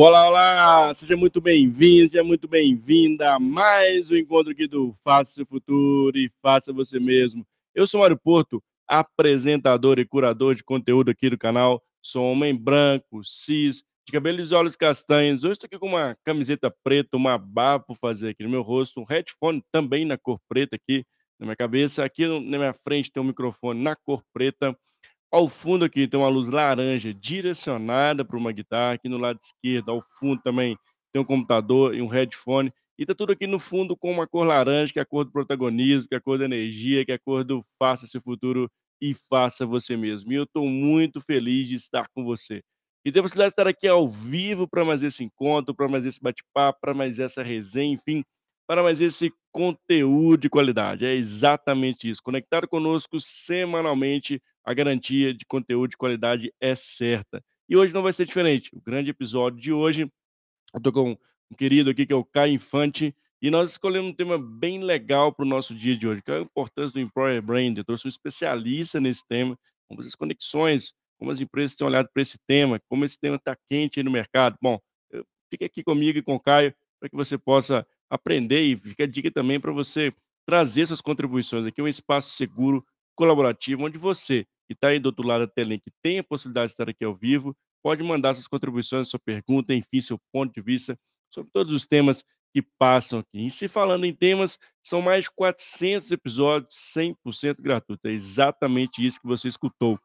Olá, 0.00 0.28
olá! 0.28 0.94
Seja 0.94 1.16
muito 1.16 1.40
bem-vindo, 1.40 2.12
seja 2.12 2.22
muito 2.22 2.46
bem-vinda 2.46 3.34
a 3.34 3.40
mais 3.40 4.12
um 4.12 4.14
encontro 4.14 4.52
aqui 4.52 4.68
do 4.68 4.92
Faça 5.02 5.32
Seu 5.32 5.44
Futuro 5.44 6.16
e 6.16 6.30
Faça 6.40 6.72
Você 6.72 7.00
Mesmo. 7.00 7.44
Eu 7.74 7.84
sou 7.84 8.02
Mário 8.02 8.16
Porto, 8.16 8.62
apresentador 8.86 9.98
e 9.98 10.06
curador 10.06 10.54
de 10.54 10.62
conteúdo 10.62 11.10
aqui 11.10 11.28
do 11.28 11.36
canal. 11.36 11.82
Sou 12.00 12.30
homem 12.30 12.54
branco, 12.54 13.24
cis, 13.24 13.82
de 14.06 14.12
cabelos 14.12 14.52
e 14.52 14.54
olhos 14.54 14.76
castanhos. 14.76 15.42
Hoje 15.42 15.54
estou 15.54 15.66
aqui 15.66 15.80
com 15.80 15.88
uma 15.88 16.16
camiseta 16.22 16.72
preta, 16.84 17.16
uma 17.16 17.36
barba 17.36 17.86
por 17.88 17.96
fazer 17.96 18.28
aqui 18.28 18.44
no 18.44 18.50
meu 18.50 18.62
rosto, 18.62 19.00
um 19.00 19.04
headphone 19.04 19.60
também 19.72 20.04
na 20.04 20.16
cor 20.16 20.38
preta 20.48 20.76
aqui 20.76 21.04
na 21.40 21.46
minha 21.46 21.56
cabeça. 21.56 22.04
Aqui 22.04 22.24
na 22.24 22.56
minha 22.56 22.72
frente 22.72 23.10
tem 23.10 23.20
um 23.20 23.26
microfone 23.26 23.82
na 23.82 23.96
cor 23.96 24.22
preta. 24.32 24.78
Ao 25.30 25.46
fundo 25.48 25.84
aqui 25.84 26.08
tem 26.08 26.18
uma 26.18 26.28
luz 26.28 26.48
laranja 26.48 27.12
direcionada 27.12 28.24
para 28.24 28.36
uma 28.36 28.50
guitarra, 28.52 28.94
aqui 28.94 29.08
no 29.08 29.18
lado 29.18 29.38
esquerdo, 29.42 29.90
ao 29.90 30.00
fundo 30.00 30.40
também 30.42 30.76
tem 31.12 31.20
um 31.20 31.24
computador 31.24 31.94
e 31.94 32.00
um 32.00 32.06
headphone, 32.06 32.72
e 32.98 33.04
tá 33.06 33.14
tudo 33.14 33.32
aqui 33.32 33.46
no 33.46 33.58
fundo 33.58 33.96
com 33.96 34.10
uma 34.10 34.26
cor 34.26 34.46
laranja, 34.46 34.92
que 34.92 34.98
é 34.98 35.02
a 35.02 35.06
cor 35.06 35.24
do 35.24 35.30
protagonismo, 35.30 36.08
que 36.08 36.14
é 36.14 36.18
a 36.18 36.20
cor 36.20 36.38
da 36.38 36.46
energia, 36.46 37.04
que 37.04 37.12
é 37.12 37.14
a 37.16 37.18
cor 37.18 37.44
do 37.44 37.62
faça 37.78 38.06
seu 38.06 38.20
futuro 38.20 38.70
e 39.00 39.14
faça 39.14 39.66
você 39.66 39.96
mesmo. 39.96 40.32
E 40.32 40.36
eu 40.36 40.44
estou 40.44 40.66
muito 40.66 41.20
feliz 41.20 41.68
de 41.68 41.74
estar 41.76 42.08
com 42.14 42.24
você. 42.24 42.62
E 43.04 43.12
ter 43.12 43.20
a 43.20 43.22
possibilidade 43.22 43.50
de 43.50 43.52
estar 43.60 43.68
aqui 43.68 43.86
ao 43.86 44.08
vivo 44.08 44.66
para 44.68 44.84
mais 44.84 45.02
esse 45.02 45.22
encontro, 45.22 45.74
para 45.74 45.88
mais 45.88 46.04
esse 46.06 46.20
bate-papo, 46.20 46.80
para 46.80 46.94
mais 46.94 47.18
essa 47.20 47.42
resenha, 47.42 47.94
enfim, 47.94 48.24
para 48.68 48.82
mais 48.82 49.00
esse 49.00 49.32
conteúdo 49.50 50.42
de 50.42 50.50
qualidade. 50.50 51.06
É 51.06 51.14
exatamente 51.14 52.10
isso. 52.10 52.22
Conectado 52.22 52.68
conosco 52.68 53.18
semanalmente 53.18 54.42
a 54.62 54.74
garantia 54.74 55.32
de 55.32 55.46
conteúdo 55.46 55.90
de 55.90 55.96
qualidade 55.96 56.52
é 56.60 56.74
certa. 56.74 57.42
E 57.66 57.74
hoje 57.74 57.94
não 57.94 58.02
vai 58.02 58.12
ser 58.12 58.26
diferente. 58.26 58.70
O 58.74 58.80
grande 58.82 59.08
episódio 59.08 59.58
de 59.58 59.72
hoje, 59.72 60.12
eu 60.74 60.80
tô 60.82 60.92
com 60.92 61.16
um 61.50 61.54
querido 61.56 61.88
aqui 61.88 62.04
que 62.04 62.12
é 62.12 62.16
o 62.16 62.24
Caio 62.24 62.52
Infante, 62.52 63.16
e 63.40 63.50
nós 63.50 63.70
escolhemos 63.70 64.10
um 64.10 64.14
tema 64.14 64.36
bem 64.36 64.84
legal 64.84 65.32
para 65.32 65.46
o 65.46 65.48
nosso 65.48 65.74
dia 65.74 65.96
de 65.96 66.06
hoje, 66.06 66.20
que 66.20 66.30
é 66.30 66.36
a 66.36 66.40
importância 66.42 66.92
do 66.92 67.00
Employer 67.00 67.40
Brand. 67.40 67.78
Eu 67.78 67.84
trouxe 67.84 68.06
um 68.06 68.10
especialista 68.10 69.00
nesse 69.00 69.26
tema, 69.26 69.58
como 69.88 70.00
as 70.00 70.14
conexões, 70.14 70.92
como 71.18 71.30
as 71.30 71.40
empresas 71.40 71.74
têm 71.74 71.86
olhado 71.86 72.10
para 72.12 72.20
esse 72.20 72.36
tema, 72.46 72.78
como 72.86 73.04
esse 73.04 73.18
tema 73.18 73.36
está 73.36 73.56
quente 73.70 74.02
no 74.02 74.10
mercado. 74.10 74.58
Bom, 74.60 74.78
fique 75.50 75.64
aqui 75.64 75.82
comigo 75.82 76.18
e 76.18 76.22
com 76.22 76.34
o 76.34 76.40
Caio 76.40 76.74
para 77.00 77.08
que 77.08 77.16
você 77.16 77.38
possa 77.38 77.86
aprender 78.10 78.62
e 78.62 78.76
fica 78.76 79.04
a 79.04 79.06
dica 79.06 79.30
também 79.30 79.60
para 79.60 79.72
você 79.72 80.12
trazer 80.46 80.86
suas 80.86 81.00
contribuições 81.00 81.66
aqui, 81.66 81.82
um 81.82 81.88
espaço 81.88 82.30
seguro, 82.30 82.84
colaborativo, 83.14 83.84
onde 83.84 83.98
você 83.98 84.46
que 84.66 84.74
está 84.74 84.88
aí 84.88 84.98
do 84.98 85.06
outro 85.06 85.26
lado 85.26 85.46
da 85.46 85.52
telinha, 85.52 85.78
que 85.78 85.90
tem 86.02 86.18
a 86.18 86.24
possibilidade 86.24 86.68
de 86.68 86.72
estar 86.74 86.88
aqui 86.90 87.04
ao 87.04 87.14
vivo, 87.14 87.56
pode 87.82 88.02
mandar 88.02 88.34
suas 88.34 88.46
contribuições, 88.46 89.08
sua 89.08 89.18
pergunta, 89.18 89.74
enfim, 89.74 90.00
seu 90.00 90.18
ponto 90.32 90.52
de 90.52 90.60
vista 90.60 90.98
sobre 91.30 91.50
todos 91.50 91.72
os 91.72 91.86
temas 91.86 92.22
que 92.54 92.62
passam 92.78 93.20
aqui. 93.20 93.46
E 93.46 93.50
se 93.50 93.66
falando 93.66 94.04
em 94.04 94.14
temas, 94.14 94.58
são 94.82 95.00
mais 95.00 95.24
de 95.24 95.30
400 95.30 96.10
episódios 96.12 96.74
100% 96.74 97.62
gratuitos. 97.62 98.10
É 98.10 98.12
exatamente 98.12 99.04
isso 99.04 99.20
que 99.20 99.26
você 99.26 99.48
escutou. 99.48 99.98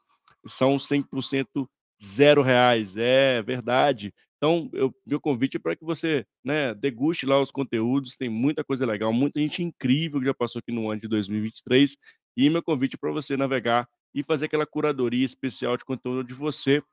São 0.47 0.77
100% 0.77 1.67
zero 2.01 2.41
reais. 2.41 2.95
É 2.97 3.41
verdade. 3.41 4.13
Então, 4.43 4.69
eu, 4.73 4.93
meu 5.05 5.21
convite 5.21 5.55
é 5.55 5.59
para 5.59 5.73
que 5.73 5.85
você 5.85 6.25
né, 6.43 6.73
deguste 6.73 7.25
lá 7.25 7.39
os 7.39 7.49
conteúdos. 7.49 8.17
Tem 8.17 8.27
muita 8.27 8.61
coisa 8.61 8.85
legal, 8.85 9.13
muita 9.13 9.39
gente 9.39 9.63
incrível 9.63 10.19
que 10.19 10.25
já 10.25 10.33
passou 10.33 10.59
aqui 10.59 10.69
no 10.69 10.91
ano 10.91 10.99
de 10.99 11.07
2023. 11.07 11.95
E 12.35 12.49
meu 12.49 12.61
convite 12.61 12.95
é 12.95 12.97
para 12.97 13.09
você 13.09 13.37
navegar 13.37 13.87
e 14.13 14.21
fazer 14.21 14.47
aquela 14.47 14.65
curadoria 14.65 15.25
especial 15.25 15.77
de 15.77 15.85
conteúdo 15.85 16.19
onde 16.19 16.33
você 16.33 16.83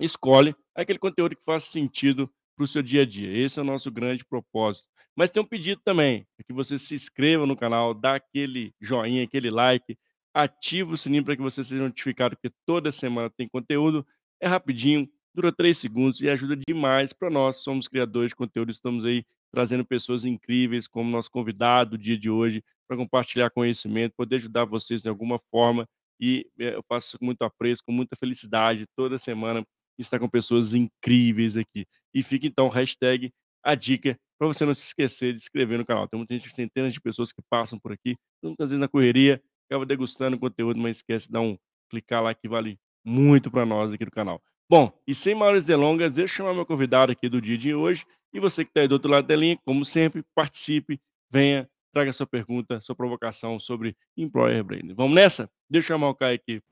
escolhe 0.00 0.56
aquele 0.74 0.98
conteúdo 0.98 1.36
que 1.36 1.44
faz 1.44 1.64
sentido 1.64 2.26
para 2.56 2.64
o 2.64 2.66
seu 2.66 2.82
dia 2.82 3.02
a 3.02 3.04
dia. 3.04 3.36
Esse 3.36 3.58
é 3.58 3.62
o 3.62 3.66
nosso 3.66 3.90
grande 3.90 4.24
propósito. 4.24 4.88
Mas 5.14 5.30
tem 5.30 5.42
um 5.42 5.46
pedido 5.46 5.82
também, 5.84 6.26
é 6.38 6.42
que 6.42 6.54
você 6.54 6.78
se 6.78 6.94
inscreva 6.94 7.44
no 7.44 7.54
canal, 7.54 7.92
dá 7.92 8.14
aquele 8.14 8.72
joinha, 8.80 9.24
aquele 9.24 9.50
like, 9.50 9.94
ativa 10.32 10.94
o 10.94 10.96
sininho 10.96 11.22
para 11.22 11.36
que 11.36 11.42
você 11.42 11.62
seja 11.62 11.82
notificado, 11.82 12.34
porque 12.34 12.56
toda 12.64 12.90
semana 12.90 13.28
tem 13.28 13.46
conteúdo. 13.46 14.06
É 14.40 14.46
rapidinho, 14.46 15.06
dura 15.38 15.52
três 15.52 15.78
segundos 15.78 16.20
e 16.20 16.28
ajuda 16.28 16.56
demais 16.56 17.12
para 17.12 17.30
nós. 17.30 17.62
Somos 17.62 17.86
criadores 17.86 18.30
de 18.30 18.36
conteúdo, 18.36 18.72
estamos 18.72 19.04
aí 19.04 19.22
trazendo 19.52 19.84
pessoas 19.84 20.24
incríveis, 20.24 20.88
como 20.88 21.08
nosso 21.08 21.30
convidado 21.30 21.92
do 21.92 21.98
dia 21.98 22.18
de 22.18 22.28
hoje, 22.28 22.60
para 22.88 22.96
compartilhar 22.96 23.48
conhecimento, 23.50 24.14
poder 24.16 24.36
ajudar 24.36 24.64
vocês 24.64 25.00
de 25.00 25.08
alguma 25.08 25.38
forma 25.50 25.86
e 26.20 26.44
eh, 26.58 26.74
eu 26.74 26.82
faço 26.88 27.16
com 27.18 27.24
muito 27.24 27.42
apreço, 27.42 27.82
com 27.86 27.92
muita 27.92 28.16
felicidade, 28.16 28.84
toda 28.96 29.16
semana 29.16 29.64
estar 29.96 30.18
com 30.18 30.28
pessoas 30.28 30.74
incríveis 30.74 31.56
aqui. 31.56 31.86
E 32.12 32.22
fica 32.22 32.46
então 32.46 32.68
hashtag 32.68 33.30
a 33.62 33.76
dica 33.76 34.16
para 34.38 34.48
você 34.48 34.64
não 34.64 34.74
se 34.74 34.86
esquecer 34.88 35.32
de 35.32 35.38
se 35.38 35.44
inscrever 35.44 35.78
no 35.78 35.86
canal. 35.86 36.08
Tem 36.08 36.18
muita 36.18 36.34
gente, 36.34 36.50
centenas 36.50 36.92
de 36.92 37.00
pessoas 37.00 37.32
que 37.32 37.42
passam 37.48 37.78
por 37.78 37.92
aqui, 37.92 38.16
muitas 38.42 38.70
vezes 38.70 38.80
na 38.80 38.88
correria, 38.88 39.40
acaba 39.68 39.86
degustando 39.86 40.36
o 40.36 40.40
conteúdo, 40.40 40.80
mas 40.80 40.96
esquece 40.96 41.26
de 41.26 41.32
dar 41.32 41.42
um 41.42 41.56
clicar 41.88 42.22
lá 42.22 42.34
que 42.34 42.48
vale 42.48 42.76
muito 43.04 43.50
para 43.50 43.64
nós 43.64 43.92
aqui 43.92 44.04
do 44.04 44.10
canal. 44.10 44.42
Bom, 44.70 44.92
e 45.06 45.14
sem 45.14 45.34
maiores 45.34 45.64
delongas, 45.64 46.12
deixa 46.12 46.34
eu 46.34 46.36
chamar 46.36 46.54
meu 46.54 46.66
convidado 46.66 47.10
aqui 47.10 47.28
do 47.28 47.40
dia 47.40 47.56
de 47.56 47.74
hoje. 47.74 48.04
E 48.32 48.38
você 48.38 48.64
que 48.64 48.70
está 48.70 48.82
aí 48.82 48.88
do 48.88 48.92
outro 48.92 49.10
lado 49.10 49.26
da 49.26 49.34
linha, 49.34 49.58
como 49.64 49.82
sempre, 49.84 50.22
participe, 50.34 51.00
venha, 51.30 51.68
traga 51.92 52.12
sua 52.12 52.26
pergunta, 52.26 52.78
sua 52.80 52.94
provocação 52.94 53.58
sobre 53.58 53.96
Employer 54.14 54.62
Branding. 54.62 54.94
Vamos 54.94 55.14
nessa? 55.14 55.50
Deixa 55.70 55.86
eu 55.86 55.96
chamar 55.96 56.10
o 56.10 56.14
Caio 56.14 56.34
aqui. 56.36 56.62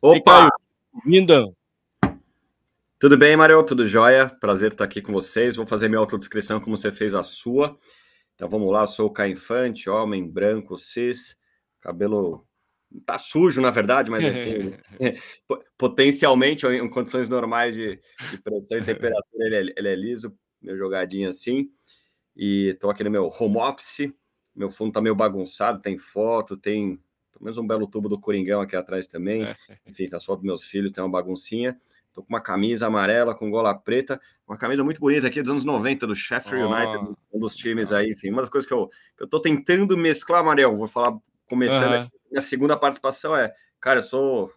Opa! 0.00 0.48
Vinda. 1.04 1.44
Tudo 2.98 3.18
bem, 3.18 3.36
Mario? 3.36 3.62
Tudo 3.64 3.84
jóia? 3.84 4.28
Prazer 4.28 4.72
estar 4.72 4.84
aqui 4.84 5.02
com 5.02 5.12
vocês. 5.12 5.56
Vou 5.56 5.66
fazer 5.66 5.88
minha 5.88 5.98
autodescrição 5.98 6.58
como 6.58 6.76
você 6.76 6.90
fez 6.90 7.14
a 7.14 7.22
sua. 7.22 7.78
Então 8.34 8.48
vamos 8.48 8.72
lá, 8.72 8.82
eu 8.82 8.88
sou 8.88 9.08
o 9.08 9.12
Caio 9.12 9.34
Infante, 9.34 9.90
homem 9.90 10.26
branco, 10.26 10.78
cis, 10.78 11.36
cabelo 11.80 12.46
tá 13.06 13.18
sujo, 13.18 13.60
na 13.60 13.70
verdade, 13.70 14.10
mas 14.10 14.22
enfim, 14.22 14.74
potencialmente, 15.78 16.66
em 16.66 16.88
condições 16.88 17.28
normais 17.28 17.74
de, 17.74 18.00
de 18.30 18.38
pressão 18.42 18.78
e 18.78 18.82
temperatura, 18.82 19.46
ele 19.46 19.56
é, 19.56 19.74
ele 19.76 19.88
é 19.88 19.94
liso, 19.94 20.34
meu 20.60 20.76
jogadinho 20.76 21.28
assim. 21.28 21.70
E 22.36 22.68
estou 22.68 22.90
aqui 22.90 23.04
no 23.04 23.10
meu 23.10 23.28
home 23.28 23.58
office. 23.58 24.12
Meu 24.54 24.70
fundo 24.70 24.92
tá 24.92 25.00
meio 25.00 25.14
bagunçado, 25.14 25.80
tem 25.80 25.98
foto, 25.98 26.56
tem 26.56 26.98
pelo 27.32 27.44
menos 27.44 27.58
um 27.58 27.66
belo 27.66 27.86
tubo 27.86 28.08
do 28.08 28.20
Coringão 28.20 28.60
aqui 28.60 28.76
atrás 28.76 29.06
também. 29.06 29.42
Enfim, 29.86 30.08
tá 30.08 30.20
só 30.20 30.34
dos 30.34 30.44
meus 30.44 30.64
filhos, 30.64 30.92
tem 30.92 31.02
uma 31.02 31.10
baguncinha. 31.10 31.78
Tô 32.12 32.22
com 32.22 32.28
uma 32.28 32.42
camisa 32.42 32.86
amarela 32.86 33.34
com 33.34 33.50
gola 33.50 33.74
preta, 33.74 34.20
uma 34.46 34.58
camisa 34.58 34.84
muito 34.84 35.00
bonita 35.00 35.28
aqui 35.28 35.40
dos 35.40 35.50
anos 35.50 35.64
90 35.64 36.06
do 36.06 36.14
Sheffield 36.14 36.64
oh. 36.64 36.70
United, 36.70 37.16
um 37.32 37.38
dos 37.38 37.56
times 37.56 37.90
aí, 37.90 38.10
enfim, 38.10 38.28
uma 38.28 38.42
das 38.42 38.50
coisas 38.50 38.68
que 38.68 38.74
eu, 38.74 38.88
que 39.16 39.24
eu 39.24 39.26
tô 39.26 39.40
tentando 39.40 39.96
mesclar, 39.96 40.44
Mariel, 40.44 40.76
vou 40.76 40.86
falar 40.86 41.16
começando, 41.48 42.02
uhum. 42.02 42.10
Minha 42.32 42.42
segunda 42.42 42.76
participação 42.76 43.36
é, 43.36 43.54
cara, 43.78 43.98
eu 43.98 44.02
sou 44.02 44.52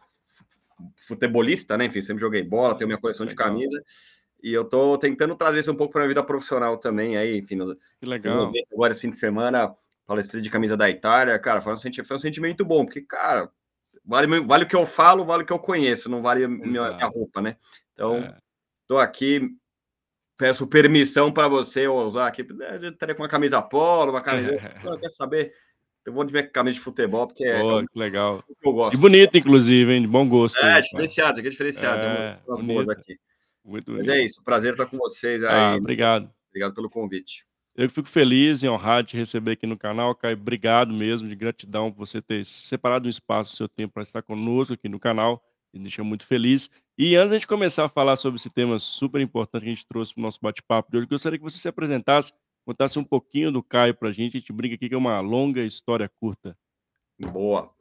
futebolista, 0.95 1.77
né, 1.77 1.85
enfim, 1.85 2.01
sempre 2.01 2.21
joguei 2.21 2.41
bola, 2.41 2.75
tenho 2.75 2.87
minha 2.87 2.99
coleção 2.99 3.25
de 3.25 3.35
camisa, 3.35 3.81
e 4.41 4.53
eu 4.53 4.65
tô 4.65 4.97
tentando 4.97 5.35
trazer 5.35 5.59
isso 5.59 5.71
um 5.71 5.75
pouco 5.75 5.93
para 5.93 6.03
a 6.03 6.07
vida 6.07 6.23
profissional 6.23 6.77
também, 6.77 7.17
aí, 7.17 7.37
enfim, 7.37 7.57
que 7.99 8.05
legal. 8.05 8.51
agora 8.71 8.91
esse 8.91 9.01
fim 9.01 9.09
de 9.09 9.17
semana, 9.17 9.75
palestrei 10.05 10.41
de 10.41 10.49
camisa 10.49 10.77
da 10.77 10.89
Itália, 10.89 11.37
cara, 11.39 11.61
foi 11.61 11.73
um, 11.73 11.77
sentimento, 11.77 12.07
foi 12.07 12.17
um 12.17 12.19
sentimento 12.19 12.63
bom, 12.63 12.85
porque, 12.85 13.01
cara, 13.01 13.49
vale, 14.03 14.39
vale 14.41 14.63
o 14.65 14.67
que 14.67 14.75
eu 14.75 14.85
falo, 14.85 15.25
vale 15.25 15.43
o 15.43 15.45
que 15.45 15.53
eu 15.53 15.59
conheço, 15.59 16.09
não 16.09 16.21
vale 16.21 16.43
a 16.43 16.47
minha, 16.47 16.93
minha, 16.93 17.07
roupa, 17.07 17.41
né? 17.41 17.57
Então, 17.93 18.17
é. 18.17 18.37
tô 18.85 18.99
aqui, 18.99 19.49
peço 20.37 20.67
permissão 20.67 21.31
para 21.31 21.47
você 21.47 21.87
usar 21.87 22.27
aqui, 22.27 22.45
eu 22.81 22.89
estaria 22.89 23.15
com 23.15 23.23
uma 23.23 23.29
camisa 23.29 23.61
polo, 23.61 24.11
uma 24.11 24.21
camisa, 24.21 24.51
é. 24.51 24.97
quer 24.99 25.09
saber? 25.09 25.53
Eu 26.05 26.13
vou 26.13 26.23
de 26.23 26.31
minha 26.31 26.47
camisa 26.47 26.75
de 26.75 26.81
futebol, 26.81 27.25
porque 27.25 27.43
oh, 27.43 27.79
é, 27.79 27.85
que 27.85 27.99
legal. 27.99 28.43
Que 28.61 28.67
eu 28.67 28.73
gosto. 28.73 28.95
E 28.95 28.97
bonito, 28.99 29.37
inclusive, 29.37 29.91
hein? 29.91 30.01
De 30.01 30.07
bom 30.07 30.27
gosto. 30.29 30.59
É, 30.59 30.79
diferenciado, 30.81 31.39
aqui 31.39 31.47
é 31.47 31.51
diferenciado. 31.51 32.05
É, 32.05 32.39
é 32.39 32.91
aqui. 32.91 33.17
Muito 33.63 33.91
Mas 33.91 34.07
é 34.07 34.23
isso, 34.23 34.43
prazer 34.43 34.73
estar 34.73 34.85
com 34.85 34.97
vocês 34.97 35.43
aí. 35.43 35.49
Ah, 35.51 35.75
obrigado. 35.75 36.29
Obrigado 36.49 36.75
pelo 36.75 36.89
convite. 36.89 37.43
Eu 37.75 37.89
fico 37.89 38.07
feliz 38.07 38.63
e 38.63 38.69
honrado 38.69 39.07
de 39.07 39.17
receber 39.17 39.51
aqui 39.51 39.65
no 39.65 39.77
canal, 39.77 40.15
Caio. 40.15 40.37
Obrigado 40.37 40.93
mesmo, 40.93 41.27
de 41.27 41.35
gratidão 41.35 41.91
por 41.91 42.05
você 42.05 42.21
ter 42.21 42.45
separado 42.45 43.07
um 43.07 43.09
espaço 43.09 43.53
do 43.53 43.57
seu 43.57 43.67
tempo 43.67 43.95
para 43.95 44.03
estar 44.03 44.21
conosco 44.21 44.73
aqui 44.75 44.87
no 44.87 44.99
canal. 44.99 45.43
Me 45.73 45.81
deixa 45.81 46.03
muito 46.03 46.25
feliz. 46.25 46.69
E 46.97 47.15
antes 47.17 47.41
de 47.41 47.47
começar 47.47 47.83
a 47.83 47.89
falar 47.89 48.15
sobre 48.15 48.37
esse 48.37 48.49
tema 48.49 48.79
super 48.79 49.19
importante 49.19 49.63
que 49.63 49.69
a 49.69 49.73
gente 49.73 49.85
trouxe 49.85 50.13
para 50.13 50.21
o 50.21 50.23
nosso 50.23 50.39
bate-papo 50.41 50.89
de 50.89 50.97
hoje, 50.97 51.07
gostaria 51.07 51.37
que 51.37 51.43
você 51.43 51.57
se 51.57 51.67
apresentasse, 51.67 52.31
contasse 52.65 52.97
um 52.97 53.03
pouquinho 53.03 53.51
do 53.51 53.63
Caio 53.63 53.93
para 53.95 54.09
a 54.09 54.11
gente. 54.11 54.37
A 54.37 54.39
gente 54.39 54.51
brinca 54.51 54.75
aqui 54.75 54.89
que 54.89 54.95
é 54.95 54.97
uma 54.97 55.19
longa 55.19 55.61
história 55.61 56.09
curta. 56.19 56.57
Boa. 57.19 57.71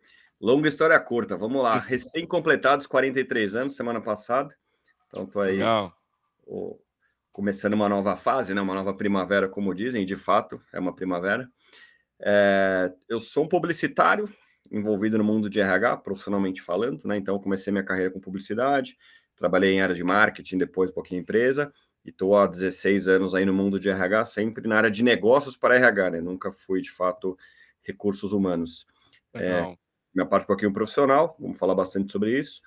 Longa 0.41 0.69
história 0.69 0.99
curta. 1.01 1.37
Vamos 1.37 1.63
lá. 1.63 1.79
Recém-completados 1.81 2.87
43 2.87 3.57
anos, 3.57 3.77
semana 3.77 4.01
passada. 4.01 4.55
Então, 5.07 5.27
tô 5.27 5.41
aí. 5.41 5.59
Começando 7.33 7.73
uma 7.73 7.89
nova 7.89 8.17
fase, 8.17 8.55
né? 8.55 8.61
uma 8.61 8.75
nova 8.75 8.95
primavera, 8.95 9.49
como 9.49 9.75
dizem, 9.75 10.07
de 10.07 10.15
fato, 10.15 10.61
é 10.73 10.79
uma 10.79 10.95
primavera. 10.95 11.51
É, 12.21 12.93
eu 13.09 13.19
sou 13.19 13.45
um 13.45 13.49
publicitário 13.49 14.29
envolvido 14.71 15.19
no 15.19 15.25
mundo 15.25 15.51
de 15.51 15.61
RH, 15.61 15.97
profissionalmente 15.99 16.63
falando, 16.63 17.05
né? 17.07 17.17
Então, 17.17 17.39
comecei 17.41 17.73
minha 17.73 17.85
carreira 17.85 18.11
com 18.11 18.21
publicidade, 18.21 18.97
trabalhei 19.35 19.73
em 19.73 19.81
área 19.81 19.95
de 19.95 20.05
marketing, 20.05 20.59
depois 20.59 20.91
um 20.91 20.95
pouquinho 20.95 21.19
em 21.19 21.23
empresa, 21.23 21.73
e 22.05 22.11
estou 22.11 22.37
há 22.37 22.47
16 22.47 23.09
anos 23.09 23.35
aí 23.35 23.45
no 23.45 23.53
mundo 23.53 23.81
de 23.81 23.89
RH, 23.89 24.27
sempre 24.27 24.69
na 24.69 24.77
área 24.77 24.91
de 24.91 25.03
negócios 25.03 25.57
para 25.57 25.77
RH, 25.77 26.11
né? 26.11 26.21
Nunca 26.21 26.53
fui, 26.53 26.81
de 26.81 26.91
fato, 26.91 27.37
recursos 27.83 28.33
humanos. 28.33 28.87
É, 29.33 29.77
minha 30.15 30.27
parte 30.27 30.45
um 30.45 30.47
pouquinho 30.47 30.73
profissional, 30.73 31.37
vamos 31.41 31.59
falar 31.59 31.75
bastante 31.75 32.13
sobre 32.13 32.39
isso. 32.39 32.61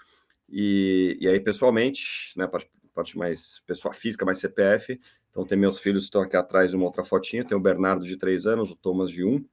E, 0.49 1.17
e 1.21 1.27
aí, 1.27 1.39
pessoalmente, 1.39 2.33
né, 2.35 2.47
parte, 2.47 2.69
parte 2.93 3.17
mais 3.17 3.61
pessoa 3.65 3.93
física, 3.93 4.25
mais 4.25 4.39
CPF. 4.39 4.99
Então, 5.29 5.45
tem 5.45 5.57
meus 5.57 5.79
filhos 5.79 6.03
que 6.03 6.07
estão 6.07 6.21
aqui 6.21 6.35
atrás, 6.35 6.73
uma 6.73 6.85
outra 6.85 7.03
fotinha. 7.03 7.45
Tem 7.45 7.55
o 7.55 7.61
Bernardo 7.61 8.05
de 8.05 8.17
3 8.17 8.47
anos, 8.47 8.71
o 8.71 8.75
Thomas 8.75 9.11
de 9.11 9.23
1. 9.23 9.45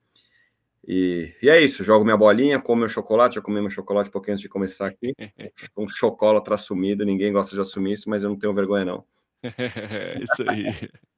E, 0.86 1.32
e 1.42 1.48
é 1.48 1.60
isso, 1.60 1.82
jogo 1.82 2.04
minha 2.04 2.16
bolinha, 2.16 2.60
como 2.60 2.80
meu 2.80 2.88
chocolate, 2.88 3.38
eu 3.38 3.42
comi 3.42 3.58
meu 3.58 3.70
chocolate 3.70 4.10
um 4.10 4.12
pouquinho 4.12 4.34
antes 4.34 4.42
de 4.42 4.48
começar 4.48 4.86
aqui. 4.86 5.14
Um 5.76 5.88
chocolate 5.88 6.52
assumido, 6.52 7.04
ninguém 7.04 7.32
gosta 7.32 7.54
de 7.54 7.60
assumir 7.60 7.92
isso, 7.92 8.08
mas 8.08 8.22
eu 8.22 8.30
não 8.30 8.38
tenho 8.38 8.52
vergonha, 8.52 8.84
não. 8.84 9.04
isso 10.22 10.50
aí. 10.50 10.64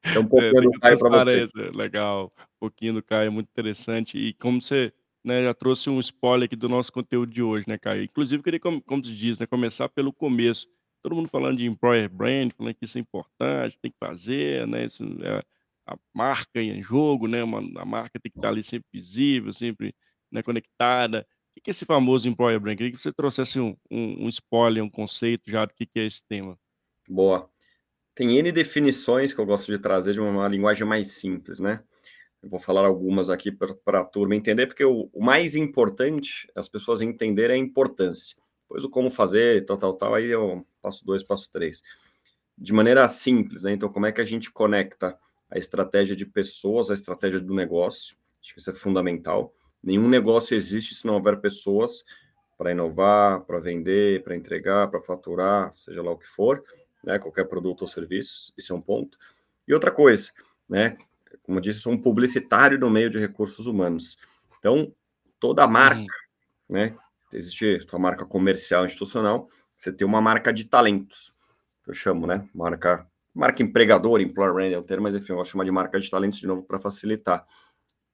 É 0.03 0.19
um 0.19 0.25
pouquinho 0.25 0.57
é, 0.57 0.61
do 0.61 0.71
Caio 0.71 0.99
para 0.99 1.23
você. 1.23 1.47
Legal, 1.73 2.33
um 2.37 2.59
pouquinho 2.59 2.93
do 2.95 3.03
Caio, 3.03 3.31
muito 3.31 3.49
interessante. 3.49 4.17
E 4.17 4.33
como 4.33 4.61
você 4.61 4.91
né, 5.23 5.43
já 5.43 5.53
trouxe 5.53 5.89
um 5.89 5.99
spoiler 5.99 6.45
aqui 6.45 6.55
do 6.55 6.69
nosso 6.69 6.91
conteúdo 6.91 7.31
de 7.31 7.41
hoje, 7.41 7.65
né, 7.67 7.77
Caio? 7.77 8.03
Inclusive, 8.03 8.43
queria, 8.43 8.59
como, 8.59 8.81
como 8.81 9.03
se 9.03 9.15
diz, 9.15 9.39
né, 9.39 9.45
começar 9.45 9.89
pelo 9.89 10.11
começo. 10.11 10.67
Todo 11.01 11.15
mundo 11.15 11.29
falando 11.29 11.57
de 11.57 11.65
employer 11.65 12.09
brand, 12.09 12.51
falando 12.51 12.73
que 12.73 12.85
isso 12.85 12.97
é 12.97 13.01
importante, 13.01 13.77
tem 13.79 13.91
que 13.91 13.97
fazer, 13.99 14.67
né? 14.67 14.85
Isso 14.85 15.03
é 15.21 15.43
a 15.85 15.97
marca 16.13 16.61
em 16.61 16.81
jogo, 16.83 17.27
né? 17.27 17.43
Uma, 17.43 17.59
a 17.81 17.85
marca 17.85 18.19
tem 18.19 18.31
que 18.31 18.37
estar 18.37 18.49
ali 18.49 18.63
sempre 18.63 18.87
visível, 18.91 19.53
sempre 19.53 19.95
né, 20.31 20.41
conectada. 20.41 21.25
O 21.55 21.61
que 21.61 21.69
é 21.69 21.71
esse 21.71 21.85
famoso 21.85 22.27
employer 22.27 22.59
brand? 22.59 22.77
Queria 22.77 22.91
que 22.91 23.01
você 23.01 23.11
trouxesse 23.11 23.59
um, 23.59 23.75
um, 23.89 24.25
um 24.25 24.27
spoiler, 24.27 24.83
um 24.83 24.89
conceito 24.89 25.49
já 25.49 25.65
do 25.65 25.73
que 25.73 25.87
é 25.95 26.05
esse 26.05 26.23
tema. 26.27 26.57
Boa. 27.07 27.49
Tem 28.17 28.35
N 28.35 28.51
definições 28.51 29.31
que 29.31 29.39
eu 29.39 29.45
gosto 29.45 29.71
de 29.71 29.77
trazer 29.77 30.13
de 30.13 30.19
uma 30.19 30.47
linguagem 30.47 30.87
mais 30.87 31.11
simples, 31.11 31.59
né? 31.59 31.83
Eu 32.41 32.49
vou 32.49 32.57
falar 32.57 32.83
algumas 32.83 33.29
aqui 33.29 33.51
para 33.51 33.99
a 33.99 34.03
turma 34.03 34.35
entender, 34.35 34.65
porque 34.65 34.83
o, 34.83 35.07
o, 35.13 35.23
mais 35.23 35.53
importante 35.53 36.51
é 36.55 36.59
as 36.59 36.67
pessoas 36.67 36.99
entenderem 36.99 37.61
a 37.61 37.63
importância. 37.63 38.35
Depois 38.61 38.83
o 38.83 38.89
como 38.89 39.11
fazer, 39.11 39.67
tal, 39.67 39.77
tal, 39.77 39.93
tal, 39.93 40.15
aí 40.15 40.25
eu 40.25 40.65
passo 40.81 41.05
dois, 41.05 41.21
passo 41.21 41.47
três. 41.51 41.83
De 42.57 42.73
maneira 42.73 43.07
simples, 43.07 43.61
né? 43.61 43.73
Então, 43.73 43.87
como 43.87 44.07
é 44.07 44.11
que 44.11 44.19
a 44.19 44.25
gente 44.25 44.49
conecta 44.49 45.15
a 45.47 45.59
estratégia 45.59 46.15
de 46.15 46.25
pessoas 46.25 46.89
à 46.89 46.95
estratégia 46.95 47.39
do 47.39 47.53
negócio? 47.53 48.17
Acho 48.41 48.55
que 48.55 48.59
isso 48.59 48.71
é 48.71 48.73
fundamental. 48.73 49.53
Nenhum 49.83 50.09
negócio 50.09 50.55
existe 50.55 50.95
se 50.95 51.05
não 51.05 51.13
houver 51.13 51.39
pessoas 51.39 52.03
para 52.57 52.71
inovar, 52.71 53.41
para 53.41 53.59
vender, 53.59 54.23
para 54.23 54.35
entregar, 54.35 54.89
para 54.89 55.03
faturar, 55.03 55.71
seja 55.75 56.01
lá 56.01 56.09
o 56.09 56.17
que 56.17 56.25
for, 56.25 56.63
né? 57.03 57.19
Qualquer 57.19 57.45
produto 57.45 57.81
ou 57.81 57.87
serviço, 57.87 58.53
isso 58.57 58.73
é 58.73 58.75
um 58.75 58.81
ponto. 58.81 59.17
E 59.67 59.73
outra 59.73 59.91
coisa, 59.91 60.31
né? 60.67 60.97
como 61.43 61.57
eu 61.57 61.61
disse, 61.61 61.79
sou 61.79 61.93
um 61.93 61.97
publicitário 61.97 62.77
no 62.77 62.89
meio 62.89 63.09
de 63.09 63.17
recursos 63.17 63.65
humanos. 63.67 64.17
Então, 64.59 64.93
toda 65.39 65.65
marca, 65.65 66.01
uhum. 66.01 66.07
né? 66.69 66.95
Existe 67.31 67.85
a 67.91 67.99
marca 67.99 68.25
comercial 68.25 68.85
institucional, 68.85 69.49
você 69.77 69.91
tem 69.91 70.07
uma 70.07 70.21
marca 70.21 70.51
de 70.51 70.65
talentos, 70.65 71.33
eu 71.85 71.93
chamo, 71.93 72.25
né? 72.25 72.47
Marca, 72.53 73.05
marca 73.33 73.63
empregador, 73.63 74.21
employer 74.21 74.53
brand 74.53 74.71
é 74.73 74.77
o 74.77 74.83
termo, 74.83 75.03
mas 75.03 75.15
enfim, 75.15 75.33
eu 75.33 75.37
vou 75.37 75.45
chamar 75.45 75.65
de 75.65 75.71
marca 75.71 75.99
de 75.99 76.09
talentos 76.09 76.39
de 76.39 76.47
novo 76.47 76.63
para 76.63 76.79
facilitar. 76.79 77.45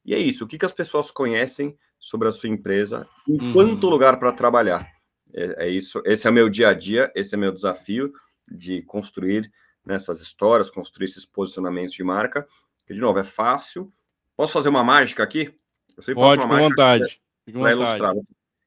E 0.06 0.14
é 0.14 0.18
isso, 0.18 0.46
o 0.46 0.48
que, 0.48 0.58
que 0.58 0.66
as 0.66 0.74
pessoas 0.74 1.10
conhecem 1.10 1.78
sobre 2.00 2.28
a 2.28 2.32
sua 2.32 2.50
empresa, 2.50 3.08
enquanto 3.28 3.84
uhum. 3.86 3.90
lugar 3.90 4.20
para 4.20 4.32
trabalhar. 4.32 4.92
É, 5.34 5.66
é, 5.66 5.70
isso, 5.70 6.02
esse 6.06 6.28
é 6.28 6.30
o 6.30 6.34
meu 6.34 6.50
dia 6.50 6.70
a 6.70 6.74
dia, 6.74 7.12
esse 7.16 7.34
é 7.34 7.38
o 7.38 7.42
meu 7.42 7.52
desafio 7.52 8.14
de 8.50 8.81
construir 8.84 9.51
nessas 9.86 10.22
histórias, 10.22 10.72
construir 10.72 11.06
esses 11.06 11.25
posicionamentos 11.25 11.94
de 11.94 12.04
marca 12.04 12.48
que, 12.86 12.94
de 12.94 13.01
novo, 13.01 13.19
é 13.19 13.24
fácil. 13.24 13.92
Posso 14.36 14.54
fazer 14.54 14.69
uma 14.69 14.84
mágica 14.84 15.24
aqui? 15.24 15.54
Eu 16.07 16.16
pode, 16.16 16.42
com 16.42 16.48
vontade. 16.48 17.22
Para 17.51 17.72
ilustrar. 17.72 18.13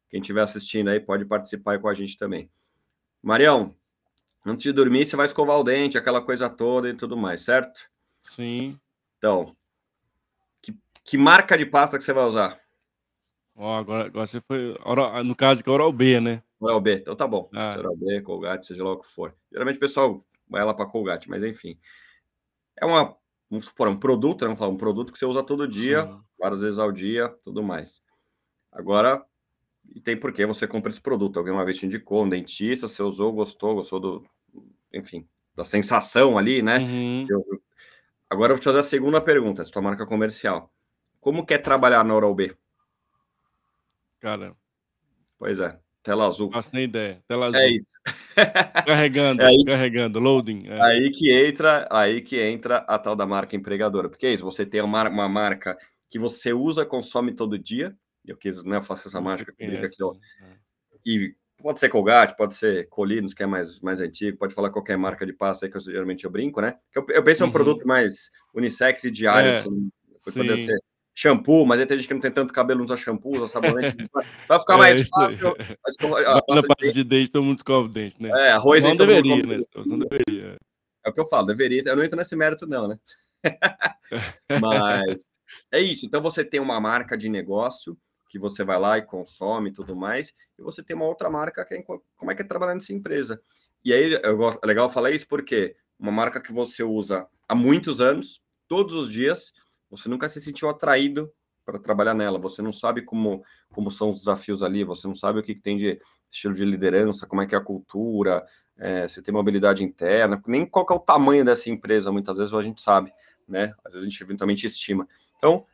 Quem 0.09 0.21
estiver 0.21 0.43
assistindo 0.43 0.89
aí 0.89 1.01
pode 1.01 1.25
participar 1.25 1.79
com 1.81 1.89
a 1.89 1.95
gente 1.95 2.17
também. 2.17 2.49
Marião, 3.23 3.75
antes 4.45 4.63
de 4.63 4.73
dormir, 4.73 5.05
você 5.05 5.17
vai 5.17 5.27
escovar 5.27 5.59
o 5.59 5.65
dente, 5.65 5.99
aquela 5.99 6.23
coisa 6.23 6.49
toda 6.49 6.89
e 6.89 6.95
tudo 6.95 7.17
mais, 7.17 7.41
certo? 7.41 7.91
Sim. 8.23 8.79
Então, 9.19 9.55
que, 10.63 10.77
que 11.03 11.19
marca 11.19 11.59
de 11.59 11.67
pasta 11.67 11.99
que 11.99 12.05
você 12.05 12.13
vai 12.13 12.25
usar? 12.25 12.61
Ó, 13.57 13.75
oh, 13.75 13.79
agora, 13.79 14.07
agora 14.07 14.27
você 14.27 14.41
foi. 14.41 14.79
No 15.25 15.35
caso 15.35 15.65
que 15.65 15.69
é 15.69 15.73
Oral 15.73 15.93
B, 15.93 16.21
né? 16.21 16.43
Oral 16.59 16.81
B, 16.81 16.95
então 16.95 17.15
tá 17.15 17.27
bom. 17.27 17.51
Ah. 17.55 17.77
B, 17.97 18.23
Colgate, 18.23 18.67
seja 18.67 18.83
lá 18.83 18.93
o 18.93 19.01
que 19.01 19.07
for. 19.07 19.35
Geralmente 19.53 19.77
o 19.77 19.81
pessoal 19.81 20.21
vai 20.49 20.65
lá 20.65 20.73
para 20.73 20.87
Colgate, 20.87 21.29
mas 21.29 21.43
enfim. 21.43 21.79
É 22.77 22.87
uma 22.87 23.17
vamos 23.51 23.67
supor, 23.67 23.89
um 23.89 23.97
produto, 23.97 24.43
né, 24.43 24.47
vamos 24.47 24.59
falar, 24.59 24.73
um 24.73 24.77
produto 24.77 25.13
que 25.13 25.19
você 25.19 25.25
usa 25.25 25.43
todo 25.43 25.69
dia, 25.69 26.05
Sim. 26.05 26.21
várias 26.39 26.63
vezes 26.63 26.79
ao 26.79 26.91
dia, 26.91 27.29
tudo 27.43 27.63
mais. 27.63 28.03
Agora, 28.73 29.25
e 29.95 30.01
tem 30.01 30.17
por 30.17 30.33
que 30.33 30.45
você 30.45 30.67
compra 30.67 30.91
esse 30.91 31.01
produto. 31.01 31.39
Alguém 31.39 31.53
uma 31.53 31.65
vez 31.65 31.79
te 31.79 31.87
indicou, 31.87 32.25
um 32.25 32.29
dentista, 32.29 32.89
você 32.89 33.03
usou, 33.03 33.33
gostou, 33.33 33.75
gostou 33.77 34.01
do, 34.01 34.27
enfim, 34.93 35.27
da 35.55 35.65
sensação 35.65 36.37
ali, 36.37 36.61
né? 36.61 36.79
Uhum. 36.79 37.27
Eu, 37.31 37.43
agora 38.29 38.53
eu 38.53 38.57
vou 38.57 38.61
te 38.61 38.65
fazer 38.65 38.81
a 38.81 38.83
segunda 38.83 39.21
pergunta, 39.21 39.65
sua 39.65 39.81
marca 39.81 40.05
comercial. 40.05 40.73
Como 41.21 41.47
quer 41.47 41.59
trabalhar 41.59 42.05
na 42.05 42.15
Oral 42.15 42.35
B? 42.35 42.57
Cara. 44.21 44.57
Pois 45.39 45.61
é. 45.61 45.79
Tela 46.07 46.29
azul. 46.29 46.53
Faço 46.53 46.71
nem 46.73 46.85
ideia. 46.85 47.21
Tela 47.27 47.47
é 47.47 47.49
azul. 47.49 47.61
É 47.61 47.69
isso. 47.69 47.89
Carregando, 48.87 49.43
é 49.43 49.47
aí, 49.47 49.65
carregando, 49.65 50.21
loading. 50.21 50.69
É. 50.69 50.81
Aí 50.83 51.11
que 51.11 51.33
entra, 51.33 51.89
aí 51.91 52.23
que 52.23 52.41
entra 52.41 52.77
a 52.79 52.97
tal 52.97 53.17
da 53.17 53.27
marca 53.27 53.57
empregadora. 53.57 54.09
Porque 54.09 54.27
é 54.27 54.33
isso, 54.33 54.45
você 54.45 54.65
tem 54.65 54.81
uma, 54.83 55.09
uma 55.09 55.29
marca 55.29 55.77
que 56.09 56.17
você 56.17 56.53
usa, 56.53 56.87
consome 56.87 57.33
todo 57.33 57.59
dia. 57.59 57.93
Eu 58.25 58.37
quis, 58.37 58.63
né, 58.63 58.77
eu 58.77 58.83
faço 58.83 59.09
essa 59.09 59.21
mágica 59.21 59.53
aqui, 59.53 60.03
ó. 60.03 60.13
É. 60.13 60.57
E 61.05 61.35
pode 61.61 61.81
ser 61.81 61.89
Colgate, 61.89 62.37
pode 62.37 62.55
ser 62.55 62.89
Colinos, 62.89 63.35
que 63.35 63.43
é 63.43 63.47
mais, 63.47 63.81
mais 63.81 64.01
antigo, 64.01 64.39
pode 64.39 64.55
falar 64.55 64.71
qualquer 64.71 64.97
marca 64.97 65.27
de 65.27 65.33
pasta 65.33 65.67
aí 65.67 65.71
que 65.73 65.77
eu, 65.77 65.81
geralmente 65.81 66.25
eu 66.25 66.31
brinco, 66.31 66.61
né? 66.61 66.77
Eu, 66.95 67.05
eu 67.09 67.25
penso 67.25 67.43
em 67.43 67.45
um 67.45 67.47
uhum. 67.47 67.53
produto 67.53 67.85
mais 67.85 68.31
unissex 68.55 69.03
e 69.03 69.11
diário, 69.11 69.51
é, 69.51 69.59
assim, 69.59 69.91
poder 70.25 70.67
ser 70.67 70.79
shampoo, 71.17 71.65
mas 71.65 71.81
aí 71.81 71.87
tem 71.87 71.97
gente 71.97 72.07
que 72.07 72.15
não 72.15 72.21
tem 72.21 72.31
tanto 72.31 72.53
cabelo, 72.53 72.81
não 72.81 72.85
usa 72.85 72.97
shampoo, 72.97 73.37
usa 73.37 73.47
sabonete. 73.47 73.97
Vai 74.47 74.59
ficar 74.59 74.75
é, 74.75 74.77
mais 74.77 75.09
fácil. 75.09 75.57
Na 76.49 76.63
parte 76.63 76.93
de 76.93 77.03
dente, 77.03 77.31
todo 77.31 77.43
mundo 77.43 77.57
escova 77.57 77.87
o 77.87 77.89
dente, 77.89 78.23
né? 78.23 78.29
É, 78.29 78.51
arroz 78.53 78.85
não 78.85 78.95
deveria, 78.95 79.43
né? 79.43 79.59
Não 79.87 79.99
deveria. 79.99 80.57
É 81.05 81.09
o 81.09 81.13
que 81.13 81.21
eu 81.21 81.27
falo, 81.27 81.47
deveria. 81.47 81.83
Eu 81.87 81.97
não 81.97 82.05
entro 82.05 82.19
nesse 82.19 82.37
mérito, 82.37 82.67
não, 82.67 82.87
né? 82.87 82.99
mas 84.61 85.31
é 85.73 85.81
isso. 85.81 86.05
Então 86.05 86.21
você 86.21 86.45
tem 86.45 86.61
uma 86.61 86.79
marca 86.81 87.17
de 87.17 87.29
negócio 87.31 87.97
que 88.29 88.39
você 88.39 88.63
vai 88.63 88.79
lá 88.79 88.99
e 88.99 89.03
consome 89.03 89.71
e 89.71 89.73
tudo 89.73 89.97
mais, 89.97 90.35
e 90.59 90.63
você 90.63 90.83
tem 90.83 90.95
uma 90.97 91.07
outra 91.07 91.31
marca 91.31 91.65
que 91.65 91.75
é 91.75 91.83
como 91.83 92.31
é 92.31 92.35
que 92.35 92.43
é 92.43 92.45
trabalhar 92.45 92.75
nessa 92.75 92.93
empresa. 92.93 93.41
E 93.83 93.93
aí 93.93 94.21
eu 94.23 94.37
gosto, 94.37 94.61
é 94.63 94.67
legal 94.67 94.91
falar 94.91 95.13
isso 95.13 95.27
porque 95.27 95.77
uma 95.99 96.13
marca 96.13 96.41
que 96.41 96.53
você 96.53 96.83
usa 96.83 97.27
há 97.49 97.55
muitos 97.55 98.01
anos, 98.01 98.43
todos 98.69 98.95
os 98.95 99.11
dias, 99.11 99.53
você 99.91 100.09
nunca 100.09 100.29
se 100.29 100.41
sentiu 100.41 100.69
atraído 100.69 101.33
para 101.65 101.81
trabalhar 101.81 102.15
nela, 102.15 102.39
você 102.39 102.63
não 102.63 102.73
sabe 102.73 103.03
como, 103.03 103.43
como 103.73 103.91
são 103.91 104.11
os 104.11 104.19
desafios 104.19 104.63
ali, 104.63 104.85
você 104.85 105.09
não 105.09 105.15
sabe 105.17 105.41
o 105.41 105.43
que, 105.43 105.55
que 105.55 105.61
tem 105.61 105.77
de 105.77 106.01
estilo 106.31 106.55
de 106.55 106.65
liderança, 106.65 107.27
como 107.27 107.43
é 107.43 107.47
que 107.47 107.57
é 107.57 107.59
a 107.59 107.61
cultura, 107.61 108.47
é, 108.79 109.09
se 109.09 109.21
tem 109.21 109.35
mobilidade 109.35 109.83
interna, 109.83 110.41
nem 110.47 110.65
qual 110.65 110.87
é 110.89 110.95
o 110.95 111.01
tamanho 111.01 111.45
dessa 111.45 111.69
empresa, 111.69 112.13
muitas 112.13 112.39
vezes 112.39 112.55
a 112.55 112.63
gente 112.63 112.81
sabe, 112.81 113.13
né? 113.49 113.75
Às 113.85 113.95
vezes 113.95 114.07
a 114.07 114.11
gente 114.11 114.23
eventualmente 114.23 114.65
estima. 114.65 115.09
Então, 115.39 115.67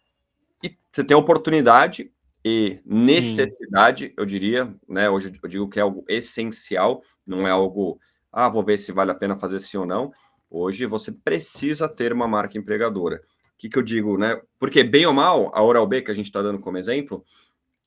você 0.90 1.04
tem 1.04 1.16
oportunidade 1.16 2.10
e 2.44 2.80
necessidade, 2.84 4.06
Sim. 4.06 4.14
eu 4.16 4.24
diria, 4.24 4.74
né? 4.88 5.10
Hoje 5.10 5.32
eu 5.42 5.48
digo 5.48 5.68
que 5.68 5.78
é 5.78 5.82
algo 5.82 6.04
essencial, 6.08 7.02
não 7.26 7.46
é 7.46 7.50
algo, 7.50 8.00
ah, 8.32 8.48
vou 8.48 8.62
ver 8.62 8.78
se 8.78 8.92
vale 8.92 9.10
a 9.10 9.14
pena 9.14 9.36
fazer 9.36 9.58
sim 9.58 9.76
ou 9.76 9.86
não. 9.86 10.12
Hoje 10.50 10.86
você 10.86 11.12
precisa 11.12 11.88
ter 11.88 12.12
uma 12.12 12.26
marca 12.26 12.58
empregadora 12.58 13.22
que, 13.62 13.68
que 13.68 13.78
eu 13.78 13.82
digo, 13.82 14.18
né? 14.18 14.40
Porque, 14.58 14.82
bem 14.82 15.06
ou 15.06 15.12
mal, 15.12 15.52
a 15.54 15.62
Oral 15.62 15.86
B, 15.86 16.02
que 16.02 16.10
a 16.10 16.14
gente 16.14 16.26
está 16.26 16.42
dando 16.42 16.58
como 16.58 16.78
exemplo, 16.78 17.24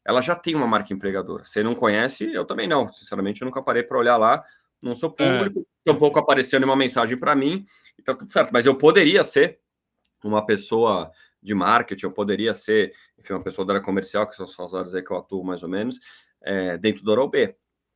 ela 0.06 0.22
já 0.22 0.34
tem 0.34 0.56
uma 0.56 0.66
marca 0.66 0.94
empregadora. 0.94 1.44
Você 1.44 1.62
não 1.62 1.76
conhece, 1.76 2.32
eu 2.32 2.46
também 2.46 2.66
não. 2.66 2.88
Sinceramente, 2.88 3.42
eu 3.42 3.46
nunca 3.46 3.62
parei 3.62 3.84
para 3.84 3.98
olhar 3.98 4.16
lá. 4.16 4.42
Não 4.82 4.96
sou 4.96 5.14
é. 5.20 5.40
público, 5.40 5.68
é. 5.86 5.92
tampouco 5.92 6.18
apareceu 6.18 6.60
nenhuma 6.60 6.78
mensagem 6.78 7.18
para 7.18 7.36
mim, 7.36 7.66
e 8.00 8.02
tá 8.02 8.14
tudo 8.14 8.32
certo. 8.32 8.52
Mas 8.54 8.66
eu 8.66 8.76
poderia 8.76 9.22
ser 9.24 9.60
uma 10.24 10.46
pessoa 10.46 11.12
de 11.44 11.54
marketing, 11.54 12.06
eu 12.06 12.12
poderia 12.12 12.54
ser, 12.54 12.94
enfim, 13.20 13.34
uma 13.34 13.44
pessoa 13.44 13.66
da 13.66 13.74
área 13.74 13.86
comercial, 13.86 14.28
que 14.28 14.36
são 14.36 14.66
as 14.66 14.74
áreas 14.74 14.96
aí 14.96 15.04
que 15.04 15.12
eu 15.12 15.18
atuo 15.18 15.44
mais 15.44 15.62
ou 15.62 15.70
menos, 15.70 16.00
é, 16.42 16.78
dentro 16.78 17.04
do 17.04 17.12
Oral 17.12 17.30
B. 17.30 17.54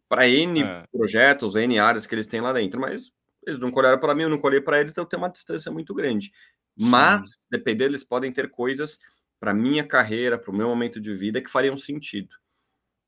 Para 0.07 0.27
N 0.27 0.63
é. 0.63 0.83
projetos, 0.91 1.55
N 1.55 1.79
áreas 1.79 2.05
que 2.05 2.13
eles 2.13 2.27
têm 2.27 2.41
lá 2.41 2.51
dentro, 2.51 2.79
mas 2.79 3.13
eles 3.47 3.59
não 3.59 3.71
olharam 3.73 3.99
para 3.99 4.13
mim, 4.13 4.23
eu 4.23 4.29
não 4.29 4.37
colhei 4.37 4.59
para 4.59 4.79
eles, 4.79 4.91
então 4.91 5.05
tem 5.05 5.17
uma 5.17 5.29
distância 5.29 5.71
muito 5.71 5.93
grande. 5.93 6.31
Mas, 6.79 7.33
Sim. 7.33 7.47
dependendo, 7.51 7.91
eles 7.91 8.03
podem 8.03 8.31
ter 8.31 8.49
coisas 8.49 8.99
para 9.39 9.53
minha 9.53 9.83
carreira, 9.83 10.37
para 10.37 10.51
o 10.51 10.55
meu 10.55 10.67
momento 10.67 10.99
de 10.99 11.13
vida 11.13 11.41
que 11.41 11.49
fariam 11.49 11.75
sentido. 11.75 12.35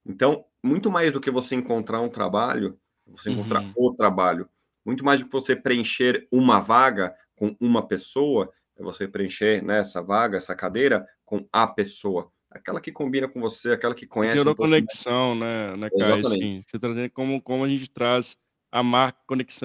Então, 0.05 0.45
muito 0.63 0.91
mais 0.91 1.13
do 1.13 1.21
que 1.21 1.31
você 1.31 1.55
encontrar 1.55 2.01
um 2.01 2.09
trabalho, 2.09 2.77
você 3.05 3.29
encontrar 3.29 3.61
uhum. 3.61 3.73
o 3.75 3.93
trabalho, 3.93 4.49
muito 4.85 5.05
mais 5.05 5.19
do 5.19 5.25
que 5.25 5.31
você 5.31 5.55
preencher 5.55 6.27
uma 6.31 6.59
vaga 6.59 7.15
com 7.35 7.55
uma 7.59 7.87
pessoa, 7.87 8.51
é 8.77 8.83
você 8.83 9.07
preencher 9.07 9.63
né, 9.63 9.79
essa 9.79 10.01
vaga, 10.01 10.37
essa 10.37 10.55
cadeira 10.55 11.07
com 11.23 11.47
a 11.51 11.67
pessoa. 11.67 12.31
Aquela 12.49 12.81
que 12.81 12.91
combina 12.91 13.27
com 13.27 13.39
você, 13.39 13.71
aquela 13.71 13.95
que 13.95 14.05
conhece. 14.05 14.37
Gerou 14.37 14.53
um 14.53 14.55
conexão, 14.55 15.35
né, 15.35 15.75
né 15.77 15.89
Caio? 15.89 16.27
Sim, 16.27 16.59
você 16.61 16.77
trazendo 16.77 17.09
como, 17.11 17.41
como 17.41 17.63
a 17.63 17.69
gente 17.69 17.89
traz 17.89 18.37
a 18.71 18.83
marca 18.83 19.19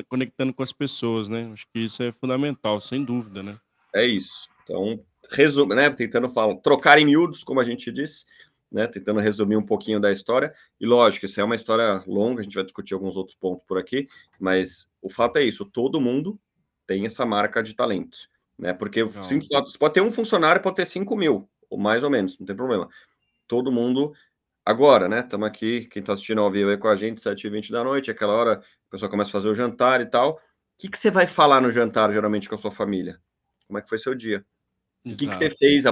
conectando 0.08 0.52
com 0.52 0.62
as 0.62 0.72
pessoas, 0.72 1.28
né? 1.28 1.50
Acho 1.52 1.66
que 1.72 1.80
isso 1.80 2.02
é 2.02 2.12
fundamental, 2.12 2.80
sem 2.80 3.04
dúvida, 3.04 3.42
né? 3.42 3.58
É 3.94 4.04
isso. 4.04 4.48
Então, 4.62 5.00
resumo, 5.30 5.74
né? 5.74 5.90
Tentando 5.90 6.28
falar, 6.28 6.54
trocar 6.56 6.98
em 6.98 7.04
miúdos, 7.06 7.44
como 7.44 7.60
a 7.60 7.64
gente 7.64 7.90
disse, 7.90 8.24
né? 8.70 8.86
Tentando 8.86 9.20
resumir 9.20 9.56
um 9.56 9.64
pouquinho 9.64 10.00
da 10.00 10.12
história. 10.12 10.52
E 10.80 10.86
lógico, 10.86 11.26
isso 11.26 11.40
é 11.40 11.44
uma 11.44 11.54
história 11.54 12.02
longa, 12.06 12.40
a 12.40 12.42
gente 12.42 12.54
vai 12.54 12.64
discutir 12.64 12.94
alguns 12.94 13.16
outros 13.16 13.36
pontos 13.36 13.64
por 13.66 13.78
aqui, 13.78 14.08
mas 14.38 14.88
o 15.00 15.08
fato 15.08 15.38
é 15.38 15.44
isso: 15.44 15.64
todo 15.64 16.00
mundo 16.00 16.38
tem 16.86 17.06
essa 17.06 17.26
marca 17.26 17.62
de 17.62 17.74
talentos, 17.74 18.28
né? 18.58 18.72
Porque 18.72 19.08
cinco, 19.22 19.46
você 19.48 19.78
pode 19.78 19.94
ter 19.94 20.00
um 20.00 20.10
funcionário, 20.10 20.62
pode 20.62 20.76
ter 20.76 20.84
5 20.84 21.16
mil, 21.16 21.48
ou 21.68 21.78
mais 21.78 22.02
ou 22.02 22.10
menos, 22.10 22.38
não 22.38 22.46
tem 22.46 22.56
problema. 22.56 22.88
Todo 23.48 23.72
mundo. 23.72 24.12
Agora, 24.64 25.08
né? 25.08 25.20
Estamos 25.20 25.46
aqui, 25.46 25.86
quem 25.86 26.00
está 26.00 26.12
assistindo 26.12 26.40
ao 26.40 26.50
vivo 26.50 26.70
aí 26.70 26.76
com 26.76 26.88
a 26.88 26.96
gente, 26.96 27.20
7h20 27.20 27.70
da 27.70 27.84
noite, 27.84 28.10
aquela 28.10 28.32
hora, 28.32 28.60
o 28.88 28.90
pessoal 28.90 29.08
começa 29.08 29.30
a 29.30 29.32
fazer 29.32 29.48
o 29.48 29.54
jantar 29.54 30.00
e 30.00 30.06
tal. 30.06 30.32
O 30.32 30.38
que, 30.76 30.88
que 30.88 30.98
você 30.98 31.08
vai 31.08 31.26
falar 31.26 31.60
no 31.60 31.70
jantar, 31.70 32.12
geralmente, 32.12 32.48
com 32.48 32.56
a 32.56 32.58
sua 32.58 32.72
família? 32.72 33.20
Como 33.66 33.78
é 33.78 33.82
que 33.82 33.88
foi 33.88 33.98
seu 33.98 34.14
dia? 34.14 34.44
O 35.04 35.16
que, 35.16 35.26
que 35.26 35.36
você 35.36 35.50
fez, 35.50 35.84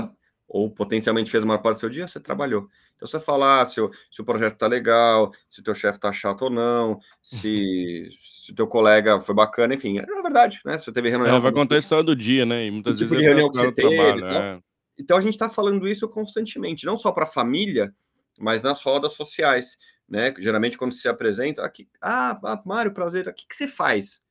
ou 0.48 0.70
potencialmente 0.70 1.30
fez 1.30 1.42
a 1.42 1.46
maior 1.46 1.60
parte 1.60 1.76
do 1.76 1.80
seu 1.80 1.90
dia? 1.90 2.06
Você 2.06 2.20
trabalhou. 2.20 2.68
Então, 2.96 3.06
você 3.06 3.18
falar 3.18 3.62
ah, 3.62 3.66
se 3.66 3.80
o, 3.80 3.90
se 4.10 4.20
o 4.20 4.24
projeto 4.24 4.56
tá 4.56 4.66
legal, 4.66 5.32
se 5.48 5.60
o 5.60 5.64
teu 5.64 5.74
chefe 5.74 5.98
tá 5.98 6.12
chato 6.12 6.42
ou 6.42 6.50
não, 6.50 6.98
se, 7.22 8.08
se 8.18 8.52
o 8.52 8.54
teu 8.54 8.66
colega 8.66 9.20
foi 9.20 9.34
bacana, 9.34 9.74
enfim, 9.74 9.98
é 9.98 10.22
verdade, 10.22 10.60
né? 10.64 10.78
Você 10.78 10.92
teve 10.92 11.10
reunião. 11.10 11.36
É, 11.36 11.40
vai 11.40 11.52
contar 11.52 11.76
a 11.76 11.78
história 11.78 12.04
do 12.04 12.14
dia, 12.14 12.44
né? 12.44 12.66
E 12.66 12.70
muitas 12.70 12.98
tipo 12.98 13.10
vezes 13.10 13.22
de 13.22 13.28
reunião 13.28 13.50
que 13.50 13.56
você 13.56 13.72
teve. 13.72 13.96
Trabalho, 13.96 14.26
é. 14.26 14.60
Então, 14.98 15.16
a 15.16 15.20
gente 15.20 15.32
está 15.32 15.48
falando 15.48 15.88
isso 15.88 16.08
constantemente, 16.08 16.86
não 16.86 16.96
só 16.96 17.10
para 17.10 17.24
a 17.24 17.26
família, 17.26 17.92
mas 18.38 18.62
nas 18.62 18.82
rodas 18.82 19.12
sociais, 19.12 19.76
né? 20.08 20.32
Geralmente, 20.38 20.78
quando 20.78 20.92
se 20.92 21.08
apresenta, 21.08 21.64
aqui, 21.64 21.88
ah, 22.00 22.38
ah 22.44 22.62
Mário, 22.64 22.92
prazer, 22.92 23.26
o 23.26 23.34
que, 23.34 23.46
que 23.46 23.56
você 23.56 23.66
faz? 23.66 24.22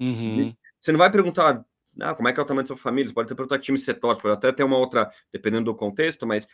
Uhum. 0.00 0.54
Você 0.80 0.92
não 0.92 0.98
vai 0.98 1.10
perguntar, 1.10 1.64
ah, 2.00 2.14
como 2.14 2.28
é 2.28 2.32
que 2.32 2.40
é 2.40 2.42
o 2.42 2.46
tamanho 2.46 2.64
da 2.64 2.68
sua 2.68 2.76
família? 2.76 3.08
Você 3.08 3.14
pode 3.14 3.28
ter 3.28 3.34
perguntar 3.34 3.58
time 3.58 3.78
setor, 3.78 4.20
pode 4.20 4.34
até 4.34 4.52
ter 4.52 4.64
uma 4.64 4.76
outra, 4.76 5.10
dependendo 5.32 5.66
do 5.66 5.74
contexto, 5.74 6.26
mas 6.26 6.46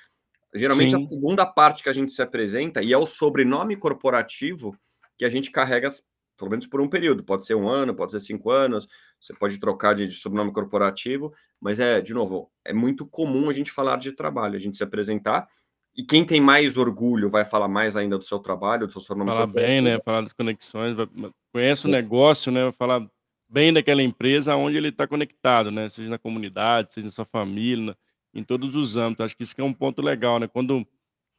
geralmente 0.54 0.90
Sim. 0.90 1.02
a 1.02 1.04
segunda 1.04 1.47
parte 1.47 1.83
que 1.83 1.88
a 1.88 1.92
gente 1.92 2.12
se 2.12 2.23
apresenta, 2.23 2.83
e 2.83 2.92
é 2.92 2.99
o 2.99 3.07
sobrenome 3.07 3.76
corporativo 3.76 4.76
que 5.16 5.25
a 5.25 5.30
gente 5.30 5.50
carrega, 5.50 5.88
pelo 6.37 6.50
menos 6.50 6.66
por 6.66 6.80
um 6.80 6.88
período, 6.88 7.25
pode 7.25 7.45
ser 7.45 7.54
um 7.54 7.68
ano, 7.68 7.95
pode 7.95 8.12
ser 8.12 8.21
cinco 8.21 8.50
anos, 8.50 8.87
você 9.21 9.35
pode 9.35 9.59
trocar 9.59 9.95
de, 9.95 10.07
de 10.07 10.14
sobrenome 10.14 10.52
corporativo, 10.52 11.33
mas 11.61 11.80
é, 11.80 12.00
de 12.00 12.14
novo, 12.14 12.50
é 12.64 12.73
muito 12.73 13.07
comum 13.07 13.49
a 13.49 13.52
gente 13.52 13.71
falar 13.71 13.97
de 13.97 14.12
trabalho, 14.12 14.57
a 14.57 14.61
gente 14.61 14.76
se 14.76 14.85
apresentar, 14.85 15.49
e 15.99 16.04
quem 16.04 16.25
tem 16.25 16.40
mais 16.40 16.76
orgulho 16.76 17.28
vai 17.28 17.45
falar 17.45 17.66
mais 17.66 17.97
ainda 17.97 18.16
do 18.16 18.23
seu 18.23 18.38
trabalho, 18.38 18.87
do 18.87 18.92
seu 18.92 19.00
sobrenome 19.00 19.33
Falar 19.33 19.47
bem, 19.49 19.80
né? 19.80 19.99
Falar 20.04 20.21
das 20.21 20.33
conexões, 20.33 20.95
vai, 20.95 21.09
conhece 21.52 21.87
o 21.87 21.90
negócio, 21.90 22.52
né? 22.52 22.62
Vai 22.62 22.73
falar 22.73 23.04
bem 23.49 23.73
daquela 23.73 24.02
empresa 24.02 24.57
onde 24.57 24.76
ele 24.76 24.88
está 24.88 25.07
conectado, 25.07 25.71
né? 25.71 25.88
Seja 25.88 26.11
na 26.11 26.19
comunidade, 26.19 26.93
seja 26.95 27.07
na 27.07 27.11
sua 27.12 27.25
família, 27.25 27.97
em 28.35 28.43
todos 28.45 28.76
os 28.76 28.97
âmbitos. 28.97 29.25
Acho 29.26 29.37
que 29.37 29.43
isso 29.45 29.55
é 29.59 29.64
um 29.64 29.73
ponto 29.73 30.02
legal, 30.02 30.38
né? 30.38 30.49
Quando 30.49 30.87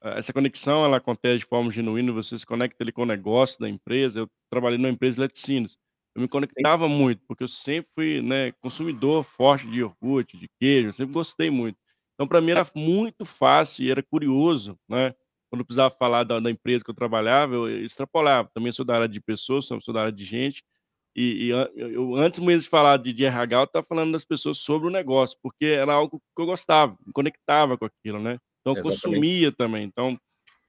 eh, 0.04 0.18
essa 0.20 0.34
conexão 0.34 0.84
ela 0.86 0.98
acontece 0.98 1.39
de 1.39 1.46
forma 1.46 1.72
genuína, 1.72 2.12
você 2.12 2.38
se 2.38 2.46
conecta 2.46 2.84
ali 2.84 2.92
com 2.92 3.04
o 3.04 3.06
negócio 3.06 3.60
da 3.60 3.70
empresa. 3.70 4.22
Eu 4.22 4.30
trabalhei 4.50 4.78
numa 4.78 4.89
empresa 4.89 5.16
de 5.16 5.22
laticínios. 5.22 5.78
Eu 6.16 6.22
me 6.24 6.28
conectava 6.28 6.88
muito, 6.88 7.22
porque 7.28 7.44
eu 7.44 7.48
sempre 7.48 7.92
fui, 7.96 8.22
né, 8.22 8.51
consumidor 8.62 9.24
forte 9.24 9.68
de 9.70 9.80
iogurte, 9.80 10.38
de 10.38 10.48
queijo, 10.60 10.89
eu 10.89 10.94
sempre 10.94 11.13
gostei 11.13 11.50
muito. 11.51 11.78
Então, 12.16 12.28
para 12.28 12.42
mim 12.42 12.51
era 12.51 12.66
muito 12.75 13.24
fácil 13.25 13.86
e 13.86 13.92
era 13.92 14.04
curioso, 14.04 14.78
né? 14.89 15.13
Quando 15.50 15.62
eu 15.62 15.66
precisava 15.66 15.89
falar 15.89 16.24
da, 16.24 16.39
da 16.39 16.51
empresa 16.51 16.84
que 16.84 16.89
eu 16.92 16.96
trabalhava, 16.96 17.56
eu 17.56 17.84
extrapolava. 17.86 18.50
Também 18.54 18.72
sou 18.72 18.86
da 18.86 18.96
área 18.96 19.08
de 19.08 19.22
pessoas, 19.22 19.66
sou 19.66 19.94
da 19.94 20.01
área 20.01 20.12
de 20.12 20.24
gente, 20.25 20.63
e, 21.20 21.48
e 21.48 21.50
eu, 21.50 22.16
antes 22.16 22.40
mesmo 22.40 22.62
de 22.62 22.70
falar 22.70 22.96
de, 22.96 23.12
de 23.12 23.26
RH, 23.26 23.58
eu 23.58 23.64
estava 23.66 23.86
falando 23.86 24.14
das 24.14 24.24
pessoas 24.24 24.60
sobre 24.60 24.88
o 24.88 24.92
negócio, 24.92 25.38
porque 25.44 25.66
era 25.66 25.92
algo 25.92 26.18
que 26.18 26.42
eu 26.42 26.46
gostava, 26.46 26.96
me 27.06 27.12
conectava 27.12 27.78
com 27.78 27.84
aquilo, 27.84 28.22
né? 28.22 28.38
Então, 28.62 28.78
eu 28.78 28.82
consumia 28.82 29.52
também. 29.52 29.84
Então, 29.84 30.18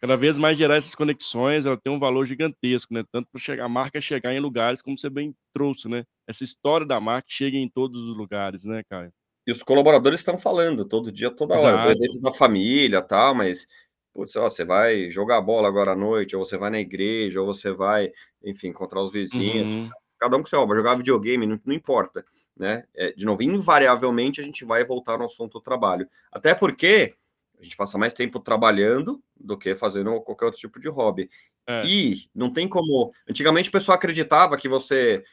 cada 0.01 0.17
vez 0.17 0.39
mais 0.39 0.59
gerar 0.59 0.77
essas 0.77 0.97
conexões, 0.97 1.67
ela 1.67 1.77
tem 1.77 1.93
um 1.93 2.01
valor 2.01 2.27
gigantesco, 2.27 2.93
né? 2.93 3.05
Tanto 3.13 3.29
para 3.33 3.65
a 3.65 3.69
marca 3.69 4.01
chegar 4.01 4.35
em 4.35 4.41
lugares, 4.41 4.83
como 4.83 4.99
você 4.99 5.09
bem 5.09 5.33
trouxe, 5.55 5.89
né? 5.89 6.03
Essa 6.29 6.43
história 6.43 6.85
da 6.85 6.99
marca 6.99 7.29
chega 7.29 7.57
em 7.57 7.69
todos 7.69 8.03
os 8.03 8.17
lugares, 8.17 8.65
né, 8.65 8.83
Caio? 8.91 9.13
E 9.47 9.53
os 9.53 9.63
colaboradores 9.63 10.19
estão 10.19 10.37
falando 10.37 10.85
todo 10.85 11.13
dia, 11.13 11.31
toda 11.31 11.55
hora. 11.55 11.69
Exato. 11.69 11.83
Por 11.85 11.93
exemplo, 11.93 12.21
da 12.23 12.33
família 12.33 13.01
tal, 13.03 13.37
mas 13.37 13.69
putz, 14.13 14.35
ó, 14.35 14.49
você 14.49 14.65
vai 14.65 15.13
jogar 15.13 15.41
bola 15.41 15.69
agora 15.69 15.93
à 15.93 15.97
noite, 15.97 16.35
ou 16.35 16.45
você 16.45 16.59
vai 16.59 16.71
na 16.71 16.81
igreja, 16.81 17.41
ou 17.41 17.47
você 17.47 17.71
vai, 17.71 18.11
enfim, 18.45 18.69
encontrar 18.69 19.01
os 19.01 19.13
vizinhos. 19.13 19.73
Uhum 19.77 19.89
cada 20.21 20.37
um 20.37 20.41
com 20.41 20.47
seu, 20.47 20.67
vai 20.67 20.77
jogar 20.77 20.95
videogame, 20.97 21.47
não, 21.47 21.59
não 21.65 21.75
importa, 21.75 22.25
né? 22.57 22.85
É, 22.95 23.13
de 23.13 23.25
novo, 23.25 23.43
invariavelmente 23.43 24.41
a 24.41 24.45
gente 24.45 24.65
vai 24.65 24.85
voltar 24.85 25.17
no 25.17 25.25
assunto 25.25 25.55
do 25.55 25.63
trabalho. 25.63 26.07
Até 26.31 26.55
porque 26.55 27.15
a 27.59 27.63
gente 27.63 27.77
passa 27.77 27.99
mais 27.99 28.13
tempo 28.13 28.39
trabalhando 28.39 29.23
do 29.39 29.57
que 29.57 29.75
fazendo 29.75 30.21
qualquer 30.21 30.47
outro 30.47 30.61
tipo 30.61 30.79
de 30.79 30.89
hobby. 30.89 31.31
É. 31.67 31.85
E 31.87 32.29
não 32.35 32.53
tem 32.53 32.69
como. 32.69 33.13
Antigamente 33.29 33.69
o 33.69 33.73
pessoal 33.73 33.97
acreditava 33.97 34.57
que 34.57 34.69
você. 34.69 35.25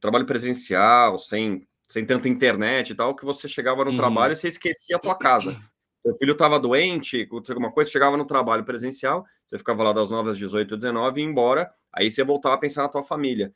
Trabalho 0.00 0.26
presencial, 0.26 1.18
sem, 1.18 1.66
sem 1.88 2.06
tanta 2.06 2.28
internet 2.28 2.90
e 2.90 2.94
tal, 2.94 3.16
que 3.16 3.24
você 3.24 3.48
chegava 3.48 3.84
no 3.84 3.90
uhum. 3.90 3.96
trabalho 3.96 4.32
e 4.32 4.36
você 4.36 4.46
esquecia 4.46 4.96
a 4.96 5.00
tua 5.00 5.16
casa. 5.16 5.60
Seu 6.02 6.14
filho 6.14 6.32
estava 6.32 6.60
doente, 6.60 7.28
alguma 7.48 7.72
coisa, 7.72 7.90
chegava 7.90 8.16
no 8.16 8.24
trabalho 8.24 8.64
presencial, 8.64 9.26
você 9.44 9.58
ficava 9.58 9.82
lá 9.82 9.92
das 9.92 10.10
9 10.10 10.30
às 10.30 10.38
18, 10.38 10.76
19 10.76 11.20
e 11.20 11.24
ia 11.24 11.28
embora, 11.28 11.70
aí 11.92 12.08
você 12.08 12.22
voltava 12.22 12.54
a 12.54 12.58
pensar 12.58 12.82
na 12.82 12.88
tua 12.88 13.02
família. 13.02 13.52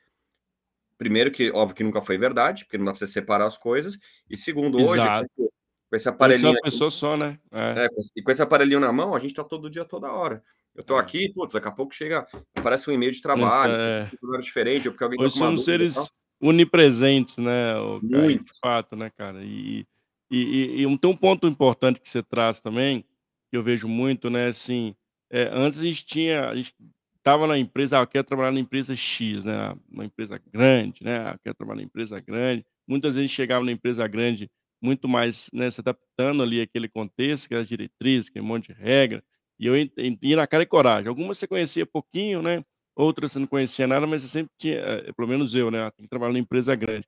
Primeiro, 1.02 1.32
que 1.32 1.50
óbvio 1.50 1.74
que 1.74 1.82
nunca 1.82 2.00
foi 2.00 2.16
verdade, 2.16 2.64
porque 2.64 2.78
não 2.78 2.84
dá 2.84 2.92
para 2.92 3.00
você 3.00 3.08
separar 3.08 3.44
as 3.44 3.58
coisas. 3.58 3.98
E 4.30 4.36
segundo, 4.36 4.78
Exato. 4.78 5.24
hoje, 5.24 5.50
com 5.90 5.96
esse 5.96 6.08
aparelhinho. 6.08 6.52
uma 6.52 6.60
pessoa 6.60 6.86
aqui, 6.86 6.96
só, 6.96 7.16
né? 7.16 7.40
É. 7.50 7.86
É, 7.86 7.88
e 8.14 8.22
com 8.22 8.30
esse 8.30 8.40
aparelhinho 8.40 8.78
na 8.78 8.92
mão, 8.92 9.16
a 9.16 9.18
gente 9.18 9.34
tá 9.34 9.42
todo 9.42 9.68
dia, 9.68 9.84
toda 9.84 10.12
hora. 10.12 10.44
Eu 10.76 10.84
tô 10.84 10.96
é. 10.96 11.00
aqui, 11.00 11.28
putz, 11.34 11.54
daqui 11.54 11.66
a 11.66 11.72
pouco 11.72 11.92
chega, 11.92 12.24
aparece 12.56 12.88
um 12.88 12.92
e-mail 12.92 13.10
de 13.10 13.20
trabalho, 13.20 13.72
é... 13.72 14.08
um 14.22 14.38
diferente, 14.38 14.86
ou 14.86 14.92
porque 14.92 15.02
alguém 15.02 15.20
hoje 15.20 15.34
tá 15.34 15.38
somos 15.40 15.64
seres 15.64 16.08
unipresentes, 16.40 17.36
né? 17.38 17.74
Muito. 18.00 18.44
de 18.44 18.60
fato, 18.60 18.94
né, 18.94 19.10
cara? 19.18 19.42
E, 19.42 19.84
e, 20.30 20.82
e, 20.82 20.86
e 20.86 20.98
tem 20.98 21.10
um 21.10 21.16
ponto 21.16 21.48
importante 21.48 22.00
que 22.00 22.08
você 22.08 22.22
traz 22.22 22.60
também, 22.60 23.04
que 23.50 23.56
eu 23.56 23.62
vejo 23.64 23.88
muito, 23.88 24.30
né? 24.30 24.46
Assim, 24.46 24.94
é, 25.32 25.50
antes 25.52 25.80
a 25.80 25.82
gente 25.82 26.06
tinha. 26.06 26.48
A 26.48 26.54
gente 26.54 26.72
estava 27.22 27.46
na 27.46 27.58
empresa, 27.58 27.98
ah, 27.98 28.02
eu 28.02 28.06
quero 28.06 28.24
trabalhar 28.24 28.52
na 28.52 28.60
empresa 28.60 28.94
X, 28.96 29.44
né? 29.44 29.74
Uma 29.90 30.04
empresa 30.04 30.36
grande, 30.52 31.02
né? 31.04 31.18
Ah, 31.28 31.32
eu 31.34 31.38
quero 31.44 31.54
trabalhar 31.56 31.78
na 31.78 31.84
empresa 31.84 32.16
grande. 32.18 32.64
Muitas 32.88 33.14
vezes 33.16 33.30
chegava 33.30 33.64
na 33.64 33.72
empresa 33.72 34.06
grande 34.08 34.50
muito 34.82 35.08
mais, 35.08 35.48
né, 35.52 35.70
se 35.70 35.80
adaptando 35.80 36.42
ali 36.42 36.60
àquele 36.60 36.88
contexto, 36.88 37.48
que 37.48 37.54
as 37.54 37.68
diretrizes, 37.68 38.28
que 38.28 38.38
é 38.38 38.42
um 38.42 38.44
monte 38.44 38.72
de 38.74 38.80
regra. 38.80 39.22
E 39.58 39.66
eu 39.66 39.74
ia 39.76 40.36
na 40.36 40.46
cara 40.46 40.64
e 40.64 40.66
coragem. 40.66 41.08
Algumas 41.08 41.38
você 41.38 41.46
conhecia 41.46 41.86
pouquinho, 41.86 42.42
né? 42.42 42.64
Outras 42.96 43.32
você 43.32 43.38
não 43.38 43.46
conhecia 43.46 43.86
nada, 43.86 44.06
mas 44.06 44.22
você 44.22 44.28
sempre 44.28 44.50
tinha, 44.58 44.74
eh, 44.78 45.12
pelo 45.12 45.28
menos 45.28 45.54
eu, 45.54 45.70
né? 45.70 45.82
Ah, 45.86 45.90
tem 45.92 46.04
que 46.04 46.10
trabalhar 46.10 46.32
na 46.32 46.40
empresa 46.40 46.74
grande. 46.74 47.06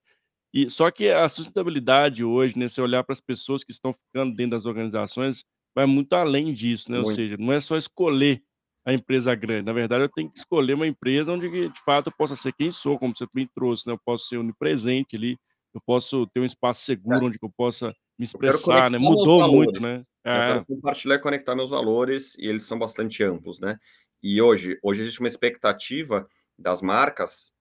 E 0.52 0.70
só 0.70 0.90
que 0.90 1.08
a 1.10 1.28
sustentabilidade 1.28 2.24
hoje, 2.24 2.58
né? 2.58 2.68
Você 2.68 2.80
olhar 2.80 3.02
para 3.04 3.12
as 3.12 3.20
pessoas 3.20 3.64
que 3.64 3.72
estão 3.72 3.92
ficando 3.92 4.34
dentro 4.36 4.52
das 4.52 4.66
organizações, 4.66 5.44
vai 5.74 5.86
muito 5.86 6.12
além 6.14 6.52
disso, 6.54 6.90
né? 6.92 6.98
Muito. 6.98 7.08
Ou 7.10 7.14
seja, 7.14 7.36
não 7.38 7.52
é 7.52 7.60
só 7.60 7.76
escolher 7.76 8.42
a 8.84 8.92
empresa 8.92 9.34
grande. 9.34 9.66
Na 9.66 9.72
verdade, 9.72 10.04
eu 10.04 10.08
tenho 10.08 10.30
que 10.30 10.38
escolher 10.38 10.74
uma 10.74 10.86
empresa 10.86 11.32
onde, 11.32 11.48
de 11.68 11.80
fato, 11.84 12.08
eu 12.08 12.12
possa 12.16 12.36
ser 12.36 12.52
quem 12.52 12.70
sou, 12.70 12.98
como 12.98 13.16
você 13.16 13.26
me 13.34 13.46
trouxe, 13.46 13.86
né? 13.86 13.94
Eu 13.94 14.00
posso 14.04 14.28
ser 14.28 14.36
onipresente 14.36 15.16
ali, 15.16 15.38
eu 15.72 15.80
posso 15.84 16.26
ter 16.28 16.40
um 16.40 16.44
espaço 16.44 16.82
é. 16.82 16.94
seguro 16.94 17.24
é. 17.24 17.24
onde 17.24 17.38
eu 17.40 17.50
possa 17.56 17.94
me 18.18 18.24
expressar, 18.24 18.90
né? 18.90 18.98
Mudou 18.98 19.48
muito, 19.50 19.80
né? 19.80 20.04
É. 20.24 20.34
Eu 20.34 20.52
quero 20.52 20.66
compartilhar 20.66 21.14
e 21.16 21.18
conectar 21.18 21.56
meus 21.56 21.70
valores, 21.70 22.36
e 22.38 22.46
eles 22.46 22.64
são 22.64 22.78
bastante 22.78 23.22
amplos, 23.22 23.58
né? 23.58 23.78
E 24.22 24.40
hoje, 24.40 24.78
hoje 24.82 25.02
existe 25.02 25.20
uma 25.20 25.28
expectativa 25.28 26.28
das 26.58 26.80
marcas, 26.80 27.52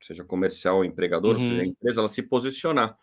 seja 0.00 0.24
comercial 0.24 0.84
empregador, 0.84 1.36
uhum. 1.36 1.42
seja 1.42 1.64
empresa, 1.64 2.00
ela 2.00 2.08
se 2.08 2.22
posicionar. 2.22 2.98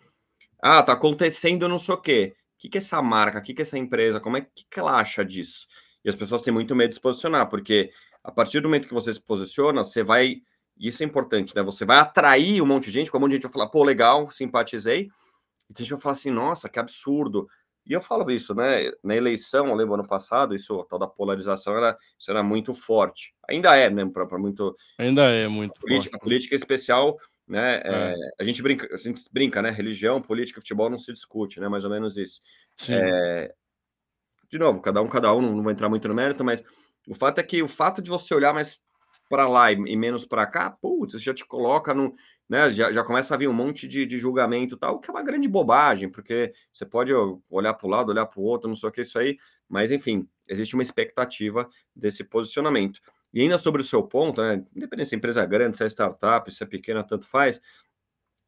Ah, 0.61 0.81
tá 0.81 0.93
acontecendo 0.93 1.67
não 1.67 1.77
sei 1.77 1.93
o 1.93 1.97
quê. 1.97 2.35
O 2.55 2.59
que, 2.63 2.69
que 2.69 2.77
é 2.77 2.79
essa 2.79 3.01
marca? 3.01 3.39
O 3.39 3.41
que, 3.41 3.53
que 3.53 3.61
é 3.61 3.63
essa 3.63 3.77
empresa? 3.77 4.19
Como 4.19 4.37
é 4.37 4.41
que, 4.41 4.65
que 4.69 4.79
ela 4.79 4.99
acha 4.99 5.23
disso? 5.23 5.67
E 6.03 6.09
as 6.09 6.15
pessoas 6.15 6.41
têm 6.41 6.53
muito 6.53 6.75
medo 6.75 6.89
de 6.89 6.95
se 6.95 7.01
posicionar, 7.01 7.49
porque 7.49 7.91
a 8.23 8.31
partir 8.31 8.59
do 8.59 8.67
momento 8.67 8.87
que 8.87 8.93
você 8.93 9.13
se 9.13 9.21
posiciona, 9.21 9.83
você 9.83 10.03
vai. 10.03 10.41
Isso 10.77 11.03
é 11.03 11.05
importante, 11.05 11.55
né? 11.55 11.61
Você 11.61 11.85
vai 11.85 11.99
atrair 11.99 12.61
um 12.61 12.65
monte 12.65 12.85
de 12.85 12.91
gente, 12.91 13.05
porque 13.07 13.17
um 13.17 13.21
monte 13.21 13.31
de 13.31 13.35
gente 13.35 13.43
vai 13.43 13.51
falar, 13.51 13.67
pô, 13.67 13.83
legal, 13.83 14.29
simpatizei. 14.31 15.09
E 15.69 15.73
a 15.75 15.79
gente 15.79 15.91
vai 15.91 16.01
falar 16.01 16.13
assim, 16.13 16.31
nossa, 16.31 16.67
que 16.67 16.79
absurdo. 16.79 17.47
E 17.85 17.93
eu 17.93 18.01
falo 18.01 18.29
isso, 18.31 18.55
né? 18.55 18.91
Na 19.03 19.15
eleição, 19.15 19.67
eu 19.67 19.75
lembro 19.75 19.93
ano 19.93 20.07
passado, 20.07 20.55
isso, 20.55 20.79
a 20.79 20.85
tal 20.85 20.97
da 20.97 21.07
polarização, 21.07 21.77
era, 21.77 21.97
isso 22.17 22.31
era 22.31 22.41
muito 22.41 22.73
forte. 22.73 23.35
Ainda 23.47 23.75
é, 23.75 23.89
né? 23.89 24.05
Para 24.05 24.37
muito. 24.39 24.75
Ainda 24.97 25.23
é 25.29 25.47
muito 25.47 25.73
a 25.77 25.79
política, 25.79 26.11
forte. 26.11 26.15
A 26.15 26.23
política 26.23 26.55
especial 26.55 27.17
né? 27.47 27.81
É, 27.83 28.15
a 28.39 28.43
gente 28.43 28.61
brinca, 28.61 28.87
a 28.93 28.97
gente 28.97 29.21
brinca, 29.31 29.61
né? 29.61 29.69
Religião, 29.69 30.21
política, 30.21 30.61
futebol 30.61 30.89
não 30.89 30.97
se 30.97 31.11
discute, 31.11 31.59
né? 31.59 31.67
Mais 31.67 31.83
ou 31.83 31.91
menos 31.91 32.17
isso. 32.17 32.41
É, 32.89 33.53
de 34.53 34.59
novo, 34.59 34.79
cada 34.79 35.01
um, 35.01 35.07
cada 35.07 35.33
um, 35.33 35.41
não, 35.41 35.63
vou 35.63 35.71
entrar 35.71 35.89
muito 35.89 36.07
no 36.07 36.13
mérito, 36.13 36.43
mas 36.43 36.63
o 37.07 37.15
fato 37.15 37.39
é 37.39 37.43
que 37.43 37.63
o 37.63 37.67
fato 37.67 38.03
de 38.03 38.09
você 38.11 38.35
olhar 38.35 38.53
mais 38.53 38.79
para 39.27 39.47
lá 39.47 39.71
e, 39.71 39.95
menos 39.95 40.25
para 40.25 40.45
cá, 40.45 40.69
putz, 40.69 41.19
já 41.19 41.33
te 41.33 41.43
coloca 41.43 41.91
no, 41.91 42.13
né, 42.47 42.71
já, 42.71 42.91
já 42.91 43.03
começa 43.03 43.33
a 43.33 43.37
vir 43.37 43.47
um 43.47 43.53
monte 43.53 43.87
de, 43.87 44.05
de 44.05 44.19
julgamento 44.19 44.77
tal, 44.77 44.99
que 44.99 45.09
é 45.09 45.13
uma 45.13 45.23
grande 45.23 45.47
bobagem, 45.47 46.07
porque 46.07 46.53
você 46.71 46.85
pode 46.85 47.11
olhar 47.49 47.73
para 47.73 47.87
o 47.87 47.89
lado, 47.89 48.09
olhar 48.09 48.27
para 48.27 48.39
o 48.39 48.43
outro, 48.43 48.67
não 48.67 48.75
sei 48.75 48.89
o 48.89 48.91
que 48.91 49.01
isso 49.01 49.17
aí, 49.17 49.39
mas 49.67 49.91
enfim, 49.91 50.27
existe 50.47 50.75
uma 50.75 50.83
expectativa 50.83 51.67
desse 51.95 52.23
posicionamento. 52.23 52.99
E 53.33 53.41
ainda 53.41 53.57
sobre 53.57 53.81
o 53.81 53.83
seu 53.83 54.03
ponto, 54.03 54.39
né, 54.39 54.63
independente 54.75 55.09
se 55.09 55.15
a 55.15 55.17
empresa 55.17 55.41
é 55.41 55.47
grande, 55.47 55.77
se 55.77 55.83
é 55.83 55.87
startup, 55.87 56.53
se 56.53 56.61
é 56.61 56.67
pequena, 56.67 57.03
tanto 57.03 57.25
faz, 57.25 57.59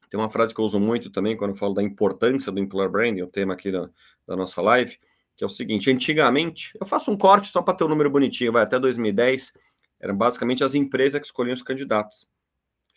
tem 0.07 0.19
uma 0.19 0.29
frase 0.29 0.53
que 0.53 0.61
eu 0.61 0.65
uso 0.65 0.79
muito 0.79 1.09
também 1.09 1.35
quando 1.35 1.55
falo 1.55 1.73
da 1.73 1.81
importância 1.81 2.51
do 2.51 2.59
employer 2.59 2.91
branding, 2.91 3.23
o 3.23 3.27
tema 3.27 3.55
aqui 3.55 3.71
da, 3.71 3.89
da 4.27 4.35
nossa 4.35 4.61
live, 4.61 4.99
que 5.35 5.43
é 5.43 5.47
o 5.47 5.49
seguinte: 5.49 5.91
antigamente, 5.91 6.71
eu 6.79 6.85
faço 6.85 7.11
um 7.11 7.17
corte 7.17 7.47
só 7.47 7.61
para 7.61 7.73
ter 7.73 7.83
um 7.83 7.89
número 7.89 8.09
bonitinho, 8.09 8.51
vai 8.51 8.63
até 8.63 8.79
2010, 8.79 9.53
eram 9.99 10.15
basicamente 10.15 10.63
as 10.63 10.75
empresas 10.75 11.19
que 11.19 11.25
escolhiam 11.25 11.53
os 11.53 11.63
candidatos. 11.63 12.27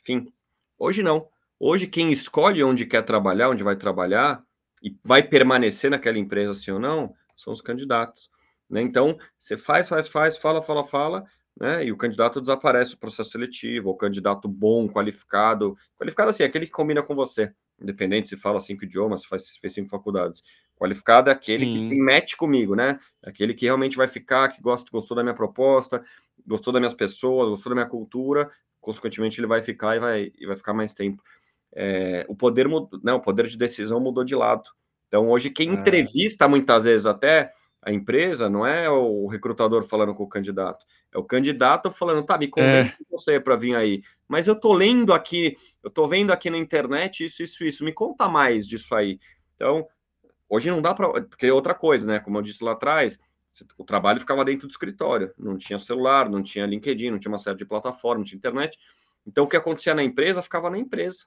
Enfim, 0.01 0.33
hoje 0.79 1.03
não. 1.03 1.29
Hoje, 1.61 1.87
quem 1.87 2.11
escolhe 2.13 2.63
onde 2.63 2.87
quer 2.87 3.03
trabalhar, 3.03 3.51
onde 3.51 3.65
vai 3.65 3.77
trabalhar 3.77 4.43
e 4.83 4.97
vai 5.05 5.23
permanecer 5.23 5.91
naquela 5.91 6.19
empresa, 6.19 6.55
sim 6.55 6.71
ou 6.71 6.79
não, 6.79 7.13
são 7.37 7.53
os 7.53 7.61
candidatos. 7.61 8.31
Né? 8.71 8.81
Então, 8.83 9.19
você 9.39 9.57
faz, 9.57 9.89
faz, 9.89 10.07
faz, 10.07 10.37
fala, 10.37 10.63
fala, 10.63 10.85
fala, 10.85 11.25
né? 11.59 11.85
E 11.85 11.91
o 11.91 11.97
candidato 11.97 12.41
desaparece 12.41 12.95
o 12.95 12.99
processo 12.99 13.31
seletivo, 13.31 13.91
o 13.91 13.97
candidato 13.97 14.47
bom, 14.47 14.89
qualificado, 14.89 15.77
qualificado 15.97 16.31
assim, 16.31 16.45
aquele 16.45 16.67
que 16.67 16.73
combina 16.73 17.03
com 17.03 17.15
você, 17.15 17.53
independente 17.81 18.29
se 18.29 18.37
fala 18.37 18.61
cinco 18.61 18.85
idiomas, 18.85 19.23
se 19.23 19.29
faz, 19.29 19.57
fez 19.57 19.73
cinco 19.73 19.89
faculdades. 19.89 20.43
Qualificado 20.77 21.29
é 21.29 21.33
aquele 21.33 21.65
Sim. 21.65 21.73
que 21.73 21.89
tem 21.91 21.99
match 22.01 22.37
comigo, 22.37 22.75
né? 22.75 22.99
Aquele 23.23 23.53
que 23.53 23.67
realmente 23.67 23.97
vai 23.97 24.07
ficar, 24.07 24.49
que 24.49 24.63
gosta, 24.63 24.89
gostou 24.91 25.17
da 25.17 25.23
minha 25.23 25.35
proposta, 25.35 26.05
gostou 26.47 26.73
das 26.73 26.81
minhas 26.81 26.95
pessoas, 26.95 27.49
gostou 27.49 27.71
da 27.71 27.75
minha 27.75 27.89
cultura, 27.89 28.49
consequentemente 28.81 29.41
ele 29.41 29.47
vai 29.47 29.61
ficar 29.61 29.97
e 29.97 29.99
vai, 29.99 30.33
e 30.39 30.47
vai 30.47 30.57
ficar 30.57 30.73
mais 30.73 30.95
tempo. 30.95 31.23
É, 31.75 32.25
o 32.29 32.35
poder 32.35 32.69
mudou, 32.69 33.01
né, 33.03 33.13
o 33.13 33.21
poder 33.21 33.47
de 33.47 33.59
decisão 33.59 34.01
mudou 34.01 34.25
de 34.25 34.37
lado. 34.37 34.71
Então 35.09 35.29
hoje 35.29 35.51
quem 35.51 35.71
é. 35.71 35.73
entrevista 35.73 36.47
muitas 36.47 36.85
vezes 36.85 37.07
até 37.07 37.53
a 37.83 37.93
empresa 37.93 38.49
não 38.51 38.67
é 38.67 38.89
o 38.91 39.27
recrutador 39.27 39.83
falando 39.83 40.15
com 40.15 40.25
o 40.25 40.29
candidato, 40.29 40.85
é 41.13 41.19
o 41.19 41.25
candidato 41.25 41.91
falando, 41.91 42.25
tá, 42.25 42.37
me 42.37 42.49
convence 42.49 42.99
é. 43.01 43.05
você 43.11 43.41
para 43.41 43.57
vir 43.57 43.75
aí. 43.75 44.03
Mas 44.27 44.47
eu 44.47 44.55
tô 44.55 44.73
lendo 44.73 45.13
aqui, 45.13 45.57
eu 45.83 45.91
tô 45.91 46.07
vendo 46.07 46.33
aqui 46.33 46.51
na 46.51 46.59
internet 46.59 47.25
isso, 47.25 47.43
isso, 47.43 47.65
isso. 47.65 47.85
Me 47.85 47.93
conta 47.93 48.29
mais 48.29 48.67
disso 48.67 48.95
aí. 48.95 49.19
Então, 49.55 49.87
Hoje 50.49 50.71
não 50.71 50.81
dá 50.81 50.95
para. 50.95 51.09
Porque 51.23 51.47
é 51.47 51.53
outra 51.53 51.75
coisa, 51.75 52.07
né? 52.07 52.19
Como 52.19 52.39
eu 52.39 52.43
disse 52.43 52.65
lá 52.65 52.73
atrás, 52.73 53.21
o 53.77 53.85
trabalho 53.85 54.19
ficava 54.19 54.45
dentro 54.45 54.67
do 54.67 54.71
escritório. 54.71 55.33
Não 55.37 55.59
tinha 55.59 55.79
celular, 55.79 56.29
não 56.29 56.43
tinha 56.43 56.65
LinkedIn, 56.65 57.11
não 57.11 57.19
tinha 57.19 57.31
uma 57.31 57.39
série 57.39 57.57
de 57.57 57.67
plataformas, 57.67 58.21
não 58.21 58.25
tinha 58.25 58.39
internet. 58.39 58.79
Então, 59.27 59.45
o 59.45 59.49
que 59.49 59.57
acontecia 59.57 59.95
na 59.95 60.03
empresa 60.03 60.41
ficava 60.41 60.71
na 60.71 60.79
empresa. 60.79 61.27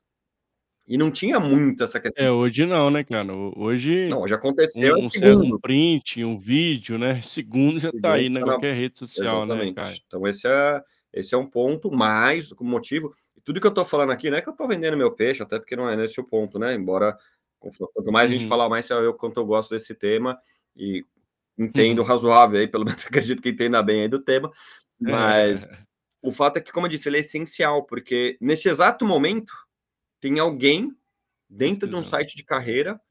E 0.91 0.97
não 0.97 1.09
tinha 1.09 1.39
muito 1.39 1.83
essa 1.83 1.99
questão. 1.99 2.25
É, 2.25 2.29
hoje 2.29 2.65
não, 2.65 2.89
né, 2.89 3.03
cara? 3.03 3.33
Hoje. 3.55 4.09
Não, 4.09 4.21
hoje 4.21 4.33
aconteceu 4.33 4.95
um, 4.95 4.99
um, 4.99 5.53
um 5.53 5.57
print, 5.61 6.23
um 6.23 6.37
vídeo, 6.37 6.97
né? 6.97 7.21
Segundo 7.23 7.79
já 7.79 7.89
está 7.89 8.13
aí, 8.13 8.29
né? 8.29 8.41
Qualquer 8.41 8.75
rede 8.75 8.99
social, 8.99 9.45
né, 9.45 9.53
Exatamente. 9.53 9.75
né, 9.75 9.81
cara? 9.83 9.97
Então, 10.05 10.27
esse 10.27 10.47
é, 10.47 10.81
esse 11.13 11.33
é 11.33 11.37
um 11.37 11.47
ponto 11.47 11.89
mais 11.89 12.51
como 12.51 12.69
motivo. 12.69 13.15
E 13.37 13.41
tudo 13.41 13.61
que 13.61 13.65
eu 13.65 13.69
estou 13.69 13.85
falando 13.85 14.11
aqui 14.11 14.29
não 14.29 14.37
é 14.37 14.41
que 14.41 14.49
eu 14.49 14.51
estou 14.51 14.67
vendendo 14.67 14.97
meu 14.97 15.11
peixe, 15.11 15.41
até 15.41 15.57
porque 15.57 15.75
não 15.75 15.89
é 15.89 15.95
nesse 15.95 16.19
o 16.19 16.23
ponto, 16.23 16.59
né? 16.59 16.73
Embora 16.73 17.17
Quanto 17.61 18.11
mais 18.11 18.29
a 18.29 18.33
gente 18.33 18.43
uhum. 18.43 18.49
falar, 18.49 18.67
mais 18.67 18.89
eu 18.89 19.13
quanto 19.13 19.39
eu 19.39 19.45
gosto 19.45 19.69
desse 19.69 19.93
tema 19.93 20.39
e 20.75 21.05
entendo 21.55 21.99
uhum. 21.99 22.05
razoável 22.05 22.59
aí, 22.59 22.67
pelo 22.67 22.83
menos 22.85 23.05
acredito 23.05 23.41
que 23.41 23.49
entenda 23.49 23.83
bem 23.83 24.01
aí 24.01 24.07
do 24.07 24.19
tema, 24.19 24.51
mas 24.99 25.69
é. 25.69 25.77
o 26.23 26.31
fato 26.31 26.57
é 26.57 26.61
que, 26.61 26.71
como 26.71 26.87
eu 26.87 26.89
disse, 26.89 27.07
ele 27.07 27.17
é 27.17 27.19
essencial, 27.19 27.83
porque 27.83 28.35
nesse 28.41 28.67
exato 28.67 29.05
momento 29.05 29.53
tem 30.21 30.39
alguém 30.39 30.95
dentro 31.49 31.87
de 31.87 31.95
um 31.95 32.03
site 32.03 32.35
de 32.37 32.43
carreira 32.45 33.01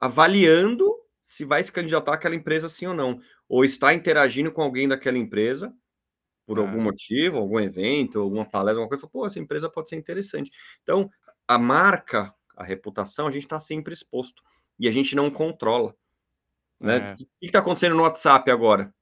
avaliando 0.00 0.92
se 1.22 1.44
vai 1.44 1.62
se 1.62 1.70
candidatar 1.70 2.14
àquela 2.14 2.34
empresa 2.34 2.68
sim 2.68 2.86
ou 2.86 2.94
não, 2.94 3.20
ou 3.48 3.64
está 3.64 3.94
interagindo 3.94 4.50
com 4.50 4.62
alguém 4.62 4.88
daquela 4.88 5.16
empresa 5.16 5.72
por 6.46 6.58
algum 6.58 6.80
é. 6.80 6.84
motivo, 6.84 7.38
algum 7.38 7.58
evento, 7.60 8.20
alguma 8.20 8.44
palestra, 8.44 8.82
alguma 8.82 8.88
coisa, 8.88 9.06
pô, 9.06 9.24
essa 9.24 9.38
empresa 9.38 9.70
pode 9.70 9.88
ser 9.88 9.96
interessante. 9.96 10.50
Então, 10.82 11.10
a 11.48 11.56
marca 11.56 12.34
a 12.56 12.64
reputação, 12.64 13.26
a 13.26 13.30
gente 13.30 13.42
está 13.42 13.58
sempre 13.58 13.92
exposto 13.92 14.42
e 14.78 14.88
a 14.88 14.90
gente 14.90 15.14
não 15.16 15.30
controla. 15.30 15.94
Né? 16.80 16.96
É. 16.96 17.14
O 17.14 17.16
que 17.16 17.26
está 17.42 17.58
acontecendo 17.58 17.94
no 17.94 18.02
WhatsApp 18.02 18.50
agora? 18.50 18.94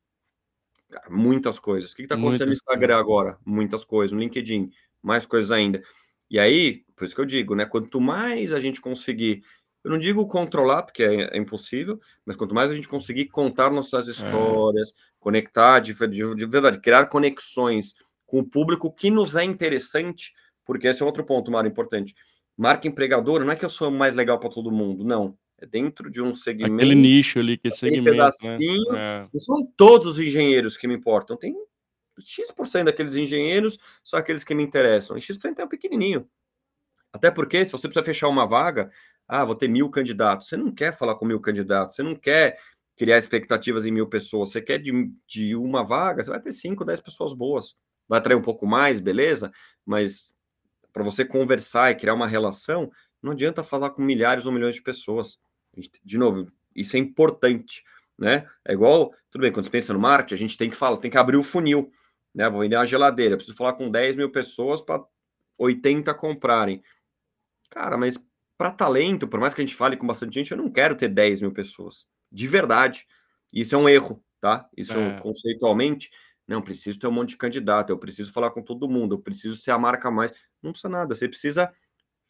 Cara, 0.90 1.10
muitas 1.10 1.58
coisas. 1.58 1.92
O 1.92 1.96
que 1.96 2.02
está 2.02 2.14
acontecendo 2.14 2.46
muitas 2.46 2.46
no 2.46 2.52
Instagram 2.52 2.94
coisas. 2.94 3.04
agora? 3.04 3.38
Muitas 3.44 3.84
coisas. 3.84 4.12
No 4.12 4.20
LinkedIn, 4.20 4.70
mais 5.02 5.26
coisas 5.26 5.50
ainda. 5.50 5.82
E 6.32 6.38
aí, 6.38 6.82
por 6.96 7.04
isso 7.04 7.14
que 7.14 7.20
eu 7.20 7.26
digo, 7.26 7.54
né? 7.54 7.64
Quanto 7.64 8.00
mais 8.00 8.52
a 8.52 8.58
gente 8.58 8.80
conseguir, 8.80 9.44
eu 9.84 9.90
não 9.90 9.98
digo 9.98 10.26
controlar, 10.26 10.82
porque 10.82 11.04
é, 11.04 11.36
é 11.36 11.38
impossível, 11.38 12.00
mas 12.26 12.34
quanto 12.34 12.54
mais 12.54 12.70
a 12.70 12.74
gente 12.74 12.88
conseguir 12.88 13.26
contar 13.26 13.70
nossas 13.70 14.08
é. 14.08 14.10
histórias, 14.10 14.88
é. 14.88 14.92
conectar 15.20 15.78
de, 15.78 15.94
de, 15.94 16.34
de 16.34 16.46
verdade, 16.46 16.80
criar 16.80 17.06
conexões 17.06 17.94
com 18.26 18.40
o 18.40 18.44
público 18.44 18.92
que 18.92 19.10
nos 19.10 19.36
é 19.36 19.44
interessante, 19.44 20.32
porque 20.64 20.88
esse 20.88 21.02
é 21.02 21.06
outro 21.06 21.24
ponto, 21.24 21.52
Mário, 21.52 21.68
importante 21.68 22.14
marca 22.56 22.86
empregadora, 22.86 23.44
não 23.44 23.52
é 23.52 23.56
que 23.56 23.64
eu 23.64 23.70
sou 23.70 23.90
mais 23.90 24.14
legal 24.14 24.38
para 24.38 24.50
todo 24.50 24.70
mundo, 24.70 25.04
não. 25.04 25.36
É 25.58 25.66
dentro 25.66 26.10
de 26.10 26.20
um 26.20 26.32
segmento. 26.32 26.74
Aquele 26.74 26.94
nicho 26.94 27.38
ali, 27.38 27.56
que 27.56 27.68
é 27.68 27.70
segmento. 27.70 28.04
Né? 28.04 28.10
Pedacinho, 28.10 28.92
né? 28.92 29.28
Não 29.32 29.40
são 29.40 29.72
todos 29.76 30.08
os 30.08 30.18
engenheiros 30.18 30.76
que 30.76 30.88
me 30.88 30.94
importam. 30.94 31.36
Tem 31.36 31.54
X% 32.20 32.84
daqueles 32.84 33.14
engenheiros, 33.14 33.78
são 34.04 34.18
aqueles 34.18 34.44
que 34.44 34.54
me 34.54 34.62
interessam. 34.62 35.16
E 35.16 35.20
X% 35.20 35.58
é 35.58 35.64
um 35.64 35.68
pequenininho. 35.68 36.28
Até 37.12 37.30
porque, 37.30 37.64
se 37.64 37.72
você 37.72 37.88
precisa 37.88 38.04
fechar 38.04 38.28
uma 38.28 38.46
vaga, 38.46 38.90
ah, 39.28 39.44
vou 39.44 39.54
ter 39.54 39.68
mil 39.68 39.90
candidatos. 39.90 40.48
Você 40.48 40.56
não 40.56 40.72
quer 40.72 40.96
falar 40.96 41.14
com 41.14 41.26
mil 41.26 41.40
candidatos, 41.40 41.96
você 41.96 42.02
não 42.02 42.14
quer 42.14 42.58
criar 42.96 43.18
expectativas 43.18 43.86
em 43.86 43.90
mil 43.90 44.06
pessoas. 44.06 44.50
Você 44.50 44.60
quer 44.60 44.78
de, 44.78 45.10
de 45.26 45.54
uma 45.56 45.84
vaga, 45.84 46.22
você 46.22 46.30
vai 46.30 46.40
ter 46.40 46.52
cinco, 46.52 46.84
dez 46.84 47.00
pessoas 47.00 47.32
boas. 47.32 47.74
Vai 48.08 48.18
atrair 48.18 48.36
um 48.36 48.42
pouco 48.42 48.66
mais, 48.66 49.00
beleza? 49.00 49.50
Mas 49.84 50.34
para 50.92 51.02
você 51.02 51.24
conversar 51.24 51.90
e 51.90 51.94
criar 51.94 52.14
uma 52.14 52.28
relação, 52.28 52.90
não 53.22 53.32
adianta 53.32 53.62
falar 53.62 53.90
com 53.90 54.02
milhares 54.02 54.46
ou 54.46 54.52
milhões 54.52 54.74
de 54.74 54.82
pessoas. 54.82 55.38
De 56.04 56.18
novo, 56.18 56.50
isso 56.74 56.96
é 56.96 56.98
importante, 56.98 57.82
né? 58.18 58.46
É 58.64 58.72
igual, 58.72 59.14
tudo 59.30 59.42
bem, 59.42 59.52
quando 59.52 59.64
você 59.64 59.70
pensa 59.70 59.92
no 59.92 59.98
marketing, 59.98 60.34
a 60.34 60.38
gente 60.38 60.58
tem 60.58 60.68
que 60.68 60.76
falar, 60.76 60.98
tem 60.98 61.10
que 61.10 61.18
abrir 61.18 61.36
o 61.36 61.42
funil, 61.42 61.90
né? 62.34 62.48
Vou 62.48 62.60
vender 62.60 62.76
uma 62.76 62.86
geladeira, 62.86 63.36
preciso 63.36 63.56
falar 63.56 63.74
com 63.74 63.90
10 63.90 64.16
mil 64.16 64.30
pessoas 64.30 64.80
para 64.80 65.02
80 65.58 66.12
comprarem. 66.14 66.82
Cara, 67.70 67.96
mas 67.96 68.18
para 68.56 68.70
talento, 68.70 69.26
por 69.26 69.40
mais 69.40 69.54
que 69.54 69.60
a 69.60 69.64
gente 69.64 69.76
fale 69.76 69.96
com 69.96 70.06
bastante 70.06 70.34
gente, 70.34 70.52
eu 70.52 70.58
não 70.58 70.70
quero 70.70 70.94
ter 70.94 71.08
10 71.08 71.40
mil 71.40 71.52
pessoas. 71.52 72.06
De 72.30 72.46
verdade. 72.46 73.06
Isso 73.52 73.74
é 73.74 73.78
um 73.78 73.88
erro, 73.88 74.24
tá? 74.40 74.68
Isso 74.76 74.92
é. 74.92 75.20
conceitualmente 75.20 76.10
não, 76.46 76.60
preciso 76.60 76.98
ter 76.98 77.06
um 77.06 77.12
monte 77.12 77.30
de 77.30 77.36
candidato, 77.36 77.90
eu 77.90 77.98
preciso 77.98 78.32
falar 78.32 78.50
com 78.50 78.62
todo 78.62 78.88
mundo, 78.88 79.14
eu 79.14 79.18
preciso 79.18 79.56
ser 79.56 79.70
a 79.70 79.78
marca 79.78 80.10
mais. 80.10 80.32
Não 80.62 80.72
precisa 80.72 80.88
nada, 80.88 81.14
você 81.14 81.28
precisa 81.28 81.72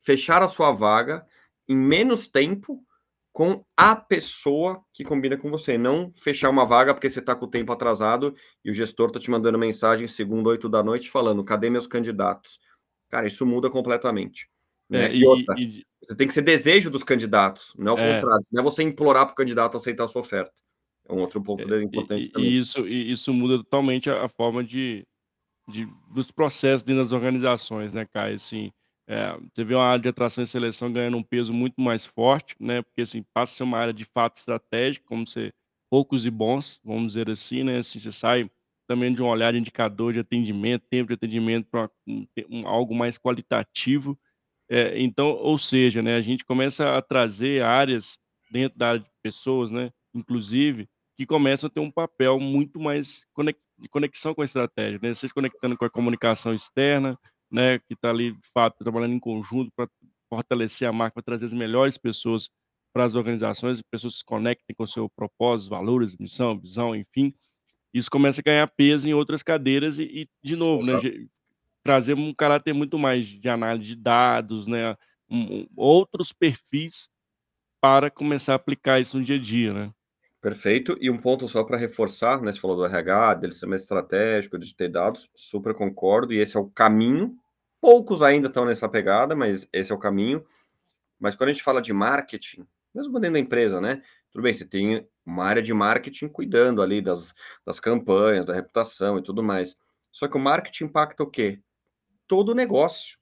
fechar 0.01 0.43
a 0.43 0.49
sua 0.49 0.73
vaga 0.73 1.27
em 1.69 1.77
menos 1.77 2.29
tempo 2.29 2.85
com 3.33 3.65
a 3.77 3.97
pessoa 3.97 4.85
que 4.93 5.03
combina 5.03 5.39
com 5.39 5.51
você, 5.51 5.79
não 5.79 6.13
fechar 6.15 6.51
uma 6.51 6.67
vaga 6.67 6.93
porque 6.93 7.09
você 7.09 7.21
está 7.21 7.35
com 7.35 7.47
o 7.47 7.51
tempo 7.51 7.73
atrasado 7.73 8.35
e 8.63 8.71
o 8.71 8.75
gestor 8.75 9.09
está 9.09 9.19
te 9.19 9.31
mandando 9.31 9.59
mensagem 9.59 10.07
segunda, 10.07 10.51
oito 10.51 10.69
da 10.69 10.83
noite, 10.83 11.11
falando: 11.11 11.43
cadê 11.43 11.71
meus 11.71 11.87
candidatos? 11.87 12.61
Cara, 13.09 13.27
isso 13.27 13.47
muda 13.47 13.71
completamente. 13.71 14.49
Né? 14.89 15.07
É, 15.07 15.15
e, 15.15 15.21
e, 15.21 15.27
outra, 15.27 15.55
e... 15.59 15.85
você 16.03 16.15
tem 16.15 16.27
que 16.27 16.35
ser 16.35 16.43
desejo 16.43 16.91
dos 16.91 17.03
candidatos, 17.03 17.73
não 17.79 17.93
é 17.93 17.95
o 17.95 17.99
é. 17.99 18.15
contrário, 18.15 18.45
não 18.53 18.61
é 18.61 18.65
você 18.65 18.83
implorar 18.83 19.25
para 19.25 19.33
o 19.33 19.37
candidato 19.37 19.77
aceitar 19.77 20.05
a 20.05 20.09
sua 20.09 20.21
oferta. 20.21 20.53
É 21.09 21.13
um 21.13 21.21
outro 21.21 21.43
ponto 21.43 21.63
é, 21.73 21.83
importante 21.83 22.27
e, 22.27 22.29
também. 22.29 22.51
E 22.51 22.59
isso, 22.59 22.87
e 22.87 23.11
isso 23.11 23.33
muda 23.33 23.57
totalmente 23.59 24.11
a, 24.11 24.25
a 24.25 24.29
forma 24.29 24.63
de, 24.63 25.07
de, 25.67 25.89
dos 26.13 26.31
processos 26.31 26.83
dentro 26.83 27.03
das 27.03 27.13
organizações, 27.13 27.93
né, 27.93 28.07
Caio? 28.07 28.35
Assim, 28.35 28.71
é, 29.09 29.37
você 29.53 29.65
vê 29.65 29.75
uma 29.75 29.85
área 29.85 30.03
de 30.03 30.09
atração 30.09 30.45
e 30.45 30.47
seleção 30.47 30.93
ganhando 30.93 31.17
um 31.17 31.23
peso 31.23 31.53
muito 31.53 31.81
mais 31.81 32.07
forte, 32.07 32.55
né? 32.61 32.83
Porque 32.83 33.03
assim, 33.03 33.25
passa 33.35 33.53
a 33.53 33.57
ser 33.57 33.63
uma 33.65 33.79
área 33.79 33.93
de 33.93 34.05
fato 34.05 34.37
estratégica, 34.37 35.05
como 35.07 35.27
ser 35.27 35.55
poucos 35.91 36.25
e 36.25 36.31
bons, 36.31 36.81
vamos 36.85 37.09
dizer 37.09 37.29
assim, 37.29 37.65
né? 37.65 37.79
Assim, 37.79 37.99
você 37.99 38.13
sai 38.13 38.51
também 38.89 39.13
de 39.13 39.23
um 39.23 39.29
olhar 39.29 39.53
de 39.53 39.59
indicador 39.59 40.13
de 40.13 40.21
atendimento, 40.21 40.87
tempo 40.89 41.09
de 41.09 41.15
atendimento 41.15 41.67
para 41.71 41.91
um, 42.07 42.67
algo 42.67 42.95
mais 42.95 43.19
qualitativo. 43.19 44.19
É, 44.71 44.99
então, 45.01 45.31
ou 45.31 45.59
seja, 45.59 46.03
né, 46.03 46.17
a 46.17 46.21
gente 46.21 46.45
começa 46.45 46.97
a 46.97 47.03
trazer 47.03 47.63
áreas 47.63 48.19
dentro 48.51 48.79
da 48.79 48.89
área 48.91 49.01
de 49.01 49.11
pessoas, 49.23 49.71
né? 49.71 49.91
Inclusive, 50.15 50.89
que 51.17 51.27
começam 51.27 51.69
a 51.69 51.71
ter 51.71 51.81
um 51.81 51.91
papel 51.91 52.39
muito 52.39 52.81
mais 52.81 53.27
de 53.79 53.89
conexão 53.89 54.35
com 54.35 54.43
a 54.43 54.45
estratégia, 54.45 54.99
né? 55.03 55.13
Seja 55.15 55.35
conectando 55.35 55.77
com 55.77 55.85
a 55.85 55.91
comunicação 55.91 56.55
externa, 56.55 57.19
né, 57.53 57.79
que 57.79 57.95
está 57.95 58.11
ali, 58.11 58.33
de 58.33 58.49
fato, 58.53 58.79
trabalhando 58.79 59.15
em 59.15 59.21
conjunto 59.21 59.71
para 59.77 59.89
fortalecer 60.29 60.89
a 60.89 60.93
marca, 60.93 61.15
para 61.15 61.23
trazer 61.23 61.45
as 61.47 61.55
melhores 61.55 61.99
pessoas 61.99 62.49
para 62.93 63.05
as 63.05 63.15
organizações, 63.15 63.81
pessoas 63.83 64.19
se 64.19 64.25
conectem 64.25 64.75
com 64.77 64.85
o 64.85 64.87
seu 64.87 65.09
propósito, 65.09 65.71
valores, 65.71 66.17
missão, 66.17 66.59
visão, 66.59 66.95
enfim. 66.95 67.35
Isso 67.93 68.11
começa 68.11 68.41
a 68.41 68.45
ganhar 68.45 68.67
peso 68.69 69.09
em 69.09 69.15
outras 69.15 69.43
cadeiras 69.43 69.99
e, 69.99 70.03
e 70.05 70.29
de 70.43 70.57
novo, 70.57 70.85
né, 70.85 70.95
trazer 71.83 72.15
um 72.15 72.35
caráter 72.35 72.73
muito 72.73 72.99
mais 72.99 73.27
de 73.27 73.49
análise 73.49 73.89
de 73.89 73.97
dados, 73.97 74.67
né, 74.67 74.97
um, 75.31 75.67
outros 75.77 76.33
perfis 76.33 77.09
para 77.81 78.11
começar 78.11 78.53
a 78.53 78.57
aplicar 78.57 79.01
isso 79.01 79.19
no 79.19 79.25
dia 79.25 79.37
a 79.37 79.41
dia, 79.41 79.73
né? 79.73 79.93
Perfeito. 80.41 80.97
E 81.01 81.09
um 81.09 81.17
ponto 81.17 81.47
só 81.47 81.63
para 81.63 81.79
reforçar, 81.79 82.41
né? 82.43 82.53
Você 82.53 82.61
falou 82.61 82.77
do 82.77 82.85
RH, 82.85 83.35
dele 83.35 83.53
ser 83.53 83.67
mais 83.67 83.83
estratégico, 83.83 84.59
de 84.59 84.75
ter 84.75 84.89
dados, 84.89 85.31
super 85.35 85.73
concordo, 85.73 86.33
e 86.33 86.39
esse 86.39 86.57
é 86.57 86.61
o 86.61 86.69
caminho. 86.69 87.37
Poucos 87.83 88.23
ainda 88.23 88.47
estão 88.47 88.65
nessa 88.65 88.89
pegada, 88.89 89.35
mas 89.35 89.69
esse 89.73 89.91
é 89.91 89.95
o 89.95 89.99
caminho. 89.99 90.47
Mas 91.19 91.35
quando 91.35 91.49
a 91.49 91.53
gente 91.53 91.65
fala 91.65 91.83
de 91.83 91.93
marketing, 91.93 92.65
mesmo 92.95 93.19
dentro 93.19 93.33
da 93.35 93.41
empresa, 93.41 93.81
né? 93.81 94.01
Tudo 94.31 94.43
bem, 94.43 94.55
você 94.55 94.65
tem 94.65 95.05
uma 95.27 95.45
área 95.45 95.61
de 95.61 95.75
marketing 95.75 96.29
cuidando 96.29 96.81
ali 96.81 97.03
das, 97.03 97.35
das 97.67 97.81
campanhas, 97.81 98.45
da 98.45 98.55
reputação 98.55 99.19
e 99.19 99.23
tudo 99.23 99.43
mais. 99.43 99.77
Só 100.13 100.29
que 100.29 100.37
o 100.37 100.41
marketing 100.41 100.85
impacta 100.85 101.25
o 101.25 101.27
quê? 101.27 101.61
Todo 102.29 102.51
o 102.51 102.55
negócio. 102.55 103.19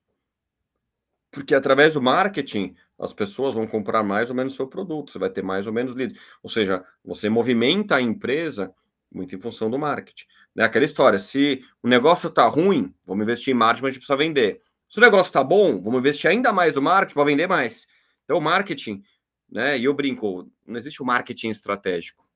Porque 1.31 1.55
através 1.55 1.95
do 1.95 2.03
marketing, 2.03 2.77
as 2.99 3.15
pessoas 3.15 3.55
vão 3.55 3.67
comprar 3.67 4.03
mais 4.03 4.29
ou 4.29 4.37
menos 4.37 4.55
seu 4.55 4.67
produto, 4.67 5.11
você 5.11 5.19
vai 5.19 5.31
ter 5.31 5.43
mais 5.43 5.67
ou 5.67 5.73
menos 5.73 5.95
leads. 5.95 6.21
Ou 6.43 6.51
seja, 6.51 6.85
você 7.03 7.31
movimenta 7.31 7.97
a 7.97 8.01
empresa 8.03 8.75
muito 9.11 9.35
em 9.35 9.41
função 9.41 9.71
do 9.71 9.79
marketing. 9.79 10.27
Né? 10.55 10.65
Aquela 10.65 10.85
história, 10.85 11.19
se 11.19 11.63
o 11.83 11.89
negócio 11.89 12.29
está 12.29 12.47
ruim, 12.47 12.95
vamos 13.07 13.23
investir 13.23 13.55
em 13.55 13.57
marketing, 13.57 13.83
mas 13.83 13.91
a 13.91 13.93
gente 13.93 14.01
precisa 14.01 14.17
vender. 14.17 14.63
Se 14.89 14.99
o 14.99 15.01
negócio 15.01 15.31
está 15.31 15.45
bom, 15.45 15.81
vamos 15.81 16.01
investir 16.01 16.31
ainda 16.31 16.53
mais 16.53 16.75
no 16.75 16.83
marketing 16.83 17.15
para 17.15 17.25
vender 17.25 17.47
mais. 17.47 17.87
Então, 18.25 18.37
o 18.39 18.41
marketing, 18.41 19.03
né? 19.49 19.79
E 19.79 19.85
eu 19.85 19.95
brinco, 19.95 20.51
não 20.67 20.77
existe 20.77 21.03
o 21.03 21.07
marketing 21.07 21.49
estratégico. 21.49 22.29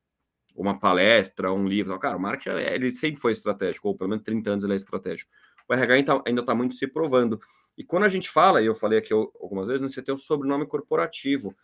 Uma 0.55 0.79
palestra, 0.79 1.53
um 1.53 1.67
livro. 1.67 1.99
Cara, 1.99 2.17
o 2.17 2.21
marketing 2.21 2.57
ele 2.73 2.95
sempre 2.95 3.21
foi 3.21 3.33
estratégico, 3.33 3.89
ou 3.89 3.97
pelo 3.97 4.11
menos 4.11 4.25
30 4.25 4.51
anos 4.51 4.65
ele 4.65 4.73
é 4.73 4.77
estratégico. 4.77 5.31
O 5.69 5.75
RH 5.75 6.23
ainda 6.27 6.41
está 6.41 6.55
muito 6.55 6.75
se 6.75 6.87
provando. 6.87 7.41
E 7.77 7.83
quando 7.83 8.05
a 8.05 8.09
gente 8.09 8.31
fala, 8.31 8.63
e 8.63 8.67
eu 8.67 8.75
falei 8.75 9.01
aqui 9.01 9.13
algumas 9.13 9.67
vezes, 9.67 9.81
né, 9.81 9.89
você 9.89 10.01
tem 10.01 10.15
o 10.15 10.19
sobrenome 10.19 10.67
corporativo. 10.67 11.57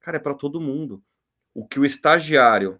Cara, 0.00 0.18
é 0.18 0.20
para 0.20 0.34
todo 0.34 0.60
mundo. 0.60 1.02
O 1.54 1.66
que 1.66 1.80
o 1.80 1.84
estagiário 1.86 2.78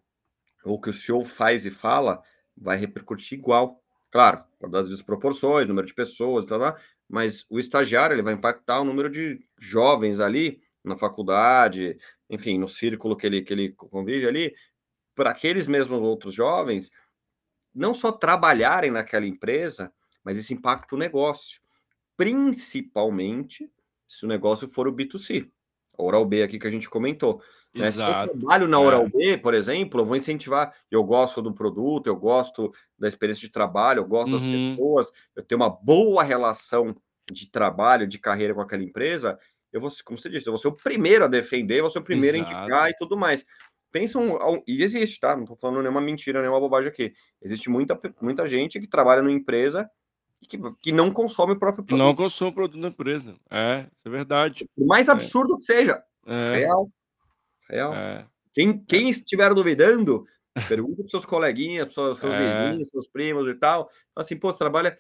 ou 0.65 0.81
que 0.81 0.91
o 0.91 0.93
CEO 0.93 1.25
faz 1.25 1.65
e 1.65 1.71
fala 1.71 2.23
vai 2.57 2.77
repercutir 2.77 3.39
igual. 3.39 3.83
Claro, 4.11 4.45
das 4.71 4.89
desproporções, 4.89 5.67
número 5.67 5.87
de 5.87 5.95
pessoas, 5.95 6.45
tal, 6.45 6.61
tal, 6.61 6.77
mas 7.09 7.45
o 7.51 7.59
estagiário 7.59 8.15
ele 8.15 8.23
vai 8.23 8.35
impactar 8.35 8.81
o 8.81 8.85
número 8.85 9.11
de 9.11 9.41
jovens 9.59 10.21
ali 10.21 10.63
na 10.85 10.97
faculdade, 10.97 11.99
enfim, 12.31 12.59
no 12.59 12.69
círculo 12.69 13.17
que 13.17 13.27
ele, 13.27 13.43
que 13.43 13.53
ele 13.53 13.73
convive 13.73 14.27
ali, 14.27 14.55
para 15.15 15.31
aqueles 15.31 15.67
mesmos 15.67 16.03
outros 16.03 16.35
jovens 16.35 16.91
não 17.75 17.93
só 17.93 18.13
trabalharem 18.13 18.91
naquela 18.91 19.27
empresa, 19.27 19.93
mas 20.23 20.39
isso 20.39 20.55
impacta 20.55 20.95
o 20.95 20.99
negócio 20.99 21.65
principalmente 22.17 23.71
se 24.09 24.25
o 24.25 24.29
negócio 24.29 24.69
for 24.69 24.87
o 24.87 24.93
B2C. 24.93 25.51
A 25.99 26.03
Oral 26.03 26.25
B 26.25 26.43
aqui 26.43 26.59
que 26.59 26.67
a 26.67 26.71
gente 26.71 26.89
comentou. 26.89 27.43
Né? 27.75 27.91
Se 27.91 28.03
eu 28.03 28.07
trabalho 28.07 28.69
na 28.69 28.79
Oral 28.79 29.05
é. 29.05 29.09
B, 29.09 29.39
por 29.39 29.53
exemplo, 29.53 30.01
eu 30.01 30.05
vou 30.05 30.17
incentivar. 30.17 30.73
Eu 30.91 31.03
gosto 31.03 31.43
do 31.43 31.53
produto, 31.53 32.07
eu 32.07 32.17
gosto 32.17 32.73
da 32.99 33.09
experiência 33.09 33.43
de 33.43 33.53
trabalho, 33.53 34.01
eu 34.01 34.07
gosto 34.07 34.33
uhum. 34.33 34.39
das 34.39 34.43
pessoas, 34.43 35.11
eu 35.35 35.43
tenho 35.43 35.61
uma 35.61 35.71
boa 35.71 36.23
relação 36.23 36.97
de 37.31 37.51
trabalho, 37.51 38.07
de 38.07 38.19
carreira 38.19 38.55
com 38.55 38.61
aquela 38.61 38.83
empresa. 38.83 39.39
Eu 39.73 39.81
vou, 39.81 39.91
como 40.05 40.17
você 40.17 40.31
disse, 40.31 40.47
eu 40.47 40.53
vou 40.53 40.59
ser 40.59 40.69
o 40.69 40.73
primeiro 40.73 41.25
a 41.25 41.29
defender, 41.29 41.79
eu 41.79 41.83
vou 41.83 41.91
ser 41.91 41.99
o 41.99 42.05
primeiro 42.05 42.37
Exato. 42.37 42.55
a 42.55 42.59
indicar 42.61 42.91
e 42.91 42.97
tudo 42.97 43.17
mais. 43.17 43.45
Pensam, 43.91 44.63
e 44.67 44.83
existe, 44.83 45.21
tá? 45.21 45.35
Não 45.35 45.43
estou 45.43 45.57
falando 45.57 45.81
nenhuma 45.81 46.01
mentira, 46.01 46.41
nenhuma 46.41 46.61
bobagem 46.61 46.91
aqui. 46.91 47.13
Existe 47.43 47.71
muita, 47.71 47.99
muita 48.21 48.47
gente 48.47 48.79
que 48.81 48.89
trabalha 48.89 49.23
numa 49.23 49.33
empresa 49.33 49.89
que, 50.47 50.59
que 50.81 50.93
não 50.93 51.11
consome 51.11 51.53
o 51.53 51.59
próprio 51.59 51.85
produto. 51.85 52.05
Não 52.05 52.15
consome 52.15 52.51
o 52.51 52.55
produto 52.55 52.81
da 52.81 52.89
empresa. 52.89 53.37
É, 53.51 53.87
isso 53.97 54.07
é 54.07 54.11
verdade. 54.11 54.69
O 54.77 54.87
mais 54.87 55.09
é. 55.09 55.13
absurdo 55.13 55.55
é. 55.55 55.57
que 55.59 55.65
seja. 55.65 56.03
É. 56.27 56.57
Real. 56.59 56.89
Real. 57.75 57.93
É. 57.93 58.27
Quem, 58.53 58.79
quem 58.85 59.11
estiver 59.11 59.53
duvidando, 59.53 60.25
pergunta 60.69 61.03
para 61.03 61.11
seus 61.11 61.27
coleguinhas, 61.27 61.87
para 61.87 61.95
seus, 61.95 62.19
seus 62.19 62.33
é. 62.33 62.69
vizinhos, 62.69 62.89
seus 62.89 63.09
primos 63.09 63.49
e 63.49 63.55
tal. 63.55 63.91
Assim, 64.15 64.37
pô, 64.37 64.53
você 64.53 64.59
trabalha. 64.59 64.97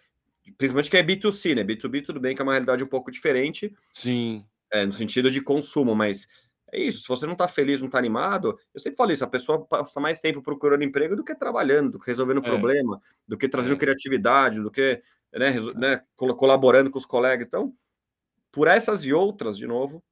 Principalmente 0.58 0.90
que 0.90 0.96
é 0.96 1.02
B2C, 1.02 1.54
né? 1.54 1.64
B2B, 1.64 2.04
tudo 2.04 2.20
bem, 2.20 2.34
que 2.34 2.42
é 2.42 2.44
uma 2.44 2.52
realidade 2.52 2.82
um 2.82 2.88
pouco 2.88 3.10
diferente. 3.10 3.72
Sim. 3.92 4.44
É, 4.72 4.84
no 4.84 4.92
sentido 4.92 5.30
de 5.30 5.40
consumo, 5.40 5.94
mas 5.94 6.26
é 6.72 6.80
isso. 6.80 7.02
Se 7.02 7.08
você 7.08 7.24
não 7.24 7.34
está 7.34 7.46
feliz, 7.46 7.80
não 7.80 7.86
está 7.86 7.98
animado, 7.98 8.58
eu 8.74 8.80
sempre 8.80 8.96
falo 8.96 9.12
isso: 9.12 9.24
a 9.24 9.28
pessoa 9.28 9.64
passa 9.64 10.00
mais 10.00 10.18
tempo 10.18 10.42
procurando 10.42 10.82
emprego 10.82 11.14
do 11.14 11.24
que 11.24 11.34
trabalhando, 11.34 11.92
do 11.92 12.00
que 12.00 12.08
resolvendo 12.08 12.40
é. 12.40 12.42
problema, 12.42 13.00
do 13.26 13.38
que 13.38 13.48
trazendo 13.48 13.76
é. 13.76 13.78
criatividade, 13.78 14.60
do 14.60 14.70
que 14.70 15.00
né, 15.32 15.52
né, 15.76 16.02
colaborando 16.16 16.90
com 16.90 16.98
os 16.98 17.06
colegas. 17.06 17.46
Então, 17.46 17.72
por 18.52 18.68
essas 18.68 19.04
e 19.04 19.12
outras, 19.12 19.56
de 19.56 19.66
novo, 19.66 20.02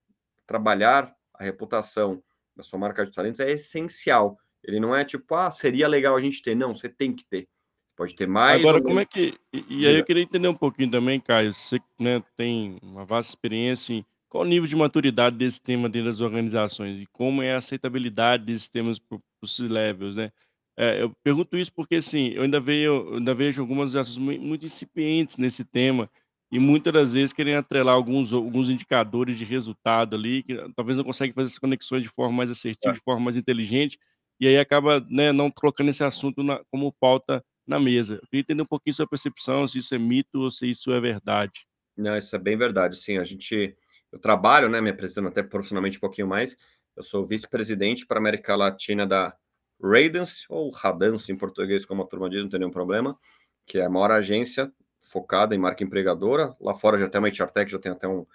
trabalhar 0.46 1.14
a 1.34 1.44
reputação 1.44 2.22
da 2.56 2.62
sua 2.62 2.78
marca 2.78 3.04
de 3.04 3.12
talentos 3.12 3.40
é 3.40 3.50
essencial. 3.50 4.38
Ele 4.62 4.78
não 4.78 4.94
é 4.94 5.04
tipo, 5.04 5.34
ah, 5.34 5.50
seria 5.50 5.88
legal 5.88 6.16
a 6.16 6.20
gente 6.20 6.42
ter. 6.42 6.54
Não, 6.54 6.74
você 6.74 6.88
tem 6.88 7.12
que 7.12 7.24
ter. 7.24 7.48
Pode 7.96 8.14
ter 8.14 8.26
mais. 8.26 8.60
Agora, 8.60 8.80
como 8.80 9.00
é 9.00 9.04
que. 9.04 9.38
E, 9.52 9.64
e, 9.68 9.86
aí 9.86 9.96
eu 9.96 10.04
queria 10.04 10.22
entender 10.22 10.48
um 10.48 10.54
pouquinho 10.54 10.90
também, 10.90 11.20
Caio. 11.20 11.52
Você 11.52 11.78
né, 11.98 12.22
tem 12.36 12.78
uma 12.82 13.04
vasta 13.04 13.30
experiência 13.30 13.94
em 13.94 14.06
qual 14.28 14.44
o 14.44 14.46
nível 14.46 14.68
de 14.68 14.76
maturidade 14.76 15.36
desse 15.36 15.60
tema 15.60 15.88
dentro 15.88 16.06
das 16.06 16.20
organizações 16.20 17.02
e 17.02 17.06
como 17.06 17.42
é 17.42 17.52
a 17.52 17.58
aceitabilidade 17.58 18.44
desses 18.44 18.68
temas 18.68 18.98
para 18.98 19.18
os 19.42 19.58
levels, 19.58 20.16
né? 20.16 20.32
É, 20.74 21.02
eu 21.02 21.12
pergunto 21.22 21.56
isso 21.58 21.72
porque, 21.72 21.96
assim, 21.96 22.28
eu 22.28 22.42
ainda 22.42 22.58
vejo, 22.58 22.90
eu 22.90 23.14
ainda 23.16 23.34
vejo 23.34 23.60
algumas 23.60 23.94
ações 23.94 24.16
muito 24.16 24.64
incipientes 24.64 25.36
nesse 25.36 25.64
tema 25.64 26.10
e 26.52 26.58
muitas 26.58 26.92
das 26.92 27.12
vezes 27.14 27.32
querem 27.32 27.54
atrelar 27.54 27.94
alguns, 27.94 28.30
alguns 28.30 28.68
indicadores 28.68 29.38
de 29.38 29.44
resultado 29.44 30.14
ali, 30.14 30.42
que 30.42 30.54
talvez 30.76 30.98
não 30.98 31.04
conseguem 31.04 31.32
fazer 31.32 31.46
essas 31.46 31.58
conexões 31.58 32.02
de 32.02 32.10
forma 32.10 32.36
mais 32.36 32.50
assertiva, 32.50 32.90
é. 32.90 32.92
de 32.92 33.00
forma 33.00 33.22
mais 33.22 33.38
inteligente, 33.38 33.98
e 34.38 34.46
aí 34.46 34.58
acaba 34.58 35.00
né, 35.08 35.32
não 35.32 35.50
colocando 35.50 35.88
esse 35.88 36.04
assunto 36.04 36.42
na, 36.42 36.62
como 36.70 36.92
pauta 36.92 37.42
na 37.66 37.80
mesa. 37.80 38.16
Eu 38.16 38.28
queria 38.28 38.40
entender 38.40 38.62
um 38.62 38.66
pouquinho 38.66 38.92
sua 38.92 39.08
percepção, 39.08 39.66
se 39.66 39.78
isso 39.78 39.94
é 39.94 39.98
mito 39.98 40.40
ou 40.40 40.50
se 40.50 40.68
isso 40.68 40.92
é 40.92 41.00
verdade. 41.00 41.66
Não, 41.96 42.18
isso 42.18 42.36
é 42.36 42.38
bem 42.38 42.58
verdade. 42.58 42.98
Sim, 42.98 43.16
a 43.16 43.24
gente, 43.24 43.74
eu 44.12 44.18
trabalho, 44.18 44.68
né, 44.68 44.78
me 44.78 44.90
apresentando 44.90 45.28
até 45.28 45.42
profissionalmente 45.42 45.96
um 45.96 46.00
pouquinho 46.00 46.28
mais. 46.28 46.54
Eu 46.94 47.02
sou 47.02 47.24
vice-presidente 47.24 48.06
para 48.06 48.18
a 48.18 48.20
América 48.20 48.54
Latina 48.54 49.06
da 49.06 49.34
Radance, 49.82 50.44
ou 50.50 50.70
Radance 50.70 51.32
em 51.32 51.36
português, 51.36 51.86
como 51.86 52.02
a 52.02 52.06
turma 52.06 52.28
diz, 52.28 52.42
não 52.42 52.50
tem 52.50 52.60
nenhum 52.60 52.70
problema, 52.70 53.18
que 53.66 53.78
é 53.78 53.86
a 53.86 53.88
maior 53.88 54.10
agência 54.10 54.70
focada 55.02 55.54
em 55.54 55.58
marca 55.58 55.84
empregadora. 55.84 56.54
Lá 56.60 56.74
fora 56.74 56.96
já 56.96 57.08
tem 57.08 57.18
uma 57.18 57.28
HR 57.28 57.50
Tech, 57.52 57.70
já 57.70 57.78
tem 57.78 57.92
até 57.92 58.08
um. 58.08 58.26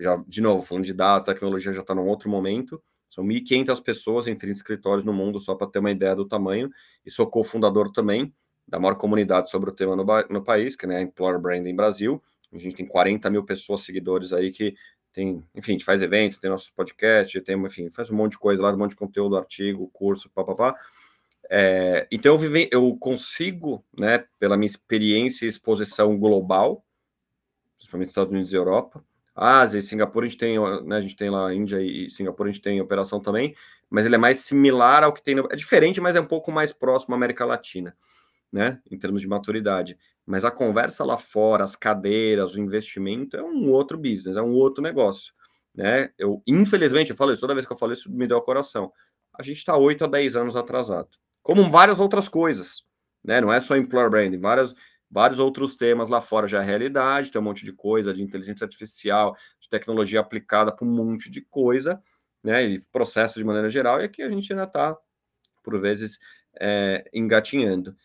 Já, 0.00 0.16
de 0.26 0.40
novo, 0.40 0.64
falando 0.64 0.84
de 0.84 0.92
dados, 0.92 1.26
tecnologia 1.26 1.72
já 1.72 1.82
está 1.82 1.94
num 1.94 2.06
outro 2.06 2.28
momento. 2.28 2.82
São 3.08 3.24
1.500 3.24 3.82
pessoas 3.82 4.26
em 4.26 4.34
30 4.34 4.56
escritórios 4.56 5.04
no 5.04 5.12
mundo, 5.12 5.38
só 5.38 5.54
para 5.54 5.68
ter 5.68 5.78
uma 5.78 5.90
ideia 5.90 6.14
do 6.16 6.26
tamanho. 6.26 6.70
E 7.04 7.10
sou 7.10 7.26
cofundador 7.26 7.92
também 7.92 8.34
da 8.66 8.80
maior 8.80 8.96
comunidade 8.96 9.50
sobre 9.50 9.70
o 9.70 9.72
tema 9.72 9.94
no, 9.94 10.04
no 10.28 10.42
país, 10.42 10.74
que 10.74 10.86
é 10.86 10.96
a 10.96 11.00
Employer 11.00 11.38
Branding 11.38 11.76
Brasil. 11.76 12.20
A 12.52 12.58
gente 12.58 12.76
tem 12.76 12.86
40 12.86 13.30
mil 13.30 13.44
pessoas 13.44 13.82
seguidores 13.82 14.32
aí 14.32 14.50
que 14.50 14.74
tem, 15.12 15.42
enfim, 15.54 15.72
a 15.72 15.74
gente 15.74 15.84
faz 15.84 16.02
evento, 16.02 16.40
tem 16.40 16.50
nosso 16.50 16.72
podcast, 16.74 17.40
tem, 17.40 17.56
enfim, 17.64 17.88
faz 17.90 18.10
um 18.10 18.16
monte 18.16 18.32
de 18.32 18.38
coisa 18.38 18.62
lá, 18.62 18.72
um 18.72 18.76
monte 18.76 18.90
de 18.90 18.96
conteúdo, 18.96 19.36
artigo, 19.36 19.88
curso, 19.92 20.28
papapá. 20.30 20.76
É, 21.50 22.06
então 22.10 22.32
eu, 22.34 22.38
vive, 22.38 22.68
eu 22.72 22.96
consigo, 22.96 23.84
né, 23.96 24.24
pela 24.38 24.56
minha 24.56 24.66
experiência 24.66 25.44
e 25.44 25.48
exposição 25.48 26.18
global, 26.18 26.84
principalmente 27.76 28.08
Estados 28.08 28.32
Unidos 28.32 28.52
e 28.52 28.56
Europa, 28.56 29.04
Ásia 29.34 29.78
e 29.78 29.82
Singapura, 29.82 30.26
a 30.26 30.28
gente 30.28 30.38
tem, 30.38 30.58
né, 30.84 30.96
a 30.96 31.00
gente 31.00 31.16
tem 31.16 31.30
lá 31.30 31.52
Índia 31.54 31.80
e 31.80 32.08
Singapura, 32.10 32.48
a 32.48 32.52
gente 32.52 32.62
tem 32.62 32.80
operação 32.80 33.20
também, 33.20 33.54
mas 33.88 34.06
ele 34.06 34.14
é 34.14 34.18
mais 34.18 34.38
similar 34.38 35.04
ao 35.04 35.12
que 35.12 35.22
tem, 35.22 35.38
é 35.38 35.56
diferente, 35.56 36.00
mas 36.00 36.16
é 36.16 36.20
um 36.20 36.26
pouco 36.26 36.50
mais 36.50 36.72
próximo 36.72 37.14
à 37.14 37.16
América 37.16 37.44
Latina, 37.44 37.96
né, 38.52 38.80
em 38.90 38.98
termos 38.98 39.20
de 39.20 39.28
maturidade. 39.28 39.96
Mas 40.24 40.44
a 40.44 40.50
conversa 40.50 41.04
lá 41.04 41.16
fora, 41.16 41.62
as 41.62 41.76
cadeiras, 41.76 42.54
o 42.54 42.60
investimento 42.60 43.36
é 43.36 43.42
um 43.42 43.70
outro 43.70 43.96
business, 43.96 44.36
é 44.36 44.42
um 44.42 44.54
outro 44.54 44.82
negócio. 44.82 45.32
Né? 45.72 46.10
Eu, 46.18 46.42
infelizmente, 46.46 47.10
eu 47.10 47.16
falo 47.16 47.32
isso, 47.32 47.42
toda 47.42 47.54
vez 47.54 47.66
que 47.66 47.72
eu 47.72 47.76
falo 47.76 47.92
isso, 47.92 48.10
me 48.10 48.26
deu 48.26 48.38
o 48.38 48.42
coração. 48.42 48.90
A 49.38 49.42
gente 49.42 49.58
está 49.58 49.76
8 49.76 50.04
a 50.04 50.06
10 50.08 50.34
anos 50.34 50.56
atrasado. 50.56 51.10
Como 51.46 51.70
várias 51.70 52.00
outras 52.00 52.28
coisas. 52.28 52.82
Né? 53.24 53.40
Não 53.40 53.52
é 53.52 53.60
só 53.60 53.76
employer 53.76 54.10
branding, 54.10 54.40
várias, 54.40 54.74
vários 55.08 55.38
outros 55.38 55.76
temas 55.76 56.08
lá 56.08 56.20
fora 56.20 56.48
já 56.48 56.60
é 56.60 56.64
realidade, 56.64 57.30
tem 57.30 57.40
um 57.40 57.44
monte 57.44 57.64
de 57.64 57.72
coisa 57.72 58.12
de 58.12 58.20
inteligência 58.20 58.64
artificial, 58.64 59.36
de 59.60 59.68
tecnologia 59.68 60.18
aplicada 60.18 60.74
para 60.74 60.84
um 60.84 60.90
monte 60.90 61.30
de 61.30 61.40
coisa, 61.40 62.02
né? 62.42 62.66
E 62.66 62.80
processos 62.90 63.36
de 63.36 63.44
maneira 63.44 63.70
geral, 63.70 64.00
e 64.00 64.04
aqui 64.04 64.22
a 64.22 64.28
gente 64.28 64.52
ainda 64.52 64.64
está, 64.64 64.96
por 65.62 65.80
vezes, 65.80 66.18
é, 66.60 67.08
engatinhando. 67.14 67.96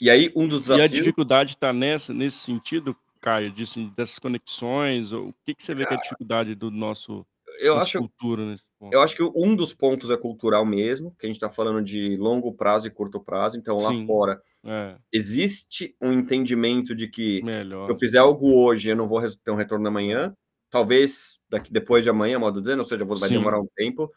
E 0.00 0.08
aí, 0.08 0.30
um 0.36 0.46
dos 0.46 0.60
desafios... 0.60 0.92
E 0.92 0.94
a 0.94 0.98
dificuldade 0.98 1.54
está 1.54 1.72
nessa, 1.72 2.14
nesse 2.14 2.36
sentido, 2.36 2.96
Caio, 3.20 3.50
disso, 3.50 3.90
dessas 3.96 4.20
conexões? 4.20 5.10
Ou 5.10 5.30
o 5.30 5.34
que, 5.44 5.52
que 5.52 5.64
você 5.64 5.74
vê 5.74 5.84
que 5.84 5.94
é 5.94 5.96
a 5.96 6.00
dificuldade 6.00 6.54
do 6.54 6.70
nosso 6.70 7.26
Eu 7.58 7.76
acho 7.76 7.98
cultura 7.98 8.42
ponto? 8.42 8.62
Eu 8.90 9.02
acho 9.02 9.16
que 9.16 9.22
um 9.36 9.56
dos 9.56 9.74
pontos 9.74 10.10
é 10.10 10.16
cultural 10.16 10.64
mesmo, 10.66 11.14
que 11.18 11.26
a 11.26 11.28
gente 11.30 11.40
tá 11.40 11.50
falando 11.50 11.82
de 11.84 12.16
longo 12.16 12.54
prazo 12.54 12.86
e 12.88 12.90
curto 12.90 13.20
prazo, 13.22 13.58
então 13.58 13.80
lá 13.80 13.94
Sim. 13.94 14.02
fora 14.06 14.40
É, 14.64 14.98
existe 15.12 15.96
um 16.02 16.12
entendimento 16.12 16.94
de 16.94 17.08
que 17.08 17.46
se 17.86 17.92
eu 17.92 17.96
melhor. 17.96 17.98
fizer 17.98 18.18
algo 18.18 18.54
hoje, 18.64 18.90
eu 18.90 18.96
não 18.96 19.08
vou 19.08 19.20
ter 19.44 19.50
um 19.50 19.56
retorno 19.56 19.86
amanhã, 19.88 20.36
talvez 20.70 21.38
daqui 21.48 21.72
depois 21.72 22.04
de 22.04 22.10
amanhã, 22.10 22.38
modo 22.38 22.60
dizendo, 22.60 22.80
ou 22.80 22.84
seja, 22.84 23.04
vai 23.04 23.30
Sim. 23.30 23.30
demorar 23.30 23.60
um 23.60 23.68
tempo, 23.76 24.10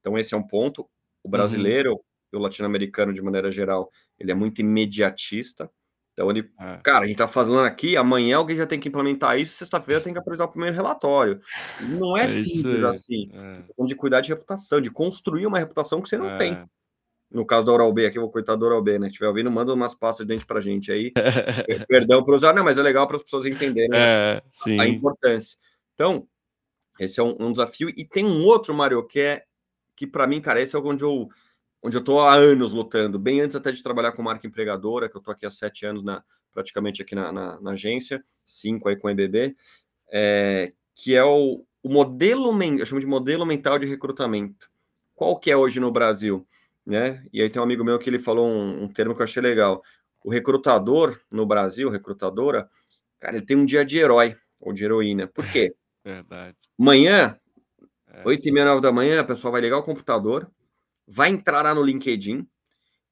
então 0.00 0.18
esse 0.18 0.34
é 0.34 0.36
um 0.38 0.46
ponto. 0.46 0.88
O 1.22 1.28
Uhum. 1.34 1.76
brasileiro 1.76 2.00
e 2.32 2.36
o 2.36 2.40
latino-americano, 2.40 3.12
de 3.12 3.22
maneira 3.22 3.50
geral, 3.52 3.90
ele 4.18 4.32
é 4.32 4.34
muito 4.34 4.60
imediatista, 4.60 5.70
então 6.16 6.30
ele 6.30 6.48
É. 6.58 6.78
cara, 6.82 7.04
a 7.04 7.06
gente 7.06 7.18
tá 7.18 7.28
falando 7.28 7.66
aqui, 7.66 7.94
amanhã 7.94 8.38
alguém 8.38 8.56
já 8.56 8.66
tem 8.66 8.80
que 8.80 8.88
implementar 8.88 9.38
isso, 9.38 9.54
sexta-feira 9.54 10.00
tem 10.00 10.14
que 10.14 10.18
apresentar 10.18 10.46
o 10.46 10.50
primeiro 10.50 10.74
relatório. 10.74 11.38
Não 11.82 12.16
é 12.16 12.24
É 12.24 12.28
simples 12.28 12.82
assim, 12.84 13.30
É. 13.34 13.84
de 13.84 13.94
cuidar 13.94 14.22
de 14.22 14.30
reputação, 14.30 14.80
de 14.80 14.90
construir 14.90 15.46
uma 15.46 15.58
reputação 15.58 16.00
que 16.00 16.08
você 16.08 16.16
não 16.16 16.38
tem. 16.38 16.54
É. 16.54 16.64
No 17.30 17.44
caso 17.44 17.66
da 17.66 17.72
Oral-B, 17.72 18.06
aqui 18.06 18.16
eu 18.18 18.22
vou 18.22 18.30
coitar 18.30 18.56
da 18.56 18.64
Oral-B, 18.64 18.98
né, 19.00 19.08
estiver 19.08 19.26
ouvindo, 19.28 19.50
manda 19.50 19.74
umas 19.74 19.94
pastas 19.94 20.26
de 20.26 20.32
dente 20.32 20.46
pra 20.46 20.60
gente 20.60 20.90
aí. 20.90 21.10
Per 21.12 21.14
perdão 21.88 22.24
por 22.24 22.34
usar 22.34 22.54
não, 22.54 22.64
mas 22.64 22.78
é 22.78 22.82
legal 22.82 23.06
para 23.06 23.16
as 23.16 23.22
pessoas 23.22 23.44
entenderem 23.44 23.90
a 23.92 23.96
É, 23.98 24.36
a 24.38 24.42
sim. 24.52 24.80
importância. 24.88 25.58
Então, 25.94 26.26
esse 27.00 27.20
é 27.20 27.22
um 27.22 27.36
um 27.40 27.52
desafio. 27.52 27.90
E 27.96 28.04
tem 28.06 28.24
um 28.24 28.42
outro, 28.44 28.72
Mário, 28.74 29.06
que 29.06 29.20
é 29.20 29.42
que 29.96 30.06
para 30.06 30.26
mim, 30.26 30.40
cara, 30.40 30.60
esse 30.62 30.76
é 30.76 30.78
onde 30.78 31.02
eu 31.04 31.28
onde 31.86 31.96
eu 31.96 32.04
tô 32.04 32.20
há 32.20 32.34
anos 32.34 32.72
lutando, 32.72 33.18
bem 33.18 33.40
antes 33.40 33.56
até 33.56 33.70
de 33.72 33.82
trabalhar 33.82 34.12
com 34.12 34.22
marca 34.22 34.46
empregadora, 34.46 35.08
que 35.08 35.16
eu 35.16 35.20
tô 35.22 35.30
aqui 35.30 35.46
há 35.46 35.50
7 35.50 35.86
anos 35.86 36.02
na 36.04 36.22
praticamente 36.52 37.02
aqui 37.02 37.14
na 37.14 37.30
na 37.32 37.60
na 37.60 37.70
agência, 37.72 38.24
5 38.46 38.88
aí 38.88 38.96
com 38.96 39.08
o 39.08 39.10
EBB, 39.10 39.54
eh, 40.12 40.72
que 40.94 41.14
é 41.16 41.24
o 41.24 41.64
o 41.82 41.88
modelo 41.88 42.52
eu 42.78 42.84
chamo 42.86 43.00
de 43.00 43.06
modelo 43.06 43.46
mental 43.46 43.78
de 43.78 43.86
recrutamento. 43.86 44.68
Qual 45.14 45.38
que 45.38 45.50
é 45.52 45.56
hoje 45.56 45.78
no 45.80 45.92
Brasil, 45.92 46.46
né, 46.84 47.24
e 47.32 47.40
aí 47.42 47.48
tem 47.50 47.60
um 47.60 47.64
amigo 47.64 47.84
meu 47.84 47.98
que 47.98 48.10
ele 48.10 48.18
falou 48.18 48.46
um 48.48 48.84
um 48.84 48.88
termo 48.88 49.14
que 49.14 49.20
eu 49.22 49.24
achei 49.24 49.42
legal. 49.42 49.82
O 50.24 50.30
recrutador 50.30 51.20
no 51.30 51.46
Brasil, 51.46 51.88
recrutadora, 51.90 52.68
cara, 53.20 53.36
ele 53.36 53.46
tem 53.46 53.56
um 53.56 53.64
dia 53.64 53.84
de 53.84 53.98
herói 53.98 54.36
ou 54.60 54.72
de 54.72 54.84
heroína. 54.84 55.28
Por 55.28 55.46
quê? 55.46 55.74
Verdade. 56.04 56.56
Manhã, 56.78 57.38
É. 58.12 58.24
8h30, 58.24 58.80
9h, 58.80 59.18
a 59.20 59.24
pessoa 59.24 59.52
vai 59.52 59.60
ligar 59.60 59.78
o 59.78 59.82
computador, 59.84 60.50
vai 61.06 61.30
entrar 61.30 61.62
lá 61.62 61.74
no 61.74 61.82
LinkedIn, 61.82 62.46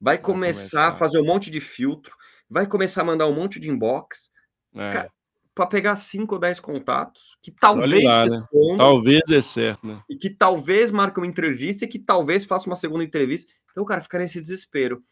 vai 0.00 0.16
Vai 0.16 0.18
começar 0.18 0.88
a 0.88 0.90
começar. 0.90 0.98
fazer 0.98 1.20
um 1.20 1.24
monte 1.24 1.50
de 1.50 1.60
filtro, 1.60 2.14
vai 2.48 2.66
começar 2.66 3.02
a 3.02 3.04
mandar 3.04 3.26
um 3.26 3.34
monte 3.34 3.58
de 3.58 3.70
inbox, 3.70 4.30
É. 4.76 5.08
para 5.54 5.66
pegar 5.66 5.94
5 5.96 6.34
ou 6.34 6.40
10 6.40 6.58
contatos, 6.60 7.38
que 7.40 7.50
talvez 7.52 8.02
lá, 8.04 8.26
né. 8.26 8.46
Talvez 8.76 9.20
dê 9.26 9.40
certo, 9.40 9.86
né. 9.86 10.02
e 10.10 10.16
que 10.16 10.28
talvez 10.28 10.90
marque 10.90 11.18
uma 11.18 11.26
entrevista 11.26 11.84
e 11.84 11.88
que 11.88 11.98
talvez 11.98 12.44
faça 12.44 12.68
uma 12.68 12.74
segunda 12.76 13.04
entrevista. 13.04 13.50
Então, 13.70 13.84
cara, 13.84 14.00
fica 14.00 14.18
nesse 14.18 14.40
desespero. 14.40 15.02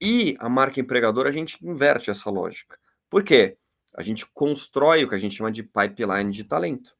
E 0.00 0.36
a 0.38 0.48
marca 0.48 0.78
empregadora, 0.78 1.30
a 1.30 1.32
gente 1.32 1.56
inverte 1.66 2.10
essa 2.10 2.28
lógica. 2.28 2.78
Por 3.08 3.24
quê? 3.24 3.56
A 3.94 4.02
gente 4.02 4.26
constrói 4.34 5.02
o 5.04 5.08
que 5.08 5.14
a 5.14 5.18
gente 5.18 5.34
chama 5.34 5.50
de 5.50 5.62
pipeline 5.62 6.30
de 6.30 6.44
talento. 6.44 6.94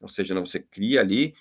Ou 0.00 0.08
seja, 0.08 0.34
né, 0.34 0.40
você 0.40 0.58
cria 0.58 1.00
ali, 1.02 1.34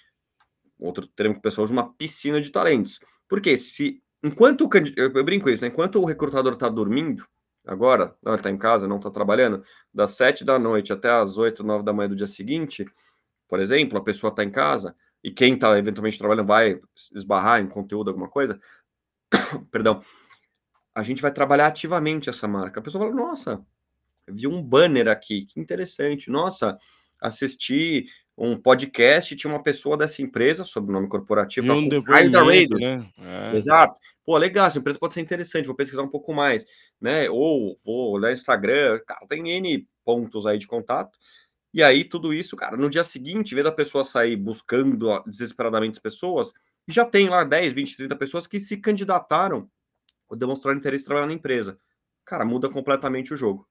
outro 0.78 1.08
termo 1.08 1.36
que 1.36 1.40
o 1.40 1.42
pessoal 1.42 1.64
usa, 1.64 1.72
uma 1.74 1.94
piscina 1.94 2.42
de 2.42 2.52
talentos. 2.52 3.00
Porque 3.28 3.58
se 3.58 4.02
enquanto 4.24 4.62
o 4.62 4.70
candi 4.70 4.94
eu 4.98 5.12
brinco 5.24 5.50
isso, 5.50 5.64
né, 5.64 5.70
enquanto 5.70 6.00
o 6.02 6.06
recrutador 6.06 6.56
tá 6.56 6.70
dormindo, 6.70 7.26
agora, 7.66 8.16
não, 8.24 8.34
ele 8.34 8.42
tá 8.42 8.50
em 8.50 8.58
casa, 8.58 8.88
não 8.88 9.00
tá 9.00 9.12
trabalhando, 9.12 9.64
das 9.94 10.12
19h 10.18 10.92
até 10.92 11.12
às 11.12 11.38
8h, 11.38 11.64
9h 11.64 12.08
do 12.10 12.16
dia 12.16 12.28
seguinte, 12.28 12.86
por 13.48 13.60
exemplo, 13.60 13.98
a 13.98 14.04
pessoa 14.04 14.34
tá 14.34 14.44
em 14.44 14.52
casa, 14.52 14.96
e 15.24 15.32
quem 15.32 15.58
tá 15.58 15.78
eventualmente 15.78 16.18
trabalhando 16.18 16.48
vai 16.48 16.80
esbarrar 17.14 17.62
em 17.62 17.68
conteúdo, 17.68 18.10
alguma 18.10 18.30
coisa, 18.30 18.60
perdão, 19.72 20.02
a 20.96 21.04
gente 21.04 21.22
vai 21.22 21.32
trabalhar 21.32 21.68
ativamente 21.68 22.30
essa 22.30 22.48
marca. 22.48 22.80
A 22.80 22.84
pessoa 22.84 23.06
fala: 23.06 23.16
"Nossa, 23.16 23.64
vi 24.28 24.48
um 24.48 24.62
banner 24.62 25.08
aqui, 25.08 25.46
que 25.46 25.60
interessante. 25.60 26.30
Nossa, 26.30 26.78
assisti 27.22 28.08
um 28.38 28.56
podcast 28.56 29.36
tinha 29.36 29.52
uma 29.52 29.64
pessoa 29.64 29.98
dessa 29.98 30.22
empresa, 30.22 30.64
sobrenome 30.64 31.08
corporativo, 31.08 31.66
Viu 31.66 31.74
tá 32.32 32.44
um 32.44 32.46
Raiders". 32.46 32.88
né. 32.88 33.10
É. 33.18 33.56
Exato. 33.56 34.00
Pô, 34.24 34.38
legal, 34.38 34.68
essa 34.68 34.78
empresa 34.78 35.00
pode 35.00 35.14
ser 35.14 35.22
interessante, 35.22 35.66
vou 35.66 35.76
pesquisar 35.76 36.04
um 36.04 36.10
pouco 36.10 36.34
mais, 36.34 36.66
né, 37.02 37.30
ou 37.30 37.78
vou 37.84 38.12
olhar 38.12 38.32
Instagram, 38.32 39.00
cara, 39.08 39.26
tem 39.28 39.50
N 39.50 39.88
pontos 40.06 40.46
aí 40.46 40.58
de 40.58 40.68
contato. 40.68 41.18
E 41.74 41.82
aí 41.82 42.04
tudo 42.04 42.34
isso, 42.34 42.56
cara, 42.56 42.78
no 42.78 42.90
dia 42.90 43.04
seguinte, 43.04 43.52
em 43.52 43.56
vez 43.56 43.66
da 43.66 43.72
pessoa 43.72 44.04
sair 44.04 44.36
buscando 44.36 45.24
desesperadamente 45.26 45.98
as 45.98 46.02
pessoas, 46.02 46.54
já 46.88 47.06
tem 47.06 47.30
lá 47.30 47.44
10, 47.44 47.74
20, 47.74 47.98
30 47.98 48.16
pessoas 48.16 48.48
que 48.48 48.60
se 48.60 48.78
candidataram 48.78 49.70
ou 50.30 50.38
demonstraram 50.38 50.78
interesse 50.78 51.04
em 51.04 51.08
trabalhar 51.08 51.28
na 51.28 51.34
empresa. 51.34 51.78
Cara, 52.26 52.46
muda 52.46 52.70
completamente 52.70 53.34
o 53.34 53.38
jogo. 53.38 53.68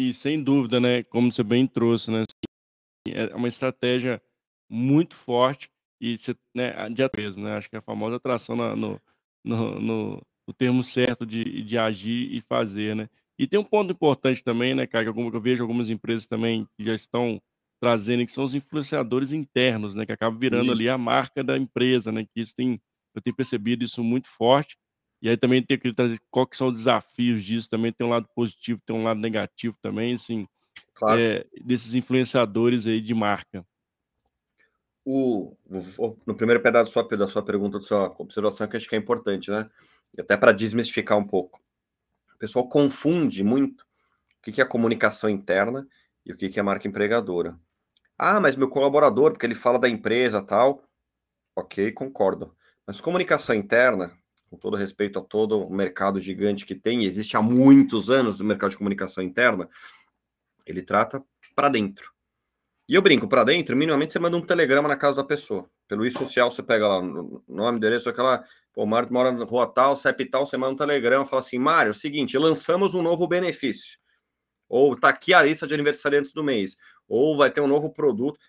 E 0.00 0.14
sem 0.14 0.42
dúvida, 0.42 0.80
né, 0.80 1.02
como 1.02 1.30
você 1.30 1.42
bem 1.42 1.66
trouxe, 1.66 2.10
né, 2.10 2.20
assim, 2.20 3.14
é 3.14 3.36
uma 3.36 3.48
estratégia 3.48 4.22
muito 4.66 5.14
forte 5.14 5.70
e 6.00 6.16
você, 6.16 6.34
né, 6.54 6.88
de 6.88 7.02
mesmo, 7.14 7.44
né, 7.44 7.58
acho 7.58 7.68
que 7.68 7.76
é 7.76 7.80
a 7.80 7.82
famosa 7.82 8.16
atração 8.16 8.56
na 8.56 8.74
no 8.74 8.98
no 9.44 9.78
no 9.78 10.22
no 10.48 10.54
termo 10.54 10.82
certo 10.82 11.26
de 11.26 11.62
de 11.62 11.76
agir 11.76 12.34
e 12.34 12.40
fazer, 12.40 12.96
né. 12.96 13.10
E 13.38 13.46
tem 13.46 13.60
um 13.60 13.64
ponto 13.64 13.92
importante 13.92 14.42
também, 14.42 14.74
né, 14.74 14.86
cara, 14.86 15.12
que 15.12 15.36
eu 15.36 15.40
vejo 15.40 15.62
algumas 15.62 15.90
empresas 15.90 16.26
também 16.26 16.66
que 16.78 16.82
já 16.82 16.94
estão 16.94 17.38
trazendo, 17.78 18.24
que 18.24 18.32
são 18.32 18.44
os 18.44 18.54
influenciadores 18.54 19.34
internos, 19.34 19.94
né, 19.94 20.06
que 20.06 20.12
acabam 20.12 20.40
virando 20.40 20.72
ali 20.72 20.84
Isso. 20.84 20.94
a 20.94 20.96
marca 20.98 21.44
da 21.44 21.58
empresa, 21.58 22.10
né, 22.10 22.24
que 22.24 22.40
isso 22.40 22.54
tem 22.54 22.80
eu 23.14 23.20
tenho 23.20 23.36
percebido 23.36 23.84
isso 23.84 24.02
muito 24.02 24.28
forte. 24.28 24.78
E 25.22 25.28
aí 25.28 25.36
também 25.36 25.62
tenho 25.64 25.80
que 25.80 25.92
trazer 25.94 26.18
qual 26.30 26.46
que 26.46 26.56
são 26.56 26.68
os 26.68 26.74
desafios 26.74 27.44
disso, 27.44 27.68
também 27.68 27.92
tem 27.92 28.06
um 28.06 28.10
lado 28.10 28.28
positivo, 28.34 28.80
tem 28.86 28.96
um 28.96 29.02
lado 29.04 29.20
negativo 29.20 29.76
também, 29.82 30.14
assim, 30.14 30.46
Claro. 30.94 31.20
eh, 31.20 31.46
desses 31.64 31.94
influenciadores 31.94 32.86
aí 32.86 33.00
de 33.00 33.14
marca. 33.14 33.66
O 35.04 35.56
no 36.26 36.36
primeiro 36.36 36.62
pedaço 36.62 36.94
da 36.94 37.02
sua 37.08 37.16
da 37.16 37.28
sua 37.28 37.42
pergunta, 37.44 37.78
da 37.78 37.84
sua 37.84 38.14
observação, 38.18 38.68
que 38.68 38.76
acho 38.76 38.88
que 38.88 38.94
é 38.94 38.98
importante, 38.98 39.50
né, 39.50 39.68
até 40.18 40.36
para 40.36 40.52
desmistificar 40.52 41.16
um 41.18 41.26
pouco. 41.26 41.58
O 42.34 42.38
pessoal 42.38 42.68
confunde 42.68 43.44
muito 43.44 43.82
o 44.46 44.52
que 44.52 44.60
é 44.62 44.64
comunicação 44.66 45.30
interna 45.30 45.86
e 46.26 46.32
o 46.32 46.36
que 46.38 46.48
que 46.50 46.60
é 46.60 46.64
marca 46.64 46.88
empregadora. 46.88 47.58
"Ah, 48.18 48.40
mas 48.40 48.56
meu 48.56 48.68
colaborador, 48.70 49.32
porque 49.32 49.46
ele 49.46 49.54
fala 49.56 49.78
da 49.78 49.88
empresa, 49.88 50.42
tal". 50.42 50.84
Ok, 51.56 51.92
concordo. 51.92 52.56
Mas 52.86 53.00
comunicação 53.00 53.54
interna, 53.56 54.12
com 54.50 54.56
todo 54.58 54.76
respeito 54.76 55.18
a 55.18 55.22
todo 55.22 55.58
o 55.64 55.72
mercado 55.72 56.20
gigante 56.20 56.66
que 56.66 56.74
tem, 56.74 57.04
existe 57.04 57.36
há 57.36 57.42
muitos 57.42 58.10
anos 58.10 58.38
no 58.40 58.44
mercado 58.44 58.70
de 58.72 58.78
comunicação 58.78 59.22
interna, 59.24 59.68
ele 60.66 60.82
trata 60.82 61.22
para 61.56 61.68
dentro. 61.70 62.10
E 62.88 62.94
eu 62.94 63.02
brinco, 63.02 63.28
para 63.28 63.44
dentro, 63.44 63.76
minimamente 63.76 64.12
você 64.12 64.18
manda 64.20 64.36
um 64.36 64.42
telegrama 64.46 64.88
na 64.88 64.96
casa 64.96 65.18
da 65.18 65.24
pessoa. 65.28 65.70
Pelo 65.88 66.06
e-social 66.06 66.50
você 66.50 66.62
pega 66.62 66.88
lá 66.88 67.02
no 67.02 67.42
nome, 67.48 67.78
endereço, 67.78 68.10
aquela 68.10 68.44
pô, 68.74 68.86
Mário 68.86 69.12
mora 69.12 69.32
na 69.32 69.44
rua 69.44 69.66
tal, 69.68 69.96
CEP 69.96 70.26
tal, 70.30 70.46
você 70.46 70.56
manda 70.56 70.74
um 70.74 70.76
telegrama, 70.76 71.26
fala 71.26 71.40
assim: 71.40 71.58
"Mário, 71.58 71.90
é 71.90 71.92
o 71.92 71.94
seguinte, 71.94 72.38
lançamos 72.38 72.94
um 72.94 73.02
novo 73.02 73.28
benefício", 73.28 73.98
ou 74.68 74.96
"tá 74.96 75.10
aqui 75.10 75.34
a 75.34 75.42
lista 75.42 75.66
de 75.66 75.74
aniversariantes 75.74 76.32
do 76.34 76.44
mês", 76.44 76.76
ou 77.08 77.36
"vai 77.36 77.50
ter 77.50 77.60
um 77.62 77.68
novo 77.68 77.90
produto". 77.92 78.40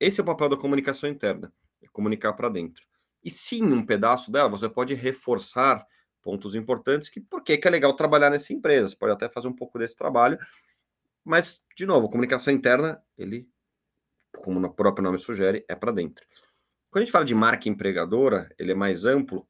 Esse 0.00 0.20
é 0.20 0.24
o 0.24 0.26
papel 0.26 0.48
da 0.50 0.56
comunicação 0.58 1.08
interna, 1.10 1.52
é 1.82 1.88
comunicar 1.92 2.34
para 2.34 2.48
dentro. 2.50 2.84
E 3.24 3.30
sim, 3.30 3.62
um 3.64 3.84
pedaço 3.84 4.30
dela 4.30 4.48
você 4.48 4.68
pode 4.68 4.94
reforçar 4.94 5.86
pontos 6.22 6.54
importantes 6.54 7.08
que 7.08 7.20
por 7.20 7.42
que 7.42 7.60
é 7.62 7.70
legal 7.70 7.94
trabalhar 7.94 8.30
nessa 8.30 8.52
empresa, 8.52 8.88
você 8.88 8.96
pode 8.96 9.12
até 9.12 9.28
fazer 9.28 9.48
um 9.48 9.52
pouco 9.52 9.78
desse 9.78 9.96
trabalho, 9.96 10.38
mas, 11.24 11.62
de 11.74 11.86
novo, 11.86 12.08
comunicação 12.10 12.52
interna, 12.52 13.02
ele, 13.16 13.48
como 14.36 14.64
o 14.64 14.70
próprio 14.72 15.02
nome 15.02 15.18
sugere, 15.18 15.64
é 15.66 15.74
para 15.74 15.90
dentro. 15.90 16.26
Quando 16.90 17.02
a 17.02 17.04
gente 17.04 17.12
fala 17.12 17.24
de 17.24 17.34
marca 17.34 17.68
empregadora, 17.68 18.54
ele 18.58 18.72
é 18.72 18.74
mais 18.74 19.06
amplo, 19.06 19.46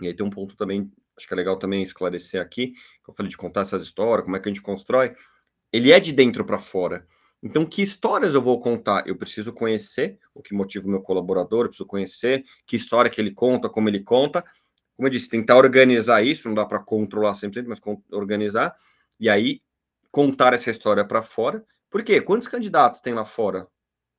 e 0.00 0.06
aí 0.06 0.14
tem 0.14 0.24
um 0.24 0.30
ponto 0.30 0.56
também, 0.56 0.90
acho 1.16 1.26
que 1.26 1.34
é 1.34 1.36
legal 1.36 1.58
também 1.58 1.82
esclarecer 1.82 2.40
aqui, 2.40 2.68
que 2.72 3.10
eu 3.10 3.14
falei 3.14 3.28
de 3.28 3.36
contar 3.36 3.62
essas 3.62 3.82
histórias, 3.82 4.24
como 4.24 4.36
é 4.36 4.40
que 4.40 4.48
a 4.48 4.52
gente 4.52 4.62
constrói, 4.62 5.14
ele 5.72 5.90
é 5.90 5.98
de 5.98 6.12
dentro 6.12 6.44
para 6.44 6.58
fora. 6.58 7.06
Então, 7.42 7.64
que 7.64 7.82
histórias 7.82 8.34
eu 8.34 8.42
vou 8.42 8.60
contar? 8.60 9.06
Eu 9.06 9.16
preciso 9.16 9.52
conhecer 9.52 10.18
o 10.34 10.42
que 10.42 10.54
motiva 10.54 10.86
o 10.86 10.90
meu 10.90 11.00
colaborador, 11.00 11.60
eu 11.64 11.68
preciso 11.68 11.86
conhecer 11.86 12.44
que 12.66 12.76
história 12.76 13.10
que 13.10 13.20
ele 13.20 13.32
conta, 13.32 13.68
como 13.68 13.88
ele 13.88 14.00
conta. 14.00 14.44
Como 14.96 15.06
eu 15.08 15.10
disse, 15.10 15.30
tentar 15.30 15.56
organizar 15.56 16.22
isso, 16.22 16.48
não 16.48 16.54
dá 16.54 16.66
para 16.66 16.78
controlar 16.78 17.32
100%, 17.34 17.64
mas 17.66 17.80
organizar, 18.12 18.76
e 19.18 19.30
aí 19.30 19.62
contar 20.10 20.52
essa 20.52 20.70
história 20.70 21.04
para 21.04 21.22
fora. 21.22 21.64
Por 21.88 22.02
quê? 22.02 22.20
Quantos 22.20 22.46
candidatos 22.46 23.00
tem 23.00 23.14
lá 23.14 23.24
fora? 23.24 23.66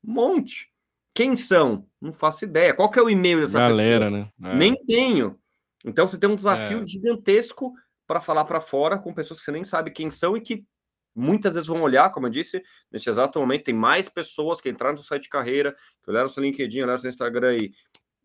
Um 0.04 0.14
monte. 0.14 0.72
Quem 1.14 1.36
são? 1.36 1.86
Não 2.02 2.12
faço 2.12 2.46
ideia. 2.46 2.74
Qual 2.74 2.90
que 2.90 2.98
é 2.98 3.02
o 3.04 3.10
e-mail 3.10 3.42
dessa 3.42 3.60
Galera, 3.60 4.06
pessoa? 4.10 4.32
né. 4.40 4.52
É. 4.54 4.56
Nem 4.56 4.76
tenho. 4.86 5.38
Então 5.86 6.08
você 6.08 6.18
tem 6.18 6.30
um 6.30 6.36
desafio 6.36 6.80
É. 6.80 6.86
gigantesco 6.86 7.74
para 8.08 8.20
falar 8.20 8.46
para 8.46 8.60
fora 8.60 8.98
com 8.98 9.14
pessoas 9.14 9.40
que 9.40 9.46
você 9.46 9.52
nem 9.52 9.64
sabe 9.64 9.92
quem 9.92 10.10
são 10.10 10.36
e 10.36 10.42
que 10.42 10.66
muitas 11.15 11.54
vezes 11.56 11.67
vão 11.67 11.82
olhar, 11.82 12.10
como 12.12 12.28
eu 12.28 12.32
disse, 12.32 12.62
nesse 12.91 13.10
exato 13.10 13.39
momento, 13.39 13.65
tem 13.65 13.74
mais 13.74 14.10
pessoas 14.10 14.62
que 14.62 14.69
entraram 14.69 14.95
no 14.95 15.04
site 15.04 15.24
de 15.24 15.30
carreira, 15.30 15.76
que 16.04 16.10
olharam 16.10 16.28
seu 16.28 16.43
LinkedIn, 16.43 16.82
olharam 16.82 16.97
seu 16.97 17.10
Instagram 17.10 17.58
e 17.58 17.71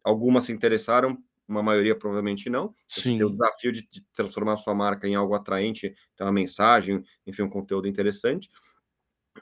algumas 0.04 0.44
se 0.44 0.52
interessaram, 0.52 1.18
uma 1.48 1.62
maioria 1.62 1.96
provavelmente 1.96 2.50
não. 2.50 2.74
Sim. 2.88 3.18
Tem 3.18 3.26
o 3.26 3.30
desafio 3.30 3.72
de, 3.72 3.82
de 3.88 4.04
transformar 4.14 4.52
a 4.52 4.56
sua 4.56 4.74
marca 4.74 5.06
em 5.06 5.14
algo 5.14 5.34
atraente, 5.34 5.94
ter 6.16 6.24
uma 6.24 6.32
mensagem, 6.32 7.04
enfim, 7.26 7.42
um 7.42 7.50
conteúdo 7.50 7.86
interessante. 7.86 8.50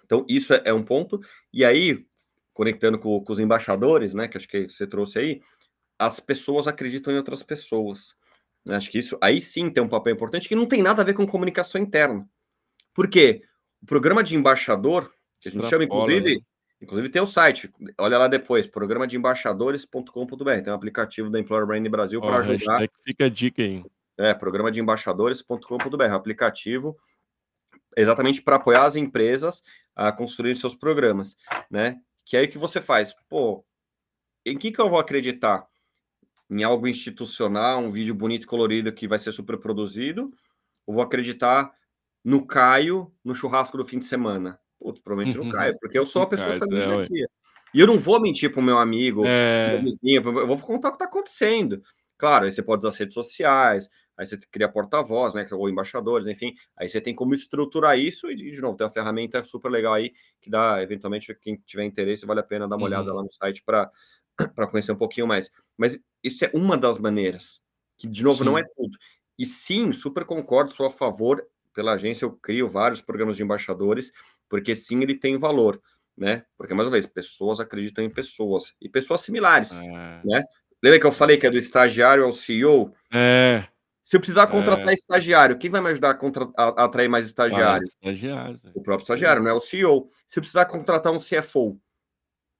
Então, 0.04 0.24
isso 0.28 0.52
é, 0.52 0.62
é 0.66 0.72
um 0.72 0.82
ponto. 0.82 1.20
E 1.52 1.64
aí, 1.64 2.04
conectando 2.52 2.98
com, 2.98 3.22
com, 3.22 3.32
os 3.32 3.38
embaixadores, 3.38 4.14
né, 4.14 4.28
que 4.28 4.36
acho 4.36 4.48
que 4.48 4.68
você 4.68 4.86
trouxe 4.86 5.18
aí, 5.18 5.40
as 5.98 6.20
pessoas 6.20 6.66
acreditam 6.66 7.12
em 7.12 7.16
outras 7.16 7.42
pessoas. 7.42 8.14
Acho 8.68 8.90
que 8.90 8.98
isso 8.98 9.18
aí 9.20 9.40
sim 9.40 9.70
tem 9.70 9.82
um 9.82 9.88
papel 9.88 10.14
importante 10.14 10.48
que 10.48 10.56
não 10.56 10.66
tem 10.66 10.82
nada 10.82 11.02
a 11.02 11.04
ver 11.04 11.14
com 11.14 11.26
comunicação 11.26 11.80
interna. 11.80 12.26
Por 12.94 13.08
quê? 13.08 13.42
O 13.82 13.86
programa 13.86 14.22
de 14.22 14.36
embaixador, 14.36 15.12
que 15.40 15.48
a 15.48 15.52
gente 15.52 15.66
chama, 15.66 15.84
inclusive, 15.84 16.36
né? 16.36 16.40
inclusive 16.80 17.08
tem 17.10 17.20
o 17.20 17.26
site, 17.26 17.70
olha 17.98 18.16
lá 18.16 18.28
depois, 18.28 18.66
programa 18.66 19.06
de 19.06 19.16
embaixadores.com.br, 19.16 20.62
tem 20.62 20.72
um 20.72 20.76
aplicativo 20.76 21.28
da 21.28 21.38
Employer 21.38 21.66
Brand 21.66 21.86
Brasil 21.88 22.20
para 22.20 22.38
ajudar. 22.38 22.88
Fica 23.04 23.26
a 23.26 23.28
dica 23.28 23.62
aí. 23.62 23.84
É, 24.16 24.32
programa 24.32 24.70
de 24.70 24.80
embaixadores.com.br, 24.80 26.04
um 26.04 26.14
aplicativo 26.14 26.96
exatamente 27.96 28.42
para 28.42 28.56
apoiar 28.56 28.84
as 28.84 28.96
empresas 28.96 29.62
a 29.94 30.12
construir 30.12 30.56
seus 30.56 30.74
programas, 30.74 31.36
né? 31.70 32.00
Que 32.24 32.36
é 32.36 32.40
aí 32.40 32.48
que 32.48 32.58
você 32.58 32.80
faz, 32.80 33.14
pô, 33.28 33.64
em 34.46 34.56
que 34.56 34.72
que 34.72 34.80
eu 34.80 34.88
vou 34.88 34.98
acreditar? 34.98 35.66
Em 36.50 36.62
algo 36.62 36.86
institucional, 36.86 37.80
um 37.80 37.88
vídeo 37.88 38.14
bonito 38.14 38.44
e 38.44 38.46
colorido 38.46 38.92
que 38.92 39.08
vai 39.08 39.18
ser 39.18 39.32
super 39.32 39.58
produzido? 39.58 40.30
Ou 40.86 40.94
vou 40.94 41.02
acreditar 41.02 41.72
no 42.24 42.46
Caio 42.46 43.12
no 43.22 43.34
churrasco 43.34 43.76
do 43.76 43.84
fim 43.84 43.98
de 43.98 44.06
semana? 44.06 44.58
Putz, 44.78 45.00
provavelmente 45.00 45.38
no 45.38 45.52
Caio, 45.52 45.76
porque 45.78 45.98
eu 45.98 46.06
sou 46.06 46.22
a 46.22 46.26
pessoa 46.26 46.54
que 46.54 46.60
tá 46.60 46.66
no 46.66 46.72
dia 46.72 46.94
a 46.94 46.98
dia. 46.98 47.28
E 47.74 47.80
eu 47.80 47.86
não 47.86 47.98
vou 47.98 48.20
mentir 48.20 48.52
para 48.52 48.60
o 48.60 48.62
meu 48.62 48.78
amigo, 48.78 49.24
é... 49.26 49.72
meu 49.72 49.82
vizinho, 49.82 50.22
eu 50.22 50.46
vou 50.46 50.58
contar 50.58 50.88
o 50.88 50.90
que 50.92 50.96
está 50.96 51.06
acontecendo. 51.06 51.82
Claro, 52.16 52.44
aí 52.44 52.50
você 52.50 52.62
pode 52.62 52.80
usar 52.80 52.90
as 52.90 52.96
redes 52.96 53.14
sociais, 53.14 53.90
aí 54.16 54.24
você 54.24 54.38
cria 54.50 54.68
porta-voz, 54.68 55.34
né, 55.34 55.44
ou 55.52 55.68
embaixadores, 55.68 56.26
enfim, 56.28 56.54
aí 56.76 56.88
você 56.88 57.00
tem 57.00 57.14
como 57.14 57.34
estruturar 57.34 57.98
isso 57.98 58.30
e, 58.30 58.36
de 58.36 58.60
novo, 58.60 58.76
tem 58.76 58.86
uma 58.86 58.92
ferramenta 58.92 59.42
super 59.42 59.68
legal 59.68 59.94
aí 59.94 60.12
que 60.40 60.48
dá, 60.48 60.80
eventualmente, 60.80 61.34
quem 61.34 61.56
tiver 61.66 61.84
interesse, 61.84 62.24
vale 62.24 62.40
a 62.40 62.44
pena 62.44 62.68
dar 62.68 62.76
uma 62.76 62.86
olhada 62.86 63.10
uhum. 63.10 63.16
lá 63.16 63.22
no 63.22 63.28
site 63.28 63.62
para 63.64 63.90
conhecer 64.70 64.92
um 64.92 64.96
pouquinho 64.96 65.26
mais. 65.26 65.50
Mas 65.76 65.98
isso 66.22 66.44
é 66.44 66.50
uma 66.54 66.78
das 66.78 66.98
maneiras, 66.98 67.60
que, 67.98 68.06
de 68.06 68.22
novo, 68.22 68.38
sim. 68.38 68.44
não 68.44 68.56
é 68.56 68.62
tudo. 68.62 68.96
E 69.36 69.44
sim, 69.44 69.90
super 69.90 70.24
concordo, 70.24 70.72
sou 70.72 70.86
a 70.86 70.90
favor, 70.90 71.44
pela 71.74 71.92
agência 71.92 72.24
eu 72.24 72.32
crio 72.32 72.68
vários 72.68 73.00
programas 73.00 73.36
de 73.36 73.42
embaixadores, 73.42 74.12
porque 74.48 74.74
sim, 74.74 75.02
ele 75.02 75.14
tem 75.14 75.36
valor, 75.36 75.80
né? 76.16 76.44
Porque, 76.56 76.72
mais 76.72 76.86
uma 76.86 76.92
vez, 76.92 77.06
pessoas 77.06 77.60
acreditam 77.60 78.04
em 78.04 78.10
pessoas, 78.10 78.72
e 78.80 78.88
pessoas 78.88 79.20
similares, 79.20 79.78
é. 79.78 80.22
né? 80.24 80.44
Lembra 80.82 81.00
que 81.00 81.06
eu 81.06 81.12
falei 81.12 81.36
que 81.36 81.46
é 81.46 81.50
do 81.50 81.56
estagiário 81.56 82.24
ao 82.24 82.32
CEO? 82.32 82.94
É. 83.12 83.66
Se 84.02 84.16
eu 84.16 84.20
precisar 84.20 84.46
contratar 84.48 84.90
é. 84.90 84.92
estagiário, 84.92 85.56
quem 85.56 85.70
vai 85.70 85.80
me 85.80 85.88
ajudar 85.88 86.10
a, 86.10 86.14
contra... 86.14 86.46
a 86.54 86.84
atrair 86.84 87.08
mais 87.08 87.24
estagiários? 87.26 87.88
estagiários. 87.90 88.62
É. 88.62 88.68
O 88.74 88.82
próprio 88.82 89.04
estagiário, 89.04 89.42
não 89.42 89.50
é 89.50 89.54
o 89.54 89.60
CEO. 89.60 90.10
Se 90.28 90.38
eu 90.38 90.42
precisar 90.42 90.66
contratar 90.66 91.10
um 91.10 91.16
CFO, 91.16 91.80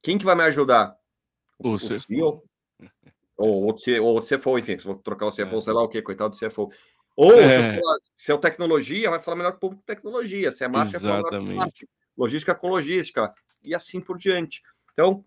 quem 0.03 0.16
que 0.16 0.24
vai 0.24 0.35
me 0.35 0.42
ajudar? 0.44 0.96
O, 1.59 1.72
o 1.72 1.79
CEO. 1.79 2.42
ou 3.37 3.64
outro 3.64 4.03
ou 4.03 4.22
CFO, 4.22 4.59
enfim, 4.59 4.79
se 4.79 4.87
vou 4.87 4.96
trocar 4.96 5.27
o 5.27 5.31
CFO, 5.31 5.57
é. 5.57 5.61
sei 5.61 5.72
lá 5.74 5.83
o 5.83 5.88
que, 5.88 6.00
coitado 6.00 6.35
do 6.35 6.38
CFO. 6.38 6.70
Ou 7.16 7.33
é. 7.33 7.81
se, 8.16 8.33
é 8.33 8.35
o 8.35 8.38
tecnologia, 8.38 9.11
vai 9.11 9.20
falar 9.20 9.37
melhor 9.37 9.53
que 9.53 9.59
o 9.59 9.61
público 9.61 9.83
tecnologia. 9.87 10.50
Se 10.50 10.64
é 10.64 10.68
marketing, 10.68 11.07
vai 11.07 11.22
falar 11.22 11.40
melhor 11.40 11.57
marketing. 11.57 11.87
Logística 12.16 12.55
com 12.55 12.68
logística. 12.68 13.33
E 13.62 13.74
assim 13.74 14.00
por 14.00 14.18
diante. 14.18 14.62
Então, 14.92 15.24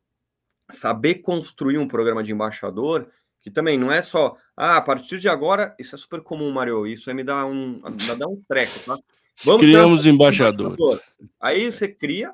saber 0.69 1.15
construir 1.15 1.77
um 1.77 1.87
programa 1.87 2.23
de 2.23 2.31
embaixador 2.31 3.07
que 3.47 3.51
também 3.51 3.77
não 3.77 3.89
é 3.89 4.01
só, 4.01 4.35
ah, 4.57 4.75
a 4.75 4.81
partir 4.81 5.19
de 5.19 5.29
agora, 5.29 5.73
isso 5.79 5.95
é 5.95 5.97
super 5.97 6.21
comum, 6.21 6.51
Mario, 6.51 6.85
isso 6.85 7.09
aí 7.09 7.15
me 7.15 7.23
dá 7.23 7.45
um, 7.45 7.81
me 7.81 8.15
dá 8.17 8.27
um 8.27 8.41
treco, 8.45 8.79
tá? 8.85 8.97
Vamos 9.45 9.61
Criamos 9.61 10.05
embaixadores. 10.05 10.73
Embaixador. 10.73 11.03
Aí 11.39 11.71
você 11.71 11.87
cria, 11.87 12.33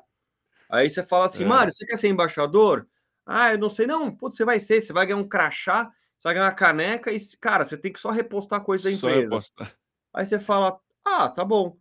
aí 0.68 0.90
você 0.90 1.04
fala 1.04 1.26
assim, 1.26 1.44
é. 1.44 1.46
Mário, 1.46 1.72
você 1.72 1.86
quer 1.86 1.98
ser 1.98 2.08
embaixador? 2.08 2.86
Ah, 3.24 3.52
eu 3.52 3.58
não 3.58 3.68
sei, 3.68 3.86
não, 3.86 4.10
putz, 4.10 4.36
você 4.36 4.44
vai 4.44 4.58
ser, 4.58 4.80
você 4.80 4.92
vai 4.92 5.06
ganhar 5.06 5.18
um 5.18 5.28
crachá, 5.28 5.88
você 6.24 6.28
vai 6.28 6.34
ganhar 6.34 6.46
uma 6.46 6.52
caneca 6.52 7.12
e, 7.12 7.18
cara, 7.38 7.64
você 7.64 7.76
tem 7.76 7.92
que 7.92 8.00
só 8.00 8.10
repostar 8.10 8.62
coisa 8.62 8.84
da 8.84 8.90
empresa. 8.90 9.14
Só 9.14 9.20
repostar. 9.20 9.76
Aí 10.14 10.24
você 10.24 10.38
fala, 10.38 10.80
ah, 11.04 11.28
tá 11.28 11.44
bom. 11.44 11.76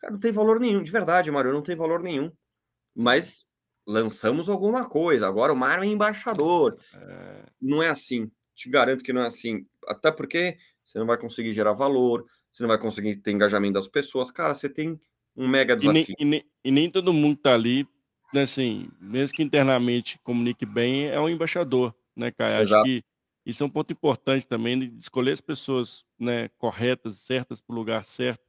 Cara, 0.00 0.14
não 0.14 0.20
tem 0.20 0.32
valor 0.32 0.58
nenhum, 0.58 0.82
de 0.82 0.90
verdade, 0.90 1.30
Mário, 1.30 1.52
não 1.52 1.62
tem 1.62 1.76
valor 1.76 2.02
nenhum. 2.02 2.32
Mas 2.94 3.44
lançamos 3.86 4.48
alguma 4.48 4.88
coisa, 4.88 5.28
agora 5.28 5.52
o 5.52 5.56
Mário 5.56 5.84
é 5.84 5.86
embaixador. 5.86 6.78
É... 6.94 7.44
Não 7.60 7.82
é 7.82 7.88
assim 7.88 8.30
te 8.54 8.70
garanto 8.70 9.02
que 9.02 9.12
não 9.12 9.22
é 9.22 9.26
assim. 9.26 9.66
Até 9.86 10.10
porque 10.10 10.56
você 10.84 10.98
não 10.98 11.06
vai 11.06 11.18
conseguir 11.18 11.52
gerar 11.52 11.72
valor, 11.72 12.24
você 12.50 12.62
não 12.62 12.68
vai 12.68 12.78
conseguir 12.78 13.16
ter 13.16 13.32
engajamento 13.32 13.74
das 13.74 13.88
pessoas. 13.88 14.30
Cara, 14.30 14.54
você 14.54 14.68
tem 14.68 14.98
um 15.36 15.48
mega 15.48 15.76
desafio. 15.76 16.14
E 16.18 16.24
nem, 16.24 16.28
e 16.28 16.30
nem, 16.30 16.50
e 16.64 16.70
nem 16.70 16.90
todo 16.90 17.12
mundo 17.12 17.36
tá 17.36 17.52
ali, 17.52 17.86
né, 18.32 18.42
assim, 18.42 18.88
mesmo 19.00 19.36
que 19.36 19.42
internamente 19.42 20.18
comunique 20.22 20.64
bem, 20.64 21.08
é 21.08 21.20
um 21.20 21.28
embaixador, 21.28 21.94
né, 22.16 22.30
Caio? 22.30 22.62
Acho 22.62 22.82
que 22.84 23.02
isso 23.44 23.62
é 23.62 23.66
um 23.66 23.70
ponto 23.70 23.92
importante 23.92 24.46
também, 24.46 24.78
de 24.78 24.98
escolher 24.98 25.32
as 25.32 25.40
pessoas 25.40 26.04
né, 26.18 26.48
corretas, 26.58 27.18
certas 27.18 27.60
para 27.60 27.74
o 27.74 27.76
lugar 27.76 28.04
certo, 28.04 28.42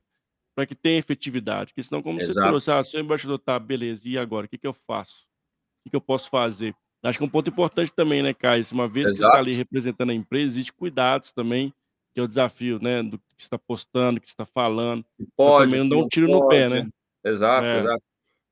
para 0.55 0.65
que 0.65 0.73
tenha 0.73 0.97
efetividade. 0.97 1.71
Porque 1.71 1.83
senão, 1.83 2.01
como 2.01 2.19
Exato. 2.19 2.39
você 2.39 2.47
trouxe, 2.47 2.71
ah, 2.71 2.83
seu 2.83 3.01
embaixador 3.01 3.37
tá, 3.39 3.59
beleza, 3.59 4.07
e 4.07 4.17
agora? 4.17 4.45
O 4.45 4.49
que, 4.49 4.57
que 4.57 4.67
eu 4.67 4.73
faço? 4.73 5.23
O 5.23 5.83
que, 5.83 5.89
que 5.89 5.95
eu 5.95 6.01
posso 6.01 6.29
fazer? 6.29 6.73
Acho 7.03 7.19
que 7.19 7.23
é 7.23 7.27
um 7.27 7.29
ponto 7.29 7.49
importante 7.49 7.93
também, 7.93 8.23
né, 8.23 8.33
Caio? 8.33 8.65
Uma 8.71 8.87
vez 8.87 9.09
Exato. 9.09 9.17
que 9.17 9.21
você 9.21 9.27
está 9.27 9.37
ali 9.37 9.53
representando 9.53 10.09
a 10.09 10.13
empresa, 10.13 10.45
existe 10.45 10.73
cuidados 10.73 11.31
também, 11.31 11.73
que 12.13 12.19
é 12.19 12.23
o 12.23 12.27
desafio, 12.27 12.79
né, 12.81 13.03
do 13.03 13.19
que 13.19 13.25
está 13.37 13.59
postando, 13.59 14.19
que 14.19 14.27
está 14.27 14.45
falando. 14.45 15.05
Pode. 15.35 15.69
Também 15.69 15.87
não 15.87 15.89
dá 15.89 16.03
um 16.03 16.07
tiro 16.07 16.27
pode. 16.27 16.39
no 16.39 16.47
pé, 16.47 16.69
né? 16.69 16.89
Exato, 17.23 17.65
é. 17.65 17.79
exato. 17.79 18.03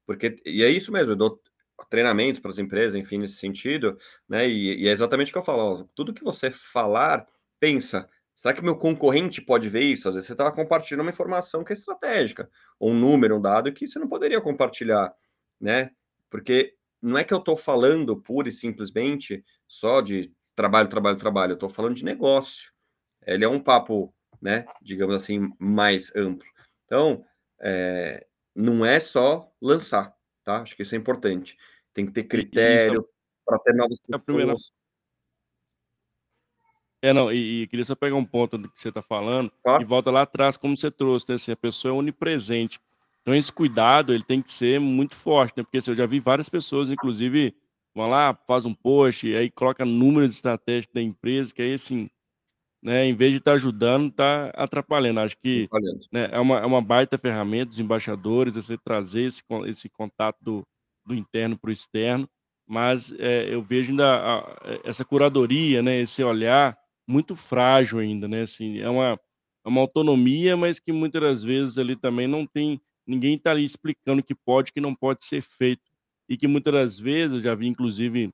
Porque, 0.06 0.42
e 0.46 0.62
é 0.62 0.70
isso 0.70 0.92
mesmo, 0.92 1.14
eu 1.14 1.16
dou 1.16 1.42
treinamentos 1.90 2.40
para 2.40 2.52
as 2.52 2.60
empresas, 2.60 2.96
enfim, 2.96 3.18
nesse 3.18 3.36
sentido, 3.36 3.98
né? 4.28 4.48
E, 4.48 4.84
e, 4.84 4.88
é 4.88 4.92
exatamente 4.92 5.30
o 5.30 5.34
que 5.34 5.38
eu 5.40 5.44
falo. 5.44 5.90
Tudo 5.96 6.14
que 6.14 6.24
você 6.24 6.52
falar, 6.52 7.28
pensa. 7.60 8.10
Será 8.36 8.54
que 8.54 8.64
meu 8.64 8.76
concorrente 8.76 9.42
pode 9.42 9.70
ver 9.70 9.82
isso? 9.82 10.08
Às 10.08 10.16
vezes 10.16 10.28
você 10.28 10.34
está 10.34 10.52
compartilhando 10.52 11.02
uma 11.02 11.12
informação 11.12 11.64
que 11.64 11.74
é 11.74 11.76
estratégica, 11.76 12.50
ou 12.80 12.92
um 12.92 13.00
número, 13.00 13.38
um 13.38 13.42
dado 13.42 13.72
que 13.72 13.88
você 13.88 14.00
não 14.00 14.08
poderia 14.08 14.42
compartilhar, 14.42 15.14
né? 15.60 15.92
Porque 16.30 16.76
não 17.02 17.18
é 17.18 17.24
que 17.24 17.34
eu 17.34 17.38
estou 17.40 17.58
falando 17.58 18.20
pura 18.20 18.50
e 18.50 18.52
simplesmente 18.52 19.44
só 19.68 20.02
de 20.02 20.34
trabalho, 20.56 20.88
trabalho, 20.90 21.18
trabalho, 21.18 21.52
eu 21.52 21.56
estou 21.56 21.70
falando 21.70 21.96
de 21.96 22.06
negócio. 22.06 22.72
Ele 23.26 23.46
é 23.46 23.48
um 23.48 23.60
papo, 23.60 24.14
né, 24.42 24.66
digamos 24.82 25.16
assim, 25.16 25.50
mais 25.60 26.16
amplo. 26.16 26.48
Então, 26.86 27.24
é, 27.62 28.26
não 28.56 28.86
é 28.86 29.00
só 29.00 29.52
lançar, 29.62 30.14
tá? 30.44 30.62
Acho 30.62 30.76
que 30.76 30.82
isso 30.82 30.96
é 30.96 30.98
importante. 30.98 31.58
Tem 31.94 32.06
que 32.06 32.12
ter 32.12 32.24
critério 32.24 33.08
para 33.46 33.60
ter 33.60 33.74
novas 33.74 34.00
pessoas. 34.00 34.16
A 34.16 34.20
primeira... 34.20 34.54
É, 37.02 37.12
não, 37.12 37.32
e, 37.32 37.64
e, 37.64 37.68
queria 37.68 37.84
só 37.84 37.96
pegar 37.96 38.16
um 38.16 38.24
ponto 38.24 38.58
do 38.58 38.70
que 38.70 38.80
você 38.80 38.88
está 38.88 39.02
falando 39.02 39.52
e 39.82 39.84
volta 39.84 40.10
lá 40.10 40.22
atrás, 40.22 40.56
como 40.56 40.78
você 40.78 40.90
trouxe, 40.90 41.28
né? 41.28 41.36
Assim, 41.36 41.52
a 41.52 41.58
pessoa 41.58 41.94
é 41.94 41.98
onipresente. 41.98 42.80
Então 43.22 43.36
esse 43.36 43.52
cuidado 43.52 44.14
ele 44.14 44.24
tem 44.24 44.42
que 44.42 44.52
ser 44.52 44.80
muito 44.80 45.16
forte, 45.16 45.54
né? 45.58 45.64
Porque 45.64 45.80
assim, 45.80 45.92
eu 45.92 45.98
já 45.98 46.06
vi 46.06 46.22
várias 46.22 46.48
pessoas, 46.48 46.92
inclusive, 46.92 47.54
vão 47.94 48.10
lá, 48.10 48.34
faz 48.48 48.66
um 48.66 48.74
post, 48.74 49.34
aí 49.36 49.50
coloca 49.52 49.84
números 49.84 50.32
estratégicos 50.32 50.94
da 50.94 51.02
empresa, 51.02 51.54
que 51.54 51.62
aí 51.62 51.74
assim, 51.74 52.10
né, 52.84 53.06
em 53.06 53.16
vez 53.16 53.32
de 53.32 53.38
estar 53.38 53.52
tá 53.52 53.56
ajudando, 53.56 54.10
está 54.10 54.48
atrapalhando. 54.50 55.22
Acho 55.22 55.38
que 55.38 55.70
né, 56.12 56.30
é, 56.32 56.40
uma, 56.40 56.60
é 56.60 56.66
uma 56.66 56.82
baita 56.82 57.18
ferramenta 57.18 57.68
dos 57.68 57.80
embaixadores, 57.80 58.56
você 58.56 58.78
trazer 58.78 59.24
esse, 59.24 59.42
esse 59.68 59.90
contato 59.90 60.38
do, 60.42 60.68
do 61.06 61.16
interno 61.16 61.58
para 61.58 61.70
o 61.70 61.74
externo, 61.74 62.28
mas 62.68 63.14
é, 63.18 63.54
eu 63.54 63.62
vejo 63.62 63.92
ainda 63.92 64.06
a, 64.06 64.58
essa 64.84 65.06
curadoria, 65.06 65.82
né, 65.82 66.02
esse 66.02 66.22
olhar 66.24 66.78
muito 67.08 67.36
frágil 67.36 68.00
ainda, 68.00 68.28
né, 68.28 68.42
assim, 68.42 68.80
é 68.80 68.90
uma, 68.90 69.20
é 69.66 69.70
uma 69.70 69.82
autonomia, 69.82 70.58
mas 70.58 70.80
que 70.80 70.92
muitas 70.92 71.22
das 71.22 71.44
vezes 71.44 71.78
ali 71.78 71.96
também 71.96 72.28
não 72.28 72.46
tem 72.46 72.82
ninguém 73.06 73.36
está 73.36 73.52
ali 73.52 73.66
explicando 73.66 74.22
o 74.22 74.24
que 74.24 74.36
pode 74.36 74.72
que 74.72 74.82
não 74.82 74.96
pode 74.96 75.26
ser 75.26 75.42
feito. 75.42 75.92
E 76.28 76.38
que 76.38 76.48
muitas 76.48 76.74
das 76.74 77.00
vezes, 77.00 77.36
eu 77.36 77.42
já 77.42 77.56
vi 77.56 77.68
inclusive 77.68 78.34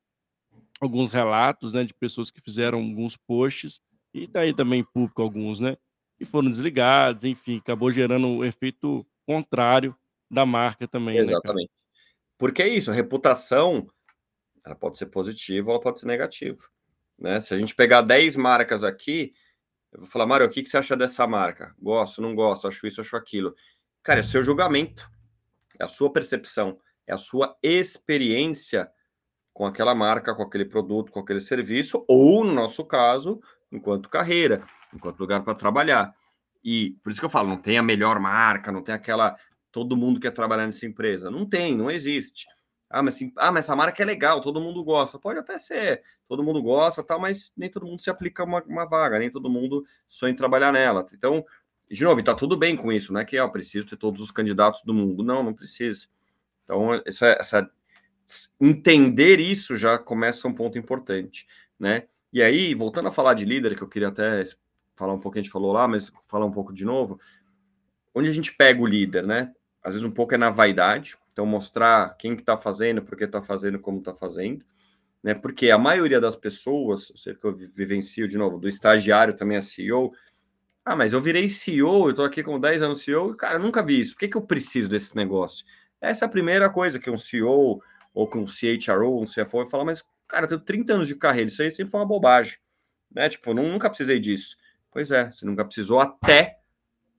alguns 0.80 1.10
relatos 1.10 1.72
né, 1.72 1.84
de 1.84 1.92
pessoas 1.92 2.30
que 2.30 2.40
fizeram 2.40 2.78
alguns 2.78 3.16
posts, 3.16 3.80
e 4.12 4.26
tá 4.26 4.40
também 4.56 4.84
público 4.84 5.22
alguns, 5.22 5.60
né? 5.60 5.76
Que 6.18 6.24
foram 6.24 6.50
desligados, 6.50 7.24
enfim, 7.24 7.58
acabou 7.58 7.90
gerando 7.90 8.26
um 8.26 8.44
efeito 8.44 9.06
contrário 9.26 9.96
da 10.30 10.44
marca 10.44 10.86
também. 10.86 11.16
Né, 11.16 11.22
Exatamente. 11.22 11.68
Né, 11.68 12.02
Porque 12.36 12.62
é 12.62 12.68
isso, 12.68 12.90
a 12.90 12.94
reputação 12.94 13.86
ela 14.64 14.74
pode 14.74 14.98
ser 14.98 15.06
positiva 15.06 15.68
ou 15.68 15.74
ela 15.74 15.82
pode 15.82 16.00
ser 16.00 16.06
negativa. 16.06 16.62
Né? 17.18 17.40
Se 17.40 17.54
a 17.54 17.58
gente 17.58 17.74
pegar 17.74 18.02
10 18.02 18.36
marcas 18.36 18.84
aqui, 18.84 19.32
eu 19.92 20.00
vou 20.00 20.08
falar, 20.08 20.26
Mário, 20.26 20.46
o 20.46 20.50
que, 20.50 20.62
que 20.62 20.68
você 20.68 20.76
acha 20.76 20.96
dessa 20.96 21.26
marca? 21.26 21.74
Gosto, 21.78 22.22
não 22.22 22.34
gosto, 22.34 22.68
acho 22.68 22.86
isso, 22.86 23.00
acho 23.00 23.16
aquilo. 23.16 23.54
Cara, 24.02 24.20
é 24.20 24.22
seu 24.22 24.42
julgamento. 24.42 25.08
é 25.78 25.84
a 25.84 25.88
sua 25.88 26.12
percepção, 26.12 26.78
é 27.06 27.12
a 27.12 27.18
sua 27.18 27.56
experiência 27.62 28.90
com 29.52 29.66
aquela 29.66 29.94
marca, 29.94 30.34
com 30.34 30.42
aquele 30.42 30.64
produto, 30.64 31.10
com 31.10 31.20
aquele 31.20 31.40
serviço, 31.40 32.04
ou, 32.08 32.44
no 32.44 32.52
nosso 32.52 32.84
caso, 32.84 33.40
enquanto 33.70 34.08
carreira, 34.08 34.62
enquanto 34.92 35.20
lugar 35.20 35.42
para 35.42 35.54
trabalhar. 35.54 36.14
E 36.62 36.96
por 37.02 37.10
isso 37.10 37.20
que 37.20 37.26
eu 37.26 37.30
falo, 37.30 37.48
não 37.48 37.56
tem 37.56 37.78
a 37.78 37.82
melhor 37.82 38.18
marca, 38.18 38.70
não 38.72 38.82
tem 38.82 38.94
aquela. 38.94 39.36
Todo 39.72 39.96
mundo 39.96 40.20
quer 40.20 40.32
trabalhar 40.32 40.66
nessa 40.66 40.86
empresa. 40.86 41.30
Não 41.30 41.46
tem, 41.46 41.76
não 41.76 41.90
existe. 41.90 42.46
Ah, 42.88 43.02
mas, 43.04 43.14
assim, 43.14 43.32
ah, 43.36 43.52
mas 43.52 43.66
essa 43.66 43.76
marca 43.76 44.02
é 44.02 44.04
legal, 44.04 44.40
todo 44.40 44.60
mundo 44.60 44.82
gosta. 44.82 45.16
Pode 45.16 45.38
até 45.38 45.56
ser, 45.58 46.02
todo 46.26 46.42
mundo 46.42 46.60
gosta, 46.60 47.04
tal, 47.04 47.20
mas 47.20 47.52
nem 47.56 47.70
todo 47.70 47.86
mundo 47.86 48.00
se 48.00 48.10
aplica 48.10 48.42
uma, 48.42 48.60
uma 48.64 48.84
vaga, 48.84 49.18
nem 49.18 49.30
todo 49.30 49.48
mundo 49.48 49.84
sonha 50.08 50.32
em 50.32 50.36
trabalhar 50.36 50.72
nela. 50.72 51.06
Então, 51.14 51.44
de 51.88 52.02
novo, 52.02 52.18
está 52.18 52.34
tudo 52.34 52.56
bem 52.56 52.76
com 52.76 52.92
isso, 52.92 53.12
não 53.12 53.20
é 53.20 53.24
que 53.24 53.36
eu 53.36 53.50
preciso 53.50 53.86
ter 53.86 53.96
todos 53.96 54.20
os 54.20 54.32
candidatos 54.32 54.82
do 54.82 54.92
mundo. 54.92 55.22
Não, 55.22 55.40
não 55.40 55.54
precisa. 55.54 56.08
Então, 56.64 57.00
essa, 57.06 57.26
essa 57.38 57.70
entender 58.60 59.38
isso 59.38 59.76
já 59.76 59.96
começa 59.96 60.48
um 60.48 60.54
ponto 60.54 60.76
importante, 60.76 61.46
né? 61.78 62.08
E 62.32 62.42
aí, 62.42 62.74
voltando 62.74 63.08
a 63.08 63.12
falar 63.12 63.34
de 63.34 63.44
líder, 63.44 63.76
que 63.76 63.82
eu 63.82 63.88
queria 63.88 64.08
até 64.08 64.44
falar 64.94 65.12
um 65.12 65.18
pouco, 65.18 65.38
a 65.38 65.42
gente 65.42 65.50
falou 65.50 65.72
lá, 65.72 65.88
mas 65.88 66.12
falar 66.28 66.46
um 66.46 66.52
pouco 66.52 66.72
de 66.72 66.84
novo, 66.84 67.18
onde 68.14 68.28
a 68.28 68.32
gente 68.32 68.54
pega 68.54 68.80
o 68.80 68.86
líder, 68.86 69.26
né? 69.26 69.52
Às 69.82 69.94
vezes 69.94 70.06
um 70.06 70.12
pouco 70.12 70.34
é 70.34 70.38
na 70.38 70.50
vaidade, 70.50 71.16
então 71.32 71.46
mostrar 71.46 72.16
quem 72.18 72.36
que 72.36 72.42
está 72.42 72.56
fazendo, 72.56 73.02
por 73.02 73.16
que 73.16 73.24
está 73.24 73.40
fazendo, 73.40 73.78
como 73.78 73.98
está 73.98 74.14
fazendo, 74.14 74.64
né? 75.22 75.34
Porque 75.34 75.70
a 75.70 75.78
maioria 75.78 76.20
das 76.20 76.36
pessoas, 76.36 77.10
eu 77.10 77.16
sei 77.16 77.34
que 77.34 77.44
eu 77.44 77.52
vivencio 77.52 78.28
de 78.28 78.36
novo, 78.36 78.58
do 78.58 78.68
estagiário 78.68 79.34
também 79.34 79.56
a 79.56 79.60
CEO, 79.60 80.12
ah, 80.84 80.96
mas 80.96 81.12
eu 81.12 81.20
virei 81.20 81.48
CEO, 81.48 82.06
eu 82.06 82.10
estou 82.10 82.24
aqui 82.24 82.42
com 82.42 82.60
10 82.60 82.82
anos 82.82 83.02
CEO, 83.02 83.34
cara, 83.34 83.54
eu 83.54 83.62
nunca 83.62 83.82
vi 83.82 84.00
isso, 84.00 84.14
por 84.14 84.20
que, 84.20 84.28
que 84.28 84.36
eu 84.36 84.42
preciso 84.42 84.88
desse 84.88 85.16
negócio? 85.16 85.64
Essa 86.00 86.24
é 86.24 86.26
a 86.26 86.30
primeira 86.30 86.70
coisa 86.70 86.98
que 86.98 87.10
um 87.10 87.16
CEO 87.16 87.82
ou 88.12 88.26
com 88.28 88.40
um 88.40 88.46
CHRO, 88.46 89.20
um 89.20 89.24
CFO, 89.24 89.58
vai 89.58 89.66
falar, 89.66 89.84
mas, 89.84 90.04
cara, 90.30 90.44
eu 90.44 90.48
tenho 90.48 90.60
30 90.60 90.94
anos 90.94 91.08
de 91.08 91.16
carreira, 91.16 91.48
isso 91.48 91.60
aí 91.60 91.70
sempre 91.72 91.90
foi 91.90 92.00
uma 92.00 92.06
bobagem, 92.06 92.58
né? 93.10 93.28
Tipo, 93.28 93.52
nunca 93.52 93.88
precisei 93.90 94.20
disso. 94.20 94.56
Pois 94.90 95.10
é, 95.10 95.30
você 95.30 95.44
nunca 95.44 95.64
precisou 95.64 96.00
até 96.00 96.58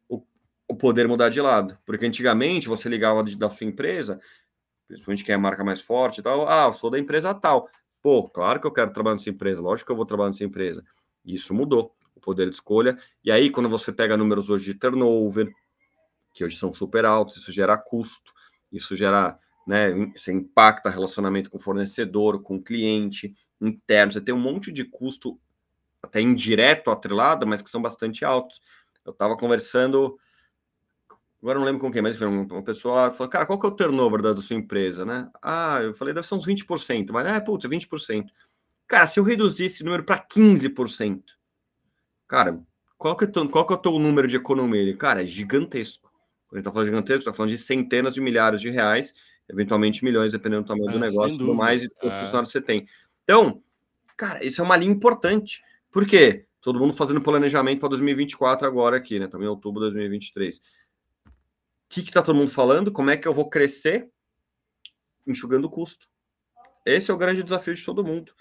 o, 0.10 0.24
o 0.68 0.76
poder 0.76 1.08
mudar 1.08 1.30
de 1.30 1.42
lado. 1.42 1.78
Porque 1.86 2.06
antigamente 2.06 2.68
você 2.68 2.90
ligava 2.90 3.24
da 3.24 3.50
sua 3.50 3.68
empresa, 3.68 4.20
principalmente 4.88 5.24
quem 5.24 5.34
é 5.34 5.36
a 5.36 5.40
marca 5.40 5.64
mais 5.64 5.82
forte 5.82 6.20
e 6.20 6.24
tal, 6.24 6.48
ah, 6.50 6.66
eu 6.68 6.74
sou 6.74 6.90
da 6.90 6.98
empresa 6.98 7.34
tal. 7.34 7.70
Pô, 8.02 8.28
claro 8.30 8.60
que 8.60 8.68
eu 8.68 8.72
quero 8.72 8.92
trabalhar 8.92 9.16
nessa 9.16 9.30
empresa, 9.30 9.62
lógico 9.62 9.88
que 9.88 9.92
eu 9.92 9.96
vou 9.96 10.06
trabalhar 10.06 10.30
nessa 10.30 10.44
empresa. 10.44 10.84
Isso 11.24 11.54
mudou, 11.54 11.96
o 12.16 12.20
poder 12.20 12.50
de 12.50 12.56
escolha. 12.56 12.98
E 13.24 13.32
aí, 13.32 13.50
quando 13.52 13.70
você 13.70 13.92
pega 13.92 14.18
números 14.18 14.50
hoje 14.50 14.66
de 14.66 14.74
turnover, 14.74 15.52
que 16.34 16.44
hoje 16.44 16.58
são 16.58 16.74
super 16.74 17.06
altos, 17.06 17.38
isso 17.38 17.52
gera 17.52 17.78
custo, 17.78 18.34
isso 18.72 18.96
gera, 18.96 19.38
né, 19.66 19.92
isso 20.16 20.32
impacta 20.32 20.90
relacionamento 20.90 21.50
com 21.50 21.60
fornecedor, 21.60 22.42
com 22.42 22.62
cliente, 22.62 23.36
interno, 23.60 24.12
você 24.12 24.22
tem 24.22 24.34
um 24.34 24.40
monte 24.40 24.72
de 24.72 24.84
custo 24.84 25.40
até 26.02 26.20
indireto 26.20 26.90
atrelado, 26.90 27.46
mas 27.46 27.62
que 27.62 27.70
são 27.70 27.82
bastante 27.82 28.26
altos. 28.26 28.60
Eu 29.06 29.12
estava 29.12 29.38
conversando, 29.38 30.18
agora 31.42 31.60
não 31.60 31.66
lembro 31.66 31.82
com 31.82 31.92
quem, 31.92 32.02
mas 32.02 32.20
uma 32.22 32.64
pessoa 32.64 32.96
lá 32.96 33.12
falou, 33.12 33.30
cara, 33.30 33.46
qual 33.46 33.60
que 33.60 33.66
é 33.66 33.70
o 33.70 33.76
turnover 33.76 34.22
da, 34.22 34.34
da 34.34 34.42
sua 34.42 34.56
empresa, 34.56 35.06
né? 35.06 35.30
Ah, 35.42 35.80
eu 35.82 35.94
falei, 35.94 36.14
deve 36.14 36.26
ser 36.26 36.36
uns 36.36 36.46
20%, 36.46 37.12
mas, 37.12 37.28
é, 37.28 37.40
putz, 37.40 37.66
20%. 37.66 38.26
Cara, 38.88 39.08
se 39.08 39.20
eu 39.20 39.24
reduzir 39.24 39.66
esse 39.66 39.84
número 39.84 40.04
para 40.04 40.20
15%, 40.20 41.22
cara, 42.28 42.62
qual 42.98 43.16
que, 43.16 43.26
é 43.26 43.48
qual 43.50 43.66
que 43.66 43.74
é 43.74 43.76
o 43.76 43.80
teu 43.80 43.98
número 43.98 44.28
de 44.28 44.36
economia? 44.36 44.82
Ele, 44.82 44.96
cara, 44.96 45.24
é 45.24 45.26
gigantesco. 45.26 46.12
Quando 46.48 46.54
a 46.54 46.58
gente 46.58 46.66
tá 46.66 46.72
falando 46.72 46.86
gigantesco, 46.86 47.20
está 47.20 47.34
falando 47.34 47.52
de 47.52 47.58
centenas 47.58 48.14
de 48.14 48.22
milhares 48.22 48.60
de 48.60 48.70
reais, 48.70 49.14
eventualmente 49.50 50.04
milhões, 50.04 50.32
dependendo 50.32 50.64
do 50.64 50.68
tamanho 50.68 50.90
é, 50.90 50.94
do 50.94 51.00
negócio, 51.00 51.38
tudo 51.38 51.54
mais, 51.54 51.84
e 51.84 51.90
quantos 51.90 52.20
é. 52.20 52.22
funcionários 52.22 52.52
você 52.52 52.62
tem. 52.62 52.88
Então, 53.24 53.62
cara, 54.18 54.44
isso 54.44 54.62
é 54.62 54.64
uma 54.64 54.78
linha 54.78 54.92
importante. 54.92 55.62
Por 55.92 56.06
quê? 56.06 56.46
Todo 56.62 56.80
mundo 56.80 56.94
fazendo 56.94 57.22
planejamento 57.22 57.80
para 57.80 57.90
2024 57.90 58.68
agora 58.68 58.98
aqui, 58.98 59.20
né? 59.20 59.28
Também 59.28 59.48
outubro 59.48 59.82
de 59.82 59.88
2023. 59.88 60.60
O 60.60 60.62
que 61.90 62.02
está 62.02 62.22
todo 62.22 62.36
mundo 62.36 62.52
falando? 62.52 62.92
Como 62.92 63.10
é 63.10 63.18
que 63.18 63.28
eu 63.28 63.34
vou 63.34 63.50
crescer? 63.50 64.10
Enxugando 65.26 65.66
o 65.66 65.70
custo. 65.70 66.08
Esse 66.86 67.12
é 67.12 67.14
o 67.14 67.18
grande 67.18 67.44
desafio 67.44 67.74
de 67.74 67.84
todo 67.84 68.04
mundo. 68.04 68.34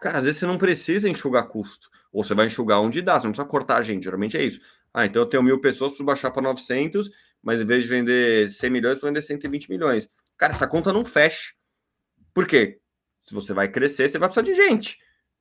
Cara, 0.00 0.18
às 0.18 0.24
vezes 0.24 0.38
você 0.38 0.46
não 0.46 0.56
precisa 0.56 1.08
enxugar 1.08 1.48
custo. 1.48 1.90
Ou 2.12 2.22
você 2.22 2.34
vai 2.34 2.46
enxugar 2.46 2.80
onde 2.80 3.02
dá, 3.02 3.18
você 3.18 3.26
não 3.26 3.32
precisa 3.32 3.48
cortar 3.48 3.78
a 3.78 3.82
gente. 3.82 4.04
Geralmente 4.04 4.36
é 4.36 4.44
isso. 4.44 4.60
Ah, 4.94 5.04
então 5.04 5.22
eu 5.22 5.26
tenho 5.26 5.42
mil 5.42 5.60
pessoas, 5.60 5.90
preciso 5.90 6.06
baixar 6.06 6.30
para 6.30 6.42
900, 6.42 7.10
mas 7.42 7.60
em 7.60 7.64
vez 7.64 7.84
de 7.84 7.90
vender 7.90 8.48
100 8.48 8.70
milhões, 8.70 9.00
vou 9.00 9.10
vender 9.10 9.22
120 9.22 9.68
milhões. 9.68 10.08
Cara, 10.38 10.52
essa 10.52 10.66
conta 10.66 10.92
não 10.92 11.04
fecha. 11.04 11.52
Por 12.32 12.46
quê? 12.46 12.80
Se 13.24 13.34
você 13.34 13.52
vai 13.52 13.68
crescer, 13.68 14.08
você 14.08 14.18
vai 14.18 14.28
precisar 14.28 14.46
de 14.46 14.54
gente 14.54 14.98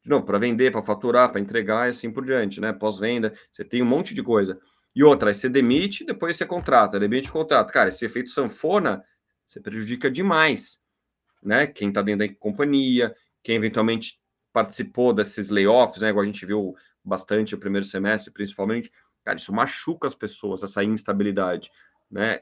de 0.07 0.09
novo, 0.09 0.25
para 0.25 0.39
vender, 0.39 0.71
para 0.71 0.81
faturar, 0.81 1.29
para 1.29 1.41
entregar 1.41 1.87
e 1.87 1.89
assim 1.89 2.09
por 2.09 2.23
diante, 2.23 2.61
né? 2.61 2.71
Pós-venda, 2.71 3.33
você 3.51 3.65
tem 3.65 3.83
um 3.83 3.85
monte 3.85 4.13
de 4.13 4.23
coisa. 4.23 4.57
E 4.95 5.03
outra, 5.03 5.29
aí 5.29 5.35
você 5.35 5.49
demite, 5.49 6.05
depois 6.05 6.37
você 6.37 6.45
contrata, 6.45 6.97
demite 6.97 7.29
contrato. 7.29 7.73
Cara, 7.73 7.89
esse 7.89 8.05
efeito 8.05 8.29
sanfona, 8.29 9.03
você 9.45 9.59
prejudica 9.59 10.09
demais, 10.09 10.79
né? 11.43 11.67
Quem 11.67 11.89
está 11.89 12.01
dentro 12.01 12.25
da 12.25 12.33
companhia, 12.35 13.13
quem 13.43 13.57
eventualmente 13.57 14.17
participou 14.53 15.13
desses 15.13 15.49
layoffs, 15.49 16.01
né? 16.01 16.09
Igual 16.09 16.23
a 16.23 16.25
gente 16.25 16.45
viu 16.45 16.73
bastante 17.03 17.53
o 17.53 17.57
primeiro 17.57 17.85
semestre, 17.85 18.31
principalmente. 18.31 18.89
Cara, 19.25 19.37
isso 19.37 19.53
machuca 19.53 20.07
as 20.07 20.15
pessoas, 20.15 20.63
essa 20.63 20.85
instabilidade, 20.85 21.69
né? 22.09 22.39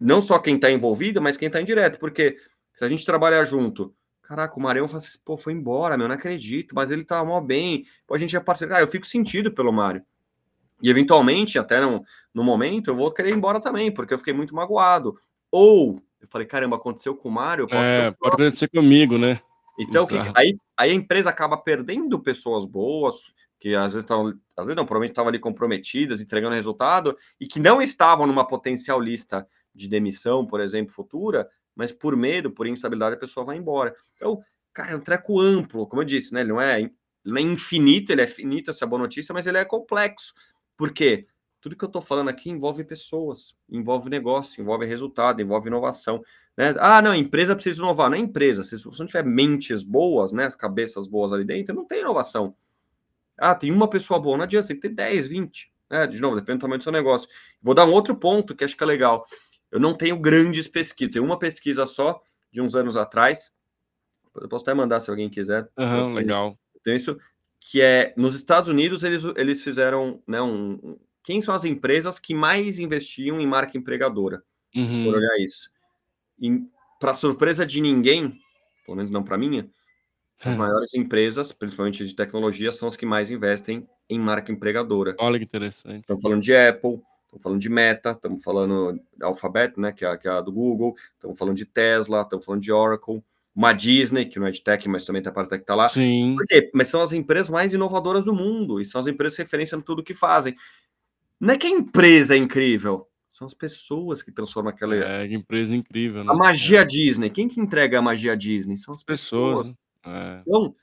Não 0.00 0.20
só 0.20 0.38
quem 0.38 0.56
está 0.56 0.70
envolvido, 0.70 1.20
mas 1.20 1.36
quem 1.36 1.46
está 1.46 1.60
indireto, 1.60 1.98
porque 1.98 2.36
se 2.74 2.84
a 2.84 2.88
gente 2.88 3.04
trabalhar 3.04 3.44
junto, 3.44 3.94
Caraca, 4.28 4.58
o 4.58 4.62
Marião 4.62 4.86
fala 4.86 4.98
assim, 4.98 5.18
pô, 5.24 5.38
foi 5.38 5.54
embora, 5.54 5.96
meu, 5.96 6.06
não 6.06 6.14
acredito, 6.14 6.74
mas 6.74 6.90
ele 6.90 7.02
tá 7.02 7.24
mó 7.24 7.40
bem. 7.40 7.86
Pô, 8.06 8.14
a 8.14 8.18
gente 8.18 8.36
é 8.36 8.40
parceiro. 8.40 8.70
Cara, 8.70 8.84
eu 8.84 8.88
fico 8.88 9.06
sentido 9.06 9.50
pelo 9.50 9.72
Mário. 9.72 10.02
E 10.82 10.90
eventualmente, 10.90 11.58
até 11.58 11.80
no, 11.80 12.04
no 12.34 12.44
momento, 12.44 12.90
eu 12.90 12.94
vou 12.94 13.10
querer 13.10 13.30
ir 13.30 13.36
embora 13.36 13.58
também, 13.58 13.90
porque 13.90 14.12
eu 14.12 14.18
fiquei 14.18 14.34
muito 14.34 14.54
magoado. 14.54 15.18
Ou 15.50 15.98
eu 16.20 16.28
falei, 16.28 16.46
caramba, 16.46 16.76
aconteceu 16.76 17.16
com 17.16 17.30
o 17.30 17.32
Mário. 17.32 17.66
É, 17.70 18.10
pode 18.10 18.34
acontecer 18.34 18.68
comigo, 18.68 19.16
né? 19.16 19.40
Então, 19.78 20.06
que, 20.06 20.18
aí, 20.34 20.50
aí 20.76 20.90
a 20.90 20.94
empresa 20.94 21.30
acaba 21.30 21.56
perdendo 21.56 22.20
pessoas 22.20 22.66
boas, 22.66 23.32
que 23.58 23.74
às 23.74 23.94
vezes 23.94 24.04
estavam, 24.04 24.28
às 24.54 24.66
vezes 24.66 24.76
não, 24.76 24.84
provavelmente 24.84 25.12
estavam 25.12 25.30
ali 25.30 25.38
comprometidas, 25.38 26.20
entregando 26.20 26.54
resultado, 26.54 27.16
e 27.40 27.46
que 27.46 27.58
não 27.58 27.80
estavam 27.80 28.26
numa 28.26 28.46
potencial 28.46 29.00
lista 29.00 29.48
de 29.78 29.88
demissão, 29.88 30.46
por 30.46 30.60
exemplo, 30.60 30.92
futura, 30.92 31.48
mas 31.74 31.92
por 31.92 32.16
medo, 32.16 32.50
por 32.50 32.66
instabilidade, 32.66 33.14
a 33.14 33.18
pessoa 33.18 33.46
vai 33.46 33.56
embora. 33.56 33.94
Então, 34.16 34.42
cara, 34.74 34.92
é 34.92 34.96
um 34.96 35.00
treco 35.00 35.40
amplo, 35.40 35.86
como 35.86 36.02
eu 36.02 36.06
disse, 36.06 36.34
né? 36.34 36.40
Ele 36.40 36.50
não 36.50 36.60
é, 36.60 36.80
ele 36.80 36.92
não 37.24 37.36
é 37.36 37.40
infinito, 37.40 38.10
ele 38.10 38.22
é 38.22 38.26
finito, 38.26 38.70
essa 38.70 38.84
é 38.84 38.88
boa 38.88 39.00
notícia, 39.00 39.32
mas 39.32 39.46
ele 39.46 39.58
é 39.58 39.64
complexo. 39.64 40.34
Por 40.76 40.92
quê? 40.92 41.26
Tudo 41.60 41.76
que 41.76 41.84
eu 41.84 41.88
estou 41.88 42.02
falando 42.02 42.28
aqui 42.28 42.50
envolve 42.50 42.84
pessoas, 42.84 43.54
envolve 43.68 44.08
negócio, 44.08 44.60
envolve 44.60 44.86
resultado, 44.86 45.42
envolve 45.42 45.68
inovação. 45.68 46.22
Né? 46.56 46.74
Ah, 46.78 47.02
não, 47.02 47.14
empresa 47.14 47.54
precisa 47.54 47.78
inovar. 47.78 48.10
Não 48.10 48.16
é 48.16 48.20
empresa. 48.20 48.62
Se 48.62 48.76
você 48.76 49.02
não 49.02 49.06
tiver 49.06 49.24
mentes 49.24 49.82
boas, 49.82 50.32
né, 50.32 50.46
as 50.46 50.54
cabeças 50.54 51.06
boas 51.08 51.32
ali 51.32 51.44
dentro, 51.44 51.74
não 51.74 51.84
tem 51.84 52.00
inovação. 52.00 52.54
Ah, 53.36 53.54
tem 53.54 53.70
uma 53.70 53.88
pessoa 53.88 54.18
boa, 54.18 54.36
não 54.36 54.44
adianta, 54.44 54.68
tem 54.68 54.76
que 54.76 54.82
ter 54.82 54.94
10, 54.94 55.28
20. 55.28 55.72
Né? 55.90 56.06
De 56.06 56.20
novo, 56.20 56.36
depende 56.36 56.58
do 56.58 56.60
tamanho 56.62 56.78
do 56.78 56.82
seu 56.82 56.92
negócio. 56.92 57.28
Vou 57.62 57.74
dar 57.74 57.84
um 57.84 57.92
outro 57.92 58.16
ponto 58.16 58.54
que 58.54 58.64
acho 58.64 58.76
que 58.76 58.82
é 58.82 58.86
legal. 58.86 59.24
Eu 59.70 59.78
não 59.80 59.94
tenho 59.94 60.18
grandes 60.18 60.66
pesquisas, 60.68 61.12
tenho 61.12 61.24
uma 61.24 61.38
pesquisa 61.38 61.86
só 61.86 62.22
de 62.50 62.60
uns 62.60 62.74
anos 62.74 62.96
atrás. 62.96 63.52
Eu 64.34 64.48
posso 64.48 64.64
até 64.64 64.74
mandar 64.74 65.00
se 65.00 65.10
alguém 65.10 65.28
quiser. 65.28 65.68
Uhum, 65.76 66.14
legal. 66.14 66.58
Tem 66.82 66.96
isso 66.96 67.18
que 67.60 67.82
é 67.82 68.14
nos 68.16 68.34
Estados 68.34 68.70
Unidos 68.70 69.02
eles, 69.02 69.24
eles 69.36 69.62
fizeram 69.62 70.22
né, 70.26 70.40
um, 70.40 70.96
quem 71.22 71.40
são 71.40 71.54
as 71.54 71.64
empresas 71.64 72.18
que 72.18 72.34
mais 72.34 72.78
investiam 72.78 73.40
em 73.40 73.46
marca 73.46 73.76
empregadora? 73.76 74.42
Uhum. 74.74 74.92
Se 74.92 75.04
for 75.04 75.16
olhar 75.16 75.38
isso. 75.40 75.70
Para 76.98 77.14
surpresa 77.14 77.66
de 77.66 77.80
ninguém, 77.80 78.38
pelo 78.84 78.96
menos 78.96 79.10
não 79.10 79.22
para 79.22 79.36
minha, 79.36 79.68
as 80.42 80.54
hum. 80.54 80.58
maiores 80.58 80.94
empresas, 80.94 81.52
principalmente 81.52 82.06
de 82.06 82.14
tecnologia, 82.14 82.70
são 82.70 82.86
as 82.86 82.96
que 82.96 83.04
mais 83.04 83.30
investem 83.30 83.88
em 84.08 84.18
marca 84.18 84.52
empregadora. 84.52 85.16
Olha 85.18 85.38
que 85.38 85.44
interessante. 85.44 86.00
Estamos 86.00 86.22
falando 86.22 86.40
de 86.40 86.56
Apple, 86.56 87.00
Estamos 87.28 87.42
falando 87.42 87.60
de 87.60 87.68
Meta, 87.68 88.12
estamos 88.12 88.42
falando 88.42 88.94
de 88.94 89.22
Alphabet, 89.22 89.78
né, 89.78 89.92
que 89.92 90.04
é, 90.04 90.16
que 90.16 90.26
é 90.26 90.30
a 90.30 90.40
do 90.40 90.50
Google, 90.50 90.96
estamos 91.12 91.38
falando 91.38 91.56
de 91.56 91.66
Tesla, 91.66 92.22
estamos 92.22 92.44
falando 92.44 92.62
de 92.62 92.72
Oracle, 92.72 93.22
uma 93.54 93.74
Disney, 93.74 94.24
que 94.24 94.38
não 94.38 94.46
é 94.46 94.50
de 94.50 94.62
tech, 94.62 94.88
mas 94.88 95.04
também 95.04 95.20
tem 95.20 95.30
a 95.30 95.34
parte 95.34 95.50
que 95.50 95.56
está 95.56 95.74
lá. 95.74 95.88
Sim. 95.90 96.36
Por 96.36 96.46
quê? 96.46 96.70
Mas 96.72 96.88
são 96.88 97.02
as 97.02 97.12
empresas 97.12 97.50
mais 97.50 97.74
inovadoras 97.74 98.24
do 98.24 98.32
mundo 98.32 98.80
e 98.80 98.84
são 98.84 98.98
as 98.98 99.06
empresas 99.06 99.36
referência 99.36 99.76
em 99.76 99.80
tudo 99.82 100.02
que 100.02 100.14
fazem. 100.14 100.54
Não 101.38 101.52
é 101.52 101.58
que 101.58 101.66
a 101.66 101.70
empresa 101.70 102.34
é 102.34 102.38
incrível, 102.38 103.06
são 103.30 103.46
as 103.46 103.54
pessoas 103.54 104.22
que 104.22 104.32
transformam 104.32 104.72
aquela. 104.72 104.96
É, 104.96 105.26
empresa 105.26 105.76
incrível, 105.76 106.24
né? 106.24 106.32
A 106.32 106.34
magia 106.34 106.80
é. 106.80 106.84
Disney. 106.84 107.30
Quem 107.30 107.46
que 107.46 107.60
entrega 107.60 107.98
a 107.98 108.02
magia 108.02 108.36
Disney? 108.36 108.76
São 108.76 108.94
as 108.94 109.02
pessoas. 109.02 109.76
pessoas. 110.02 110.16
É. 110.16 110.42
Então, 110.46 110.74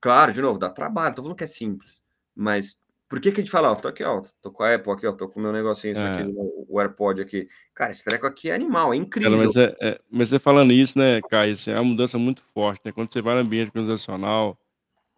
claro, 0.00 0.32
de 0.32 0.42
novo, 0.42 0.58
dá 0.58 0.68
trabalho, 0.68 1.14
tô 1.14 1.22
falando 1.22 1.38
que 1.38 1.44
é 1.44 1.48
simples, 1.48 2.02
mas 2.34 2.76
Por 3.08 3.20
que, 3.20 3.30
que 3.30 3.40
a 3.40 3.44
gente 3.44 3.50
fala, 3.50 3.70
ó, 3.70 3.74
tô 3.76 3.86
aqui, 3.86 4.02
ó, 4.02 4.22
tô 4.42 4.50
com 4.50 4.64
a 4.64 4.74
Apple 4.74 4.92
aqui, 4.92 5.06
ó, 5.06 5.12
tô 5.12 5.28
com 5.28 5.38
o 5.38 5.42
meu 5.42 5.52
negocinho, 5.52 5.92
isso 5.92 6.02
É. 6.02 6.22
aqui, 6.22 6.34
o 6.68 6.80
AirPod 6.80 7.22
aqui. 7.22 7.48
Cara, 7.72 7.92
esse 7.92 8.04
treco 8.04 8.26
aqui 8.26 8.50
é 8.50 8.54
animal, 8.54 8.92
é 8.92 8.96
incrível. 8.96 9.30
Cara, 9.30 9.44
mas, 9.44 9.56
é, 9.56 9.76
é, 9.80 10.00
mas 10.10 10.28
você 10.28 10.38
falando 10.40 10.72
isso, 10.72 10.98
né, 10.98 11.20
Caio, 11.30 11.52
assim, 11.52 11.70
é 11.70 11.74
uma 11.74 11.84
mudança 11.84 12.18
muito 12.18 12.42
forte, 12.42 12.80
né? 12.84 12.90
Quando 12.90 13.12
você 13.12 13.22
vai 13.22 13.34
no 13.34 13.42
ambiente 13.42 13.68
organizacional, 13.68 14.58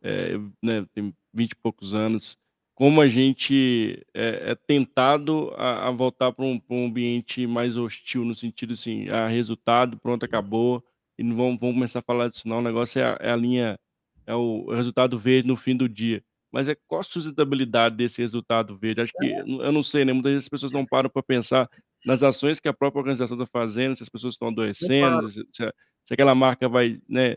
é, 0.03 0.35
eu, 0.35 0.51
né, 0.63 0.85
tenho 0.93 1.15
20 1.33 1.53
e 1.53 1.57
poucos 1.57 1.95
anos, 1.95 2.37
como 2.75 3.01
a 3.01 3.09
gente 3.09 4.05
é, 4.15 4.53
é 4.53 4.55
tentado 4.55 5.53
a, 5.57 5.89
a 5.89 5.91
voltar 5.91 6.31
para 6.31 6.45
um, 6.45 6.61
pra 6.61 6.77
um 6.77 6.87
ambiente 6.87 7.47
mais 7.47 7.77
hostil, 7.77 8.25
no 8.25 8.35
sentido 8.35 8.75
assim, 8.75 9.09
ah, 9.11 9.27
resultado, 9.29 9.97
pronto, 9.99 10.25
acabou, 10.25 10.85
e 11.19 11.23
não 11.23 11.35
vamos, 11.35 11.61
vamos 11.61 11.75
começar 11.75 12.01
a 12.01 12.03
falar 12.03 12.29
disso 12.29 12.47
não, 12.47 12.59
o 12.59 12.63
negócio 12.63 13.01
é 13.01 13.05
a, 13.05 13.19
é 13.19 13.31
a 13.33 13.37
linha, 13.37 13.79
é 14.27 14.35
o 14.35 14.71
resultado 14.73 15.19
verde 15.19 15.49
no 15.49 15.57
fim 15.57 15.75
do 15.75 15.89
dia. 15.89 16.23
Mas 16.51 16.69
é 16.69 16.77
qual 16.87 17.01
a 17.01 17.05
sustentabilidade 17.05 17.97
desse 17.97 18.23
resultado 18.23 18.77
verde? 18.77 19.01
Acho 19.03 19.13
que, 19.13 19.27
eu 19.27 19.73
não 19.73 19.83
sei, 19.83 20.05
né, 20.05 20.13
muitas 20.13 20.33
vezes 20.33 20.45
as 20.47 20.49
pessoas 20.49 20.73
não 20.73 20.85
param 20.87 21.11
para 21.11 21.23
pensar 21.23 21.69
nas 22.05 22.23
ações 22.23 22.61
que 22.61 22.69
a 22.69 22.73
própria 22.73 23.01
organização 23.01 23.37
está 23.37 23.47
fazendo, 23.47 23.95
se 23.95 24.03
as 24.03 24.09
pessoas 24.09 24.35
estão 24.35 24.49
adoecendo, 24.49 25.29
se, 25.29 25.47
se, 25.53 26.15
aquela 26.15 26.35
marca 26.35 26.69
vai, 26.69 26.99
né, 27.09 27.37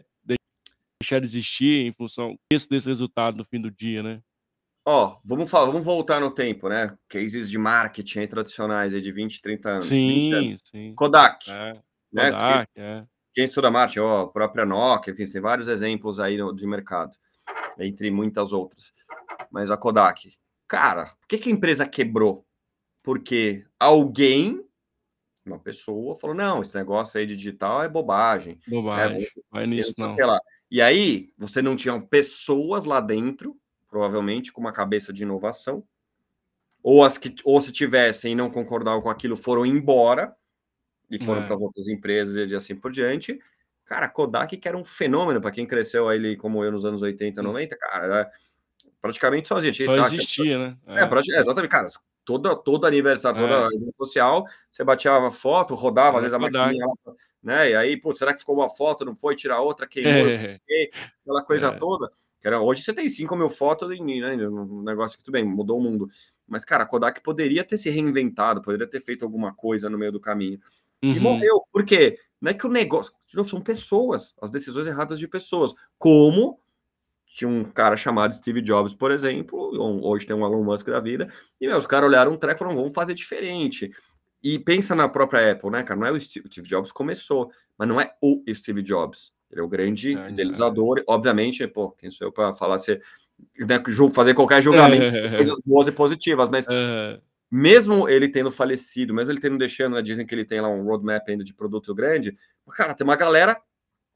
deixar 1.02 1.20
de 1.20 1.26
existir 1.26 1.86
em 1.86 1.92
função 1.92 2.38
desse, 2.52 2.70
desse 2.70 2.88
resultado 2.88 3.38
no 3.38 3.44
fim 3.44 3.60
do 3.60 3.72
dia, 3.72 4.04
né? 4.04 4.22
Ó, 4.86 5.18
vamos 5.24 5.50
falar, 5.50 5.68
vamos 5.68 5.86
voltar 5.86 6.20
no 6.20 6.32
tempo, 6.32 6.68
né? 6.70 6.96
Cases 7.08 7.50
de 7.50 7.58
marketing 7.58 8.28
tradicionais 8.28 8.94
aí 8.94 9.02
de 9.02 9.12
20, 9.12 9.42
30 9.42 9.70
anos. 9.70 9.90
20 9.90 9.90
Sim, 9.90 10.34
anos. 10.34 10.62
sim. 10.64 10.96
Kodak, 10.96 11.50
É, 11.52 11.74
né? 12.12 12.32
Kodak, 12.32 12.72
Quem, 12.74 12.84
é. 12.84 13.06
quem 13.34 13.46
estuda 13.46 13.70
marketing, 13.70 14.00
ó, 14.00 14.22
a 14.24 14.28
própria 14.28 14.66
Nokia, 14.66 15.12
enfim, 15.14 15.26
tem 15.26 15.42
vários 15.42 15.68
exemplos 15.68 16.20
aí 16.20 16.38
de 16.56 16.68
mercado, 16.68 17.16
entre 17.80 18.12
muitas 18.12 18.54
outras. 18.54 18.94
Mas 19.52 19.72
a 19.72 19.78
Kodak, 19.78 20.34
cara, 20.68 21.06
por 21.20 21.28
que, 21.28 21.38
que 21.38 21.50
a 21.50 21.52
empresa 21.52 21.88
quebrou? 21.88 22.46
Porque 23.04 23.66
alguém, 23.80 24.64
uma 25.46 25.60
pessoa, 25.60 26.18
falou: 26.18 26.36
não, 26.36 26.62
esse 26.62 26.76
negócio 26.76 27.20
aí 27.20 27.26
de 27.26 27.36
digital 27.36 27.84
é 27.84 27.90
bobagem. 27.90 28.60
Bobagem. 28.68 29.28
Vai 29.50 29.64
e 29.64 29.68
nisso, 29.68 29.94
não. 30.00 30.16
E 30.70 30.82
aí, 30.82 31.34
você 31.38 31.62
não 31.62 31.76
tinha 31.76 32.00
pessoas 32.00 32.86
lá 32.86 33.02
dentro, 33.02 33.60
provavelmente, 33.90 34.54
com 34.54 34.62
uma 34.62 34.72
cabeça 34.72 35.12
de 35.12 35.24
inovação, 35.24 35.84
ou 36.82 37.04
as 37.04 37.18
que, 37.18 37.36
ou 37.44 37.60
se 37.60 37.72
tivessem 37.72 38.32
e 38.32 38.36
não 38.36 38.50
concordavam 38.50 39.02
com 39.02 39.10
aquilo, 39.10 39.36
foram 39.36 39.66
embora 39.66 40.36
e 41.10 41.20
foram 41.20 41.42
É. 41.42 41.48
para 41.48 41.58
outras 41.58 41.88
empresas 41.90 42.50
e 42.50 42.56
assim 42.56 42.76
por 42.76 42.92
diante. 42.92 43.38
Cara, 43.92 44.08
Kodak, 44.08 44.56
que 44.56 44.68
era 44.70 44.78
um 44.78 44.86
fenômeno 44.86 45.42
para 45.42 45.52
quem 45.52 45.66
cresceu 45.66 46.08
aí 46.08 46.38
como 46.38 46.64
eu 46.64 46.72
nos 46.72 46.86
anos 46.86 47.02
80, 47.02 47.42
90, 47.44 47.76
cara, 47.76 48.06
era 48.06 48.32
praticamente 49.02 49.50
sozinho. 49.50 49.74
Tinha- 49.74 49.86
Só 49.88 50.08
existia, 50.08 50.58
né? 50.58 50.78
é, 50.88 51.06
prati- 51.06 51.34
é, 51.36 51.42
exatamente, 51.42 51.70
cara. 51.70 51.88
Todo, 52.24 52.56
todo 52.56 52.86
aniversário, 52.88 53.42
toda 53.42 53.54
É. 53.66 53.76
evento 53.76 53.94
social, 53.98 54.46
você 54.72 54.82
batia 54.86 55.12
uma 55.20 55.30
foto, 55.30 55.76
rodava, 55.76 56.20
às 56.20 56.22
vezes 56.24 56.34
a 56.34 56.40
maquininha 56.40 56.86
né? 57.44 57.72
E 57.72 57.76
aí, 57.76 57.98
pô, 58.00 58.14
será 58.14 58.32
que 58.34 58.40
ficou 58.40 58.56
uma 58.56 58.70
foto, 58.70 59.04
não 59.04 59.14
foi? 59.14 59.36
Tirar 59.36 59.60
outra, 59.60 59.86
queimou, 59.86 60.10
É. 60.30 60.58
aquela 61.26 61.44
coisa 61.44 61.68
É. 61.68 61.72
toda. 61.72 62.10
Era, 62.42 62.62
hoje 62.62 62.84
você 62.84 62.94
tem 62.94 63.10
5 63.10 63.36
mil 63.36 63.50
fotos 63.50 63.92
em 63.92 64.22
né, 64.22 64.48
um 64.48 64.84
negócio 64.84 65.18
que 65.18 65.24
tudo 65.26 65.34
bem, 65.34 65.44
mudou 65.44 65.78
o 65.80 65.84
mundo. 65.84 66.10
Mas, 66.48 66.64
cara, 66.64 66.84
a 66.84 66.88
Kodak 66.88 67.20
poderia 67.22 67.66
ter 67.66 67.76
se 67.76 67.90
reinventado, 67.90 68.62
poderia 68.62 68.88
ter 68.88 69.02
feito 69.02 69.26
alguma 69.26 69.54
coisa 69.54 69.90
no 69.90 69.98
meio 69.98 70.14
do 70.14 70.20
caminho. 70.22 70.62
E 71.02 71.10
Uhum. 71.14 71.20
morreu. 71.20 71.62
Por 71.74 71.84
quê? 71.84 72.18
Não 72.42 72.50
é 72.50 72.54
que 72.54 72.66
o 72.66 72.70
negócio. 72.70 73.14
De 73.28 73.36
novo, 73.36 73.48
são 73.48 73.62
pessoas, 73.62 74.34
as 74.42 74.50
decisões 74.50 74.88
erradas 74.88 75.20
de 75.20 75.28
pessoas. 75.28 75.74
Como 76.00 76.60
tinha 77.34 77.50
um 77.50 77.64
cara 77.64 77.96
chamado 77.96 78.34
Steve 78.34 78.62
Jobs, 78.62 78.94
por 78.94 79.12
exemplo, 79.12 79.58
hoje 80.04 80.26
tem 80.26 80.36
um 80.36 80.46
Elon 80.46 80.64
Musk 80.64 80.88
da 80.88 81.00
vida, 81.00 81.32
e 81.62 81.68
meu, 81.68 81.78
os 81.78 81.88
caras 81.88 82.10
olharam 82.10 82.34
um 82.34 82.38
treco 82.38 82.58
e 82.58 82.60
falaram, 82.60 82.78
vamos 82.78 82.94
fazer 82.94 83.14
diferente. 83.14 83.92
E 84.44 84.58
pensa 84.58 84.96
na 84.96 85.08
própria 85.08 85.52
Apple, 85.52 85.70
né, 85.70 85.84
cara? 85.84 86.00
Não 86.00 86.08
é 86.08 86.12
o 86.12 86.20
Steve, 86.20 86.48
o 86.48 86.52
Steve 86.52 86.68
Jobs 86.68 86.92
começou, 86.92 87.52
mas 87.78 87.88
não 87.88 88.02
é 88.02 88.12
o 88.20 88.44
Steve 88.54 88.82
Jobs. 88.82 89.32
Ele 89.52 89.62
é 89.62 89.64
o 89.64 89.68
grande 89.68 90.18
É, 90.18 90.30
idealizador. 90.30 91.04
Obviamente, 91.08 91.66
pô, 91.68 91.92
quem 91.92 92.10
sou 92.10 92.28
eu 92.28 92.32
para 92.32 92.54
falar 92.54 92.80
se 92.80 93.00
né, 93.60 93.84
fazer 94.14 94.34
qualquer 94.34 94.62
julgamento 94.62 95.14
coisas 95.38 95.62
boas 95.66 95.88
e 95.88 95.92
positivas, 95.92 96.50
mas 96.50 96.66
É. 96.68 97.20
mesmo 97.52 98.08
ele 98.08 98.30
tendo 98.30 98.50
falecido, 98.50 99.14
mesmo 99.14 99.30
ele 99.30 99.42
tendo 99.42 99.58
deixando, 99.58 99.96
né, 99.96 100.02
dizem 100.02 100.26
que 100.26 100.34
ele 100.34 100.46
tem 100.46 100.62
lá 100.62 100.70
um 100.70 100.84
roadmap 100.84 101.28
ainda 101.28 101.44
de 101.44 101.54
produto 101.54 101.94
grande, 101.94 102.38
cara, 102.70 102.94
tem 102.94 103.04
uma 103.04 103.18
galera, 103.18 103.62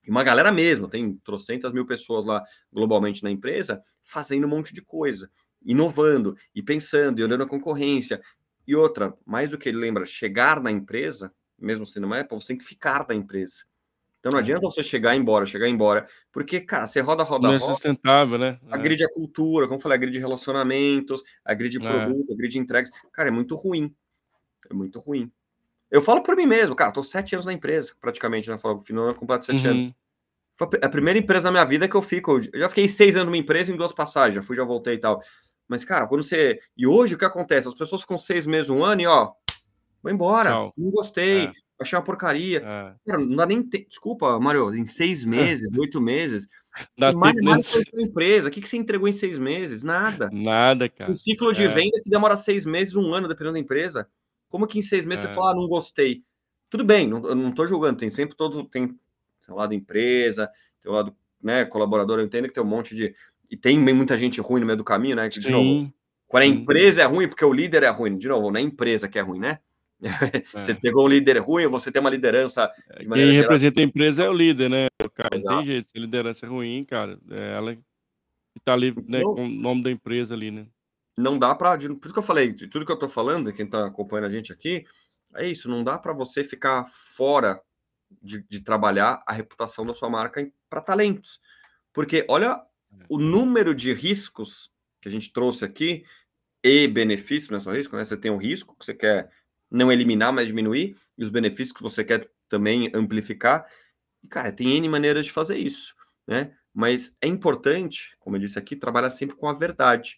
e 0.08 0.10
uma 0.10 0.24
galera 0.24 0.52
mesmo, 0.54 0.88
tem 0.88 1.18
trocentas 1.18 1.74
mil 1.74 1.86
pessoas 1.86 2.24
lá 2.24 2.42
globalmente 2.72 3.22
na 3.24 3.30
empresa, 3.30 3.84
fazendo 4.04 4.46
um 4.46 4.50
monte 4.50 4.74
de 4.74 4.82
coisa, 4.82 5.30
inovando 5.62 6.38
e 6.54 6.64
pensando 6.64 7.20
e 7.20 7.24
olhando 7.24 7.44
a 7.44 7.48
concorrência. 7.48 8.22
E 8.66 8.76
outra, 8.76 9.14
mais 9.26 9.52
do 9.52 9.58
que 9.58 9.68
ele 9.68 9.80
lembra, 9.80 10.06
chegar 10.06 10.62
na 10.62 10.72
empresa, 10.72 11.34
mesmo 11.60 11.86
sendo 11.86 12.06
uma 12.06 12.20
Apple, 12.20 12.40
você 12.40 12.48
tem 12.48 12.58
que 12.58 12.66
ficar 12.66 13.06
na 13.08 13.16
empresa. 13.16 13.64
Então 14.26 14.32
não 14.32 14.40
É. 14.40 14.42
adianta 14.42 14.62
você 14.62 14.82
chegar 14.82 15.16
embora, 15.16 15.46
chegar 15.46 15.70
embora, 15.70 16.08
porque, 16.32 16.60
cara, 16.60 16.88
você 16.88 17.00
roda, 17.00 17.22
roda, 17.22 17.48
Não 17.48 17.54
é 17.54 17.58
roda, 17.58 17.74
sustentável, 17.74 18.40
né? 18.40 18.60
agride 18.72 19.04
a 19.04 19.08
cultura, 19.08 19.68
como 19.68 19.78
eu 19.78 19.82
falei, 19.82 19.98
agride 20.00 20.18
relacionamentos, 20.18 21.22
agride 21.46 21.78
É. 21.78 21.80
produto, 21.88 22.34
agride 22.34 22.58
entregas. 22.58 22.90
Cara, 23.14 23.30
é 23.30 23.32
muito 23.32 23.56
ruim. 23.56 23.94
É 24.68 24.74
muito 24.74 24.98
ruim. 25.00 25.32
Eu 25.92 26.02
falo 26.02 26.24
por 26.24 26.36
mim 26.36 26.48
mesmo, 26.48 26.76
cara, 26.76 26.92
tô 26.92 27.04
sete 27.04 27.36
anos 27.36 27.46
na 27.46 27.54
empresa, 27.54 27.94
praticamente, 28.02 28.50
né? 28.50 28.58
Falo, 28.58 28.80
final 28.80 29.14
completo 29.14 29.46
sete 29.46 29.68
anos. 29.68 29.84
Uhum. 29.84 29.94
Foi 30.56 30.70
a 30.82 30.90
primeira 30.90 31.20
empresa 31.20 31.44
na 31.46 31.52
minha 31.52 31.66
vida 31.66 31.88
que 31.88 31.96
eu 31.96 32.02
fico. 32.02 32.40
Eu 32.52 32.60
já 32.62 32.68
fiquei 32.70 32.88
seis 32.88 33.16
anos 33.16 33.28
numa 33.28 33.38
empresa 33.38 33.72
em 33.72 33.78
duas 33.78 33.94
passagens, 33.94 34.34
já 34.34 34.42
fui, 34.42 34.56
já 34.56 34.64
voltei 34.64 34.96
e 34.96 35.00
tal. 35.00 35.22
Mas, 35.68 35.86
cara, 35.86 36.08
quando 36.08 36.24
você. 36.24 36.60
E 36.76 36.88
hoje 36.88 37.14
o 37.14 37.18
que 37.18 37.26
acontece? 37.26 37.68
As 37.68 37.76
pessoas 37.76 38.02
ficam 38.02 38.18
seis 38.18 38.48
meses, 38.48 38.72
um 38.72 38.84
ano 38.84 39.02
e, 39.02 39.06
ó, 39.06 39.34
vou 40.02 40.12
embora. 40.12 40.50
Tchau. 40.50 40.74
Não 40.76 40.90
gostei, 40.90 41.46
É. 41.46 41.52
achei 41.80 41.98
uma 41.98 42.04
porcaria. 42.04 42.60
É. 42.60 42.96
Cara, 43.06 43.20
não 43.26 43.36
dá 43.36 43.46
nem. 43.46 43.62
te- 43.64 43.86
Desculpa, 43.88 44.40
Mário, 44.40 44.74
em 44.76 44.86
seis 44.86 45.24
meses, 45.64 45.76
oito 45.78 46.02
meses. 46.02 46.48
Dá 46.98 47.12
mais 47.14 47.34
tempo 47.36 47.46
nada 47.46 47.62
de- 47.62 48.02
empresa. 48.04 48.50
O 48.50 48.52
que, 48.52 48.62
que 48.62 48.68
você 48.68 48.78
entregou 48.78 49.08
em 49.08 49.14
seis 49.14 49.38
meses? 49.38 49.82
Nada. 49.84 50.30
Nada, 50.34 50.90
cara. 50.90 51.10
Um 51.10 51.14
ciclo 51.14 51.54
de 51.54 51.64
É. 51.64 51.68
venda 51.68 52.02
que 52.04 52.10
demora 52.10 52.36
seis 52.36 52.66
meses, 52.66 52.96
um 52.96 53.14
ano, 53.14 53.28
dependendo 53.28 53.54
da 53.54 53.60
empresa. 53.60 54.08
Como 54.50 54.68
que 54.68 54.80
em 54.80 54.82
seis 54.82 55.06
meses 55.06 55.26
É. 55.26 55.28
você 55.30 55.34
fala, 55.34 55.52
ah, 55.52 55.56
não 55.56 55.68
gostei? 55.68 56.24
Tudo 56.70 56.84
bem, 56.84 57.08
não, 57.08 57.26
eu 57.26 57.36
não 57.36 57.52
tô 57.54 57.66
julgando, 57.66 58.00
tem 58.00 58.12
sempre 58.12 58.36
todo. 58.36 58.64
Tem, 58.66 58.88
tem 58.88 59.56
lado 59.56 59.74
empresa, 59.74 60.50
tem 60.82 60.92
o 60.92 60.96
lado 60.96 61.16
né, 61.42 61.64
colaborador, 61.66 62.20
eu 62.20 62.26
entendo 62.26 62.48
que 62.48 62.54
tem 62.54 62.64
um 62.64 62.68
monte 62.68 62.96
de. 62.96 63.14
E 63.50 63.56
tem 63.56 63.78
muita 63.80 64.18
gente 64.18 64.42
ruim 64.42 64.60
no 64.60 64.66
meio 64.66 64.78
do 64.78 64.84
caminho, 64.84 65.16
né? 65.16 65.30
Que, 65.30 65.40
de 65.40 65.52
novo, 65.52 65.64
Sim. 65.64 65.94
quando 66.28 66.44
a 66.44 66.48
empresa 66.48 67.04
é 67.04 67.06
ruim, 67.06 67.28
porque 67.30 67.46
o 67.46 67.54
líder 67.54 67.84
é 67.84 67.90
ruim. 67.90 68.18
De 68.18 68.28
novo, 68.28 68.50
não 68.50 68.60
é 68.60 68.64
a 68.64 68.66
empresa 68.66 69.08
que 69.08 69.20
é 69.20 69.22
ruim, 69.22 69.40
né? 69.40 69.60
Você 70.54 70.72
É. 70.72 70.76
pegou 70.76 71.06
um 71.06 71.08
líder 71.08 71.38
ruim, 71.40 71.68
você 71.68 71.92
tem 71.92 72.00
uma 72.02 72.10
liderança 72.10 72.72
de 73.00 73.08
maneira 73.08 73.30
Quem 73.30 73.38
geral. 73.38 73.42
representa 73.44 73.82
a 73.82 73.84
empresa 73.84 74.24
é 74.24 74.30
o 74.30 74.34
líder, 74.34 74.70
né, 74.70 74.88
cara? 75.14 75.30
Não 75.32 75.38
Exato. 75.38 75.56
tem 75.58 75.66
jeito. 75.66 75.90
Se 75.92 75.98
a 75.98 76.02
liderança 76.02 76.46
é 76.46 76.50
ruim, 76.50 76.84
cara, 76.86 77.18
é 77.32 77.56
ela 77.56 77.76
que 77.76 77.82
tá 78.64 78.74
ali, 78.74 78.92
né, 79.08 79.20
Então- 79.20 79.36
com 79.36 79.46
o 79.46 79.50
nome 79.50 79.84
da 79.84 79.92
empresa 79.92 80.34
ali, 80.34 80.52
né? 80.52 80.68
não 81.18 81.40
dá 81.40 81.56
para. 81.56 81.78
Por 81.78 81.88
isso 82.04 82.12
que 82.14 82.20
eu 82.20 82.24
falei, 82.24 82.52
tudo 82.54 82.86
que 82.86 82.92
eu 82.92 83.00
tô 83.00 83.08
falando, 83.08 83.54
quem 83.54 83.66
tá 83.66 83.86
acompanhando 83.88 84.26
a 84.26 84.30
gente 84.30 84.52
aqui, 84.52 84.86
é 85.36 85.48
isso, 85.48 85.70
não 85.70 85.82
dá 85.82 85.98
para 85.98 86.12
você 86.12 86.44
ficar 86.44 86.84
fora 86.86 87.62
de, 88.22 88.44
de 88.50 88.60
trabalhar 88.60 89.24
a 89.26 89.32
reputação 89.32 89.86
da 89.86 89.94
sua 89.94 90.10
marca 90.10 90.46
para 90.70 90.82
talentos. 90.82 91.40
Porque 91.94 92.26
olha 92.30 92.62
o 93.08 93.18
número 93.18 93.74
de 93.74 93.94
riscos 93.94 94.70
que 95.02 95.08
a 95.08 95.12
gente 95.12 95.32
trouxe 95.32 95.64
aqui 95.64 96.04
e 96.62 96.86
benefícios, 96.90 97.50
não 97.50 97.58
é 97.60 97.62
só 97.62 97.72
risco, 97.72 97.96
né? 97.96 98.04
Você 98.04 98.18
tem 98.18 98.30
um 98.30 98.38
risco 98.38 98.76
que 98.78 98.84
você 98.86 98.94
quer 98.94 99.32
não 99.70 99.92
eliminar, 99.92 100.32
mas 100.32 100.48
diminuir, 100.48 100.96
e 101.18 101.24
os 101.24 101.30
benefícios 101.30 101.72
que 101.72 101.84
você 101.84 102.04
quer 102.04 102.30
também 102.50 102.92
amplificar. 102.94 103.66
E, 104.24 104.28
cara, 104.28 104.52
tem 104.52 104.76
N 104.78 104.90
maneiras 104.90 105.26
de 105.26 105.32
fazer 105.32 105.58
isso, 105.58 105.96
né? 106.28 106.54
Mas 106.74 107.16
é 107.22 107.28
importante, 107.28 108.16
como 108.20 108.36
eu 108.36 108.40
disse 108.42 108.60
aqui, 108.60 108.76
trabalhar 108.76 109.10
sempre 109.10 109.36
com 109.36 109.48
a 109.48 109.54
verdade. 109.54 110.18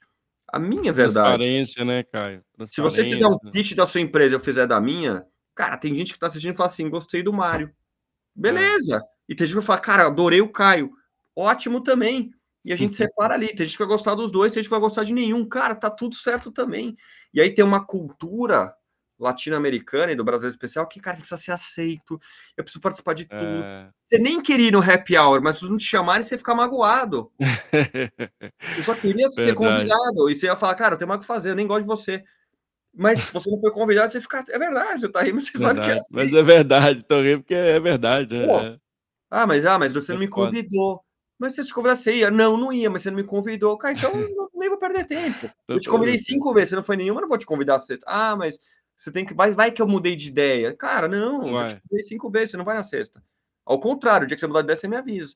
A 0.51 0.57
minha 0.57 0.93
verdade. 0.93 1.27
Transparência, 1.27 1.85
né, 1.85 2.03
Caio? 2.03 2.43
Se 2.65 2.81
você 2.81 3.03
fizer 3.03 3.25
um 3.25 3.29
Transparência. 3.29 3.61
pitch 3.61 3.75
da 3.75 3.85
sua 3.85 4.01
empresa 4.01 4.35
e 4.35 4.37
eu 4.37 4.39
fizer 4.39 4.65
da 4.65 4.79
minha, 4.79 5.25
cara, 5.53 5.77
tem 5.77 5.93
gente 5.93 6.13
que 6.13 6.19
tá 6.19 6.27
assistindo 6.27 6.53
e 6.53 6.57
fala 6.57 6.69
assim: 6.69 6.89
gostei 6.89 7.21
do 7.21 7.33
Mário. 7.33 7.71
Beleza. 8.33 9.03
E 9.27 9.35
tem 9.35 9.45
gente 9.45 9.55
que 9.55 9.59
vai 9.59 9.65
falar, 9.65 9.79
cara, 9.79 10.07
adorei 10.07 10.41
o 10.41 10.51
Caio. 10.51 10.91
Ótimo 11.35 11.81
também. 11.83 12.31
E 12.63 12.71
a 12.71 12.75
gente 12.75 12.95
separa 12.95 13.33
ali. 13.33 13.47
Tem 13.47 13.65
gente 13.65 13.73
que 13.73 13.83
vai 13.83 13.87
gostar 13.87 14.15
dos 14.15 14.31
dois, 14.31 14.53
tem 14.53 14.61
gente 14.61 14.69
que 14.69 14.75
vai 14.75 14.79
gostar 14.79 15.03
de 15.03 15.13
nenhum. 15.13 15.47
Cara, 15.47 15.75
tá 15.75 15.89
tudo 15.89 16.15
certo 16.15 16.51
também. 16.51 16.95
E 17.33 17.41
aí 17.41 17.53
tem 17.53 17.63
uma 17.63 17.85
cultura 17.85 18.73
latino-americana 19.19 20.11
e 20.11 20.15
do 20.15 20.23
brasileiro 20.23 20.53
especial 20.53 20.87
que, 20.87 20.99
cara, 20.99 21.17
precisa 21.17 21.37
ser 21.37 21.51
aceito. 21.51 22.19
Eu 22.55 22.63
preciso 22.63 22.81
participar 22.81 23.13
de 23.13 23.25
tudo. 23.25 23.63
É. 23.63 23.89
Você 24.05 24.17
nem 24.17 24.41
queria 24.41 24.67
ir 24.67 24.71
no 24.71 24.79
happy 24.81 25.17
hour, 25.17 25.41
mas 25.41 25.57
se 25.57 25.65
não 25.69 25.77
te 25.77 25.83
chamarem, 25.85 26.23
você 26.23 26.37
fica 26.37 26.53
magoado. 26.55 27.31
Eu 28.77 28.83
só 28.83 28.93
queria 28.95 29.29
ser 29.29 29.53
Verdade. 29.53 29.55
convidado. 29.55 30.29
E 30.29 30.37
você 30.37 30.45
ia 30.45 30.55
falar, 30.55 30.75
cara, 30.75 30.95
eu 30.95 30.97
tenho 30.97 31.07
mais 31.07 31.17
o 31.19 31.21
que 31.21 31.27
fazer, 31.27 31.49
eu 31.51 31.55
nem 31.55 31.67
gosto 31.67 31.81
de 31.81 31.87
você. 31.87 32.23
Mas 32.95 33.19
se 33.19 33.33
você 33.33 33.49
não 33.51 33.59
foi 33.59 33.71
convidado, 33.71 34.11
você 34.11 34.19
fica. 34.21 34.43
É 34.49 34.57
verdade, 34.57 35.01
você 35.01 35.09
tá 35.09 35.21
aí, 35.21 35.31
mas 35.31 35.45
você 35.47 35.57
sabe 35.57 35.79
que 35.81 35.85
é 35.85 35.93
Verdade. 35.93 35.99
assim. 35.99 36.15
Mas 36.15 36.33
é 36.33 36.43
verdade, 36.43 37.03
tô 37.03 37.21
rindo 37.21 37.39
porque 37.39 37.53
é 37.53 37.79
verdade. 37.79 38.35
Pô, 38.45 38.59
É. 38.59 38.77
Ah, 39.29 39.45
mas, 39.45 39.65
ah, 39.65 39.77
mas 39.77 39.91
você 39.93 40.13
não 40.13 40.19
me 40.19 40.27
convidou. 40.27 41.01
Mas 41.37 41.53
se 41.53 41.61
eu 41.61 41.65
te 41.65 41.73
convidasse, 41.73 42.03
você 42.03 42.15
ia? 42.15 42.31
Não, 42.31 42.57
não 42.57 42.73
ia, 42.73 42.89
mas 42.89 43.03
você 43.03 43.11
não 43.11 43.17
me 43.17 43.23
convidou. 43.23 43.77
Cara, 43.77 43.93
então 43.93 44.11
não 44.15 44.49
nem 44.55 44.69
vou 44.69 44.79
perder 44.79 45.03
tempo. 45.05 45.47
Eu 45.67 45.79
te 45.79 45.87
convidei 45.89 46.17
cinco 46.17 46.51
vezes, 46.53 46.69
você 46.69 46.75
não 46.77 46.83
foi 46.83 46.95
nenhuma, 46.97 47.19
eu 47.19 47.21
não 47.23 47.29
vou 47.29 47.37
te 47.37 47.45
convidar 47.45 47.75
a 47.75 47.79
sexta. 47.79 48.05
Ah, 48.07 48.35
mas 48.35 48.59
você 48.97 49.11
tem 49.11 49.23
que. 49.23 49.33
Vai, 49.33 49.51
vai 49.51 49.71
que 49.71 49.81
eu 49.81 49.87
mudei 49.87 50.15
de 50.15 50.27
ideia. 50.27 50.75
Cara, 50.75 51.07
não, 51.07 51.47
eu 51.47 51.67
te 51.67 51.75
convidei 51.81 52.03
cinco 52.03 52.31
vezes, 52.31 52.51
você 52.51 52.57
não 52.57 52.65
vai 52.65 52.75
na 52.75 52.83
sexta. 52.83 53.23
Ao 53.63 53.79
contrário, 53.79 54.25
o 54.25 54.27
dia 54.27 54.35
que 54.35 54.41
você 54.41 54.47
mudar 54.47 54.61
de 54.61 54.65
ideia, 54.65 54.75
você 54.75 54.87
me 54.87 54.95
avisa. 54.95 55.35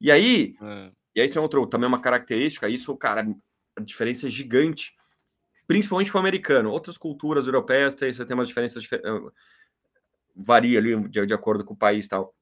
E 0.00 0.10
aí, 0.12 0.54
é. 0.62 0.92
e 1.16 1.20
aí 1.20 1.26
isso 1.26 1.38
é 1.38 1.42
outro, 1.42 1.66
também 1.66 1.88
uma 1.88 2.00
característica, 2.00 2.68
isso, 2.68 2.96
cara, 2.96 3.26
a 3.76 3.80
diferença 3.82 4.26
é 4.26 4.30
gigante, 4.30 4.94
principalmente 5.66 6.10
para 6.10 6.18
o 6.18 6.20
americano. 6.20 6.70
Outras 6.70 6.96
culturas 6.96 7.46
europeias 7.46 7.94
tem, 7.94 8.12
você 8.12 8.24
tem 8.24 8.34
umas 8.34 8.48
diferenças, 8.48 8.88
varia 10.36 10.78
ali 10.78 11.08
de, 11.08 11.26
de 11.26 11.34
acordo 11.34 11.64
com 11.64 11.74
o 11.74 11.76
país 11.76 12.06
e 12.06 12.08
tal. 12.08 12.34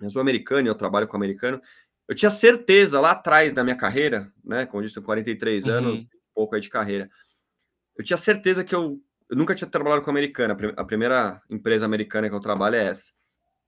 Mas 0.00 0.16
o 0.16 0.20
americano, 0.20 0.66
eu 0.66 0.74
trabalho 0.74 1.06
com 1.06 1.14
o 1.14 1.16
americano, 1.16 1.60
eu 2.08 2.14
tinha 2.14 2.30
certeza 2.30 3.00
lá 3.00 3.10
atrás 3.10 3.52
da 3.52 3.64
minha 3.64 3.76
carreira, 3.76 4.32
né? 4.44 4.66
Como 4.66 4.82
eu 4.82 4.86
disse, 4.86 5.00
43 5.00 5.66
uhum. 5.66 5.72
anos, 5.72 6.06
pouco 6.34 6.54
aí 6.54 6.60
de 6.60 6.70
carreira. 6.70 7.10
Eu 7.96 8.04
tinha 8.04 8.16
certeza 8.16 8.62
que 8.62 8.74
eu, 8.74 9.00
eu 9.28 9.36
nunca 9.36 9.54
tinha 9.54 9.68
trabalhado 9.68 10.02
com 10.02 10.10
americana. 10.10 10.56
A 10.76 10.84
primeira 10.84 11.42
empresa 11.50 11.84
americana 11.84 12.28
que 12.28 12.34
eu 12.34 12.40
trabalho 12.40 12.76
é 12.76 12.86
essa. 12.86 13.12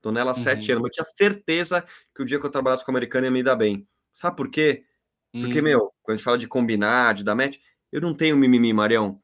Tô 0.01 0.11
nela 0.11 0.31
há 0.31 0.37
uhum. 0.37 0.43
sete 0.43 0.71
anos, 0.71 0.83
mas 0.83 0.97
eu 0.97 1.03
tinha 1.03 1.15
certeza 1.15 1.83
que 2.15 2.21
o 2.21 2.25
dia 2.25 2.39
que 2.39 2.45
eu 2.45 2.49
trabalhasse 2.49 2.85
com 2.85 2.91
americana 2.91 3.27
ia 3.27 3.31
me 3.31 3.43
dar 3.43 3.55
bem. 3.55 3.87
Sabe 4.13 4.37
por 4.37 4.49
quê? 4.49 4.85
Porque, 5.31 5.59
uhum. 5.59 5.63
meu, 5.63 5.79
quando 6.01 6.15
a 6.15 6.17
gente 6.17 6.23
fala 6.23 6.37
de 6.37 6.47
combinar, 6.47 7.13
de 7.13 7.23
dar 7.23 7.35
match, 7.35 7.57
eu 7.91 8.01
não 8.01 8.13
tenho 8.13 8.37
mimimi, 8.37 8.73
Marião. 8.73 9.21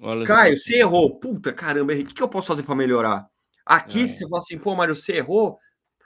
Olha 0.00 0.26
Caio, 0.26 0.56
você 0.56 0.78
errou. 0.78 1.18
Puta, 1.18 1.52
caramba, 1.52 1.92
errei. 1.92 2.04
O 2.04 2.06
que 2.06 2.22
eu 2.22 2.28
posso 2.28 2.48
fazer 2.48 2.62
para 2.62 2.74
melhorar? 2.74 3.28
Aqui, 3.64 4.02
é. 4.02 4.06
se 4.06 4.18
você 4.18 4.28
fala 4.28 4.38
assim, 4.38 4.58
pô, 4.58 4.74
Mário, 4.74 4.94
você 4.94 5.16
errou, 5.16 5.58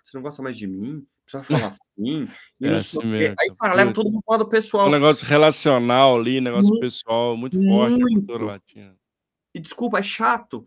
você 0.02 0.16
não 0.16 0.22
gosta 0.22 0.42
mais 0.42 0.56
de 0.56 0.66
mim? 0.66 1.06
Precisa 1.24 1.44
falar 1.44 1.68
assim. 1.72 2.28
é 2.62 2.74
assim 2.74 3.06
mesmo. 3.06 3.36
Aí, 3.40 3.52
cara, 3.58 3.74
leva 3.74 3.92
todo 3.92 4.10
mundo 4.10 4.22
pro 4.24 4.32
lado 4.32 4.48
pessoal. 4.48 4.88
Um 4.88 4.90
negócio 4.90 5.26
relacional 5.26 6.18
ali, 6.18 6.40
negócio 6.40 6.70
muito, 6.70 6.80
pessoal, 6.80 7.36
muito, 7.36 7.62
forte 7.62 7.98
na 7.98 8.06
cultura 8.06 8.44
latina. 8.44 8.99
E 9.54 9.60
desculpa, 9.60 9.98
é 9.98 10.02
chato. 10.02 10.66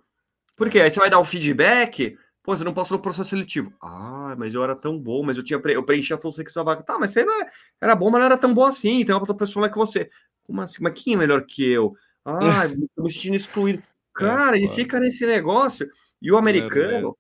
Por 0.55 0.69
quê? 0.69 0.81
Aí 0.81 0.91
você 0.91 0.99
vai 0.99 1.09
dar 1.09 1.19
o 1.19 1.25
feedback, 1.25 2.17
pô, 2.43 2.55
você 2.55 2.63
não 2.63 2.73
passou 2.73 2.97
no 2.97 3.01
processo 3.01 3.29
seletivo. 3.29 3.73
Ah, 3.81 4.35
mas 4.37 4.53
eu 4.53 4.63
era 4.63 4.75
tão 4.75 4.99
bom, 4.99 5.23
mas 5.23 5.37
eu 5.37 5.43
tinha 5.43 5.59
pre... 5.59 5.73
eu 5.73 5.83
preenchia 5.83 6.17
todos 6.17 6.35
os 6.35 6.37
requisitos 6.37 6.63
da 6.63 6.71
vaga. 6.71 6.83
Tá, 6.83 6.99
mas 6.99 7.11
você 7.11 7.23
não 7.23 7.33
é... 7.41 7.47
era 7.81 7.95
bom, 7.95 8.09
mas 8.09 8.19
não 8.19 8.25
era 8.25 8.37
tão 8.37 8.53
bom 8.53 8.65
assim. 8.65 9.03
Tem 9.03 9.13
uma 9.13 9.21
outra 9.21 9.35
pessoa 9.35 9.63
lá 9.63 9.69
que 9.69 9.77
você. 9.77 10.09
Como 10.43 10.61
assim? 10.61 10.81
Mas 10.81 10.93
quem 11.01 11.13
é 11.13 11.17
melhor 11.17 11.45
que 11.45 11.67
eu? 11.69 11.95
Ah, 12.25 12.65
eu 12.97 13.03
me 13.03 13.11
sentindo 13.11 13.35
excluído. 13.35 13.79
É, 13.79 13.83
cara, 14.13 14.55
é, 14.55 14.59
ele 14.59 14.67
fica 14.69 14.99
nesse 14.99 15.25
negócio. 15.25 15.89
E 16.21 16.31
o 16.31 16.37
americano, 16.37 17.17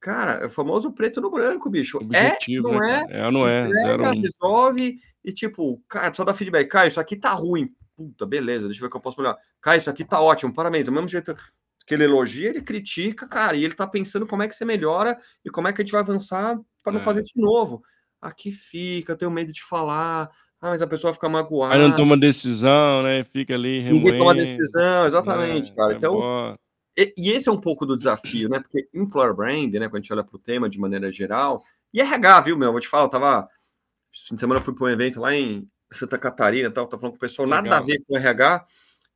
cara, 0.00 0.42
é 0.42 0.46
o 0.46 0.50
famoso 0.50 0.92
preto 0.92 1.20
no 1.20 1.30
branco, 1.30 1.68
bicho. 1.68 1.98
Objetivo, 1.98 2.68
é, 2.68 2.72
não 2.72 2.78
né? 2.78 3.06
é? 3.08 3.18
É 3.18 3.30
não 3.30 3.48
é? 3.48 3.60
Entrega, 3.62 3.80
Zero 3.80 4.20
resolve 4.20 5.00
e 5.24 5.32
tipo, 5.32 5.82
cara, 5.88 6.14
só 6.14 6.24
dar 6.24 6.34
feedback. 6.34 6.68
Cara, 6.68 6.86
isso 6.86 7.00
aqui 7.00 7.16
tá 7.16 7.32
ruim. 7.32 7.74
Puta, 7.96 8.26
beleza, 8.26 8.66
deixa 8.66 8.78
eu 8.78 8.82
ver 8.82 8.88
o 8.88 8.90
que 8.90 8.96
eu 8.96 9.00
posso 9.00 9.18
melhorar. 9.18 9.38
Cara, 9.60 9.76
isso 9.76 9.88
aqui 9.88 10.04
tá 10.04 10.20
ótimo, 10.20 10.52
parabéns. 10.52 10.84
Do 10.84 10.92
mesmo 10.92 11.08
jeito 11.08 11.34
que 11.86 11.94
ele 11.94 12.04
elogia, 12.04 12.50
ele 12.50 12.62
critica, 12.62 13.26
cara, 13.26 13.56
e 13.56 13.64
ele 13.64 13.74
tá 13.74 13.86
pensando 13.86 14.26
como 14.26 14.42
é 14.42 14.48
que 14.48 14.54
você 14.54 14.64
melhora 14.64 15.16
e 15.44 15.50
como 15.50 15.68
é 15.68 15.72
que 15.72 15.80
a 15.80 15.84
gente 15.84 15.92
vai 15.92 16.02
avançar 16.02 16.58
para 16.82 16.92
não 16.92 17.00
é. 17.00 17.02
fazer 17.02 17.20
isso 17.20 17.34
de 17.34 17.40
novo. 17.40 17.82
Aqui 18.20 18.50
fica, 18.50 19.12
eu 19.12 19.16
tenho 19.16 19.30
medo 19.30 19.52
de 19.52 19.62
falar. 19.62 20.30
Ah, 20.60 20.70
mas 20.70 20.82
a 20.82 20.86
pessoa 20.86 21.12
fica 21.12 21.28
magoada. 21.28 21.74
Aí 21.74 21.80
não 21.80 21.94
toma 21.94 22.16
decisão, 22.16 23.02
né? 23.02 23.22
Fica 23.24 23.54
ali 23.54 23.80
remoendo. 23.80 24.04
Ninguém 24.04 24.18
toma 24.18 24.34
decisão, 24.34 25.06
exatamente, 25.06 25.70
né? 25.70 25.76
cara. 25.76 25.94
Então, 25.94 26.58
e, 26.98 27.14
e, 27.16 27.30
esse 27.30 27.48
é 27.48 27.52
um 27.52 27.60
pouco 27.60 27.84
do 27.84 27.96
desafio, 27.96 28.48
né? 28.48 28.58
Porque 28.58 28.88
employer 28.92 29.34
brand, 29.34 29.72
né? 29.74 29.88
Quando 29.88 29.96
a 29.96 29.98
gente 29.98 30.12
olha 30.12 30.24
para 30.24 30.36
o 30.36 30.40
tema 30.40 30.68
de 30.68 30.78
maneira 30.78 31.12
geral, 31.12 31.62
e 31.92 32.00
RH, 32.00 32.40
viu, 32.40 32.58
meu? 32.58 32.72
Vou 32.72 32.80
te 32.80 32.88
falar, 32.88 33.04
eu 33.04 33.10
tava. 33.10 33.48
Fim 34.28 34.34
de 34.34 34.40
semana 34.40 34.60
eu 34.60 34.64
fui 34.64 34.74
para 34.74 34.86
um 34.86 34.88
evento 34.88 35.20
lá 35.20 35.34
em 35.34 35.68
Santa 35.90 36.18
Catarina, 36.18 36.70
tal, 36.70 36.86
tá 36.86 36.98
falando 36.98 37.12
com 37.12 37.16
o 37.16 37.20
pessoal, 37.20 37.46
Legal. 37.46 37.62
nada 37.62 37.76
a 37.78 37.80
ver 37.80 38.02
com 38.06 38.16
RH, 38.16 38.66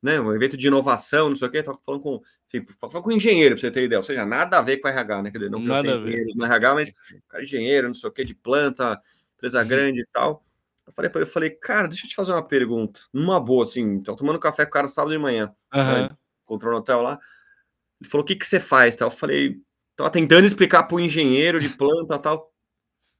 né? 0.01 0.19
Um 0.19 0.33
evento 0.33 0.57
de 0.57 0.67
inovação, 0.67 1.29
não 1.29 1.35
sei 1.35 1.47
o 1.47 1.51
quê, 1.51 1.61
tava 1.61 1.79
falando 1.85 2.01
com, 2.01 2.21
enfim, 2.47 2.65
falando 2.79 3.03
com 3.03 3.11
engenheiro, 3.11 3.55
para 3.55 3.61
você 3.61 3.71
ter 3.71 3.83
ideia, 3.83 3.99
ou 3.99 4.03
seja, 4.03 4.25
nada 4.25 4.57
a 4.57 4.61
ver 4.61 4.77
com 4.77 4.87
RH, 4.87 5.21
né? 5.21 5.31
Quer 5.31 5.37
dizer, 5.37 5.51
não 5.51 5.59
nada 5.59 5.91
engenheiros 5.91 6.35
no 6.35 6.45
RH, 6.45 6.75
mas 6.75 6.91
cara, 7.27 7.43
engenheiro, 7.43 7.87
não 7.87 7.93
sei 7.93 8.09
o 8.09 8.13
quê, 8.13 8.23
de 8.23 8.33
planta, 8.33 9.01
empresa 9.35 9.61
uhum. 9.61 9.67
grande 9.67 10.01
e 10.01 10.05
tal. 10.11 10.43
Eu 10.87 10.93
falei 10.93 11.09
para 11.09 11.21
ele, 11.21 11.29
eu 11.29 11.33
falei, 11.33 11.49
cara, 11.51 11.87
deixa 11.87 12.05
eu 12.05 12.09
te 12.09 12.15
fazer 12.15 12.31
uma 12.31 12.43
pergunta, 12.45 13.01
numa 13.13 13.39
boa, 13.39 13.63
assim, 13.63 14.01
tô 14.01 14.15
tomando 14.15 14.39
café 14.39 14.65
com 14.65 14.69
o 14.69 14.73
cara 14.73 14.87
sábado 14.87 15.11
de 15.11 15.19
manhã, 15.19 15.53
uhum. 15.73 16.09
encontrou 16.43 16.71
no 16.73 16.79
hotel 16.79 17.01
lá. 17.01 17.19
Ele 18.01 18.09
falou: 18.09 18.23
o 18.23 18.27
que, 18.27 18.35
que 18.35 18.45
você 18.45 18.59
faz? 18.59 18.99
Eu 18.99 19.11
falei, 19.11 19.61
tava 19.95 20.09
tentando 20.09 20.47
explicar 20.47 20.83
para 20.83 20.95
o 20.95 20.99
engenheiro 20.99 21.59
de 21.59 21.69
planta 21.69 22.17
tal. 22.17 22.50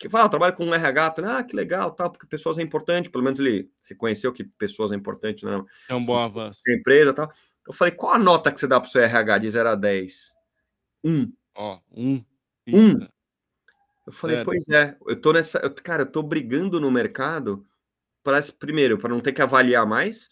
Que 0.02 0.10
fala, 0.10 0.26
ah, 0.26 0.30
trabalho 0.30 0.56
com 0.56 0.66
um 0.66 0.74
RH, 0.74 1.12
tal. 1.12 1.26
ah, 1.26 1.44
que 1.44 1.56
legal, 1.56 1.92
tal, 1.92 2.10
porque 2.10 2.26
pessoas 2.26 2.58
é 2.58 2.64
importante, 2.64 3.08
pelo 3.08 3.24
menos 3.24 3.40
ele 3.40 3.70
reconheceu 3.88 4.34
que 4.34 4.44
pessoas 4.44 4.92
é 4.92 4.96
importante, 4.96 5.46
né? 5.46 5.64
É 5.88 5.94
um 5.94 6.04
bom 6.04 6.18
avanço. 6.18 6.60
Empresa 6.68 7.14
tal. 7.14 7.32
Eu 7.68 7.72
falei, 7.72 7.94
qual 7.94 8.16
a 8.16 8.18
nota 8.18 8.52
que 8.52 8.60
você 8.60 8.66
dá 8.66 8.80
para 8.80 8.88
o 8.88 8.92
seu 8.92 9.04
RH 9.04 9.38
de 9.38 9.50
0 9.52 9.70
a 9.70 9.76
10? 9.76 10.34
Um. 11.04 11.32
Ó, 11.54 11.80
um. 11.96 12.26
Um. 12.68 13.08
Eu 14.08 14.12
falei, 14.12 14.38
Sério? 14.38 14.46
pois 14.46 14.70
é, 14.70 14.98
eu 15.06 15.22
tô 15.22 15.34
nessa. 15.34 15.60
Eu, 15.60 15.72
cara, 15.72 16.02
eu 16.02 16.12
tô 16.12 16.24
brigando 16.24 16.80
no 16.80 16.90
mercado 16.90 17.64
para, 18.24 18.42
primeiro, 18.58 18.98
para 18.98 19.10
não 19.10 19.20
ter 19.20 19.34
que 19.34 19.42
avaliar 19.42 19.86
mais, 19.86 20.30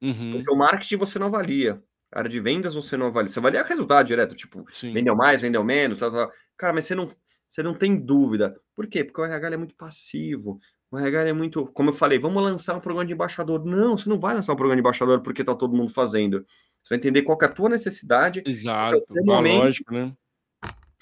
uhum. 0.00 0.32
porque 0.32 0.50
o 0.50 0.56
marketing 0.56 0.96
você 0.96 1.18
não 1.18 1.26
avalia 1.26 1.82
área 2.12 2.28
de 2.28 2.38
vendas 2.38 2.74
você 2.74 2.96
não 2.96 3.06
avalia, 3.06 3.30
você 3.30 3.38
avalia 3.38 3.62
resultado 3.62 4.06
direto, 4.06 4.34
tipo, 4.34 4.66
Sim. 4.70 4.92
vendeu 4.92 5.16
mais, 5.16 5.40
vendeu 5.40 5.64
menos, 5.64 5.98
tal, 5.98 6.12
tal. 6.12 6.32
cara, 6.56 6.72
mas 6.72 6.84
você 6.84 6.94
não, 6.94 7.08
você 7.52 7.62
não 7.62 7.74
tem 7.74 7.94
dúvida. 7.94 8.58
Por 8.74 8.86
quê? 8.86 9.04
Porque 9.04 9.20
o 9.20 9.24
RH 9.26 9.48
é 9.48 9.56
muito 9.58 9.74
passivo. 9.74 10.58
O 10.90 10.98
RH 10.98 11.28
é 11.28 11.32
muito, 11.34 11.66
como 11.66 11.90
eu 11.90 11.92
falei, 11.92 12.18
vamos 12.18 12.42
lançar 12.42 12.74
um 12.74 12.80
programa 12.80 13.04
de 13.04 13.12
embaixador. 13.12 13.62
Não, 13.62 13.94
você 13.94 14.08
não 14.08 14.18
vai 14.18 14.34
lançar 14.34 14.54
um 14.54 14.56
programa 14.56 14.76
de 14.76 14.80
embaixador 14.80 15.20
porque 15.20 15.44
tá 15.44 15.54
todo 15.54 15.76
mundo 15.76 15.92
fazendo. 15.92 16.46
Você 16.82 16.88
vai 16.88 16.98
entender 16.98 17.20
qual 17.20 17.36
é 17.42 17.44
a 17.44 17.48
tua 17.50 17.68
necessidade. 17.68 18.42
Exato, 18.46 19.04
é 19.14 19.22
momento, 19.22 19.64
lógico, 19.64 19.92
né? 19.92 20.16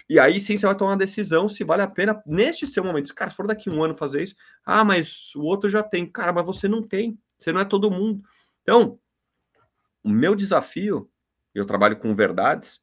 E 0.08 0.18
aí 0.18 0.40
sim 0.40 0.56
você 0.56 0.66
vai 0.66 0.74
tomar 0.74 0.90
uma 0.90 0.96
decisão 0.96 1.48
se 1.48 1.62
vale 1.62 1.82
a 1.82 1.86
pena 1.86 2.20
neste 2.26 2.66
seu 2.66 2.82
momento. 2.82 3.14
Cara, 3.14 3.30
se 3.30 3.36
for 3.36 3.46
daqui 3.46 3.70
um 3.70 3.84
ano 3.84 3.94
fazer 3.94 4.20
isso, 4.24 4.34
ah, 4.66 4.82
mas 4.82 5.32
o 5.36 5.42
outro 5.42 5.70
já 5.70 5.84
tem. 5.84 6.04
Cara, 6.04 6.32
mas 6.32 6.44
você 6.44 6.66
não 6.66 6.82
tem. 6.82 7.16
Você 7.38 7.52
não 7.52 7.60
é 7.60 7.64
todo 7.64 7.92
mundo. 7.92 8.24
Então, 8.62 8.98
o 10.02 10.08
meu 10.08 10.34
desafio, 10.34 11.08
eu 11.54 11.64
trabalho 11.64 11.96
com 11.96 12.12
verdades, 12.12 12.80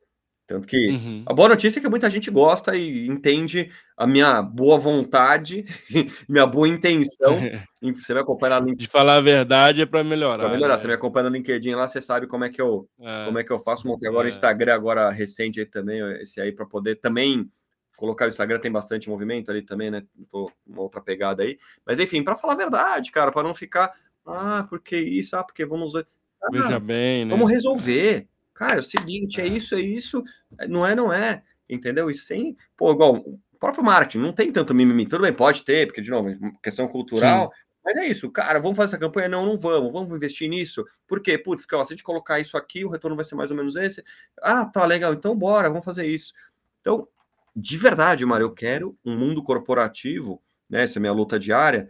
tanto 0.48 0.66
que 0.66 0.91
uhum. 0.91 1.24
a 1.26 1.34
boa 1.34 1.50
notícia 1.50 1.80
é 1.80 1.82
que 1.82 1.89
muita 1.89 2.10
gente 2.10 2.32
gosta 2.32 2.74
e 2.74 3.06
entende 3.06 3.70
a 3.98 4.08
minha 4.08 4.41
boa 4.41 4.78
vontade, 4.78 5.66
minha 6.28 6.48
boa 6.48 6.70
intenção. 6.70 7.38
você 7.93 8.14
me 8.14 8.22
acompanha 8.22 8.62
no 8.62 8.74
De 8.74 8.88
falar 8.88 9.18
a 9.18 9.22
verdade 9.22 9.82
é 9.82 9.86
para 9.86 10.06
melhorar. 10.06 10.45
Para 10.45 10.54
melhorar. 10.54 10.76
Né? 10.76 10.82
Você 10.82 10.88
me 10.88 10.93
acompanha 10.93 11.30
no 11.30 11.36
LinkedIn 11.36 11.76
lá, 11.76 11.86
você 11.86 12.00
sabe 12.00 12.28
como 12.28 12.45
é 12.45 12.50
que 12.50 12.62
eu, 12.62 12.88
é. 12.98 13.26
como 13.26 13.38
é 13.38 13.43
que 13.43 13.52
eu 13.52 13.60
faço. 13.60 13.86
Montei 13.86 14.08
agora 14.08 14.24
o 14.24 14.30
é. 14.30 14.32
Instagram, 14.32 14.74
agora 14.74 15.10
recente 15.10 15.60
aí 15.60 15.66
também, 15.66 16.00
esse 16.22 16.39
aí, 16.39 16.54
para 16.54 16.66
poder 16.66 16.95
também 16.95 17.52
colocar 17.98 18.24
o 18.24 18.30
Instagram, 18.30 18.60
tem 18.60 18.72
bastante 18.72 19.10
movimento 19.10 19.52
ali 19.52 19.64
também, 19.64 19.91
né? 19.91 20.04
Tô 20.30 20.50
uma 20.66 20.84
outra 20.84 21.02
pegada 21.02 21.43
aí. 21.43 21.58
Mas 21.86 22.00
enfim, 22.00 22.24
para 22.24 22.36
falar 22.38 22.54
a 22.54 22.58
verdade, 22.58 23.12
cara, 23.12 23.32
para 23.32 23.43
não 23.43 23.54
ficar, 23.54 23.93
ah, 24.26 24.66
porque 24.70 24.95
isso, 24.95 25.36
ah, 25.36 25.43
porque 25.43 25.66
vamos. 25.66 25.93
Ah, 25.93 26.04
Veja 26.50 26.80
bem, 26.80 27.26
né? 27.26 27.32
Vamos 27.32 27.52
resolver. 27.52 28.30
Cara, 28.58 28.78
é 28.78 28.80
o 28.80 28.84
seguinte, 28.84 29.39
é, 29.39 29.43
é 29.43 29.47
isso, 29.47 29.76
é 29.76 29.80
isso, 29.80 30.24
não 30.68 30.84
é, 30.84 30.95
não 30.95 31.14
é, 31.14 31.43
entendeu? 31.70 32.10
E 32.10 32.16
sem, 32.16 32.58
pô, 32.76 32.91
igual 32.91 33.18
o 33.18 33.39
próprio 33.60 33.84
marketing, 33.84 34.18
não 34.18 34.34
tem 34.34 34.51
tanto 34.51 34.74
mimimi, 34.74 35.05
tudo 35.05 35.22
bem, 35.22 35.32
pode 35.32 35.64
ter, 35.64 35.86
porque, 35.86 36.01
de 36.01 36.10
novo, 36.10 36.36
questão 36.64 36.88
cultural, 36.88 37.51
Sim. 37.53 37.62
mas 37.86 37.97
é 37.97 38.08
isso, 38.08 38.32
cara, 38.32 38.60
vamos 38.60 38.76
fazer 38.76 38.95
essa 38.95 38.97
campanha? 38.97 39.30
Não, 39.30 39.45
não 39.45 39.55
vamos, 39.60 39.93
vamos 39.93 40.12
investir 40.12 40.49
nisso, 40.49 40.84
por 41.08 41.22
quê? 41.22 41.38
Putz, 41.38 41.62
porque, 41.62 41.76
ó, 41.76 41.86
se 41.86 41.93
a 41.93 41.95
gente 41.95 42.03
colocar 42.03 42.39
isso 42.39 42.58
aqui, 42.58 42.84
o 42.84 42.89
retorno 42.89 43.16
vai 43.16 43.24
ser 43.24 43.36
mais 43.36 43.51
ou 43.51 43.58
menos 43.58 43.76
esse, 43.76 44.03
ah, 44.41 44.66
tá, 44.66 44.84
legal, 44.88 45.14
então 45.14 45.38
bora, 45.38 45.70
vamos 45.70 45.86
fazer 45.86 46.08
isso. 46.08 46.34
Então, 46.82 47.08
de 47.55 47.78
verdade, 47.78 48.26
Mário, 48.26 48.45
eu 48.45 48.53
quero 48.55 48.97
um 49.05 49.16
mundo 49.16 49.43
corporativo, 49.43 50.41
né, 50.68 50.84
essa 50.84 50.97
é 50.97 50.99
a 50.99 51.01
minha 51.01 51.14
luta 51.14 51.38
diária, 51.38 51.88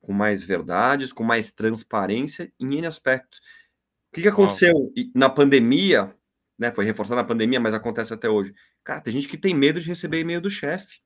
com 0.00 0.12
mais 0.12 0.44
verdades, 0.44 1.12
com 1.12 1.24
mais 1.24 1.50
transparência 1.50 2.52
em 2.60 2.76
N 2.76 2.86
aspectos 2.86 3.40
que, 4.14 4.22
que 4.22 4.28
aconteceu 4.28 4.92
na 5.14 5.28
pandemia, 5.28 6.14
né? 6.58 6.72
Foi 6.72 6.84
reforçado 6.84 7.20
na 7.20 7.26
pandemia, 7.26 7.58
mas 7.58 7.74
acontece 7.74 8.14
até 8.14 8.28
hoje. 8.28 8.54
Cara, 8.84 9.00
tem 9.00 9.12
gente 9.12 9.28
que 9.28 9.36
tem 9.36 9.54
medo 9.54 9.80
de 9.80 9.88
receber 9.88 10.20
e-mail 10.20 10.40
do 10.40 10.50
chefe. 10.50 11.00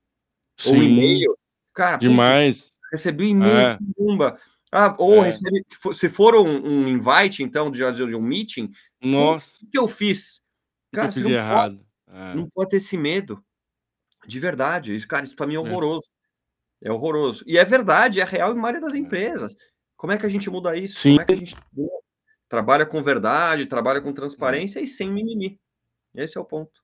Ou 0.67 0.77
e-mail. 0.77 1.37
Cara, 1.73 1.97
demais. 1.97 2.71
Puta, 2.71 2.77
recebi 2.93 3.29
e-mail, 3.29 3.57
é. 3.57 3.79
Ah, 4.71 4.95
ou 4.99 5.25
é. 5.25 5.29
recebi, 5.29 5.65
se 5.95 6.09
for 6.11 6.35
um, 6.35 6.67
um 6.67 6.89
invite, 6.89 7.43
então, 7.43 7.71
de, 7.71 7.81
de 7.91 8.15
um 8.15 8.21
meeting, 8.21 8.71
Nossa. 9.03 9.65
o 9.65 9.71
que 9.71 9.79
eu 9.79 9.89
fiz? 9.89 10.43
Cara, 10.93 11.09
eu 11.09 11.13
fiz 11.13 11.25
errado. 11.25 11.79
Pode, 12.07 12.19
é. 12.19 12.35
Não 12.35 12.49
pode 12.49 12.71
ter 12.71 12.77
esse 12.77 12.99
medo. 12.99 13.43
De 14.27 14.39
verdade. 14.39 14.95
Isso, 14.95 15.09
cara, 15.09 15.25
isso 15.25 15.35
para 15.35 15.47
mim 15.47 15.55
é, 15.55 15.57
é 15.57 15.61
horroroso. 15.61 16.11
É. 16.83 16.89
é. 16.89 16.93
horroroso. 16.93 17.43
E 17.47 17.57
é 17.57 17.65
verdade, 17.65 18.21
é 18.21 18.25
real 18.25 18.53
em 18.53 18.59
maioria 18.59 18.83
das 18.83 18.95
é. 18.95 18.99
empresas. 18.99 19.57
Como 19.97 20.13
é 20.13 20.19
que 20.19 20.27
a 20.27 20.29
gente 20.29 20.51
muda 20.51 20.77
isso? 20.77 20.99
Sim. 20.99 21.13
Como 21.13 21.23
é 21.23 21.25
que 21.25 21.33
a 21.33 21.37
gente 21.37 21.57
trabalha 22.49 22.87
com 22.87 23.03
verdade, 23.03 23.67
trabalha 23.67 24.01
com 24.01 24.13
transparência 24.13 24.81
e 24.81 24.87
sem 24.87 25.13
mimimi. 25.13 25.61
Esse 26.15 26.39
é 26.39 26.41
o 26.41 26.45
ponto. 26.45 26.83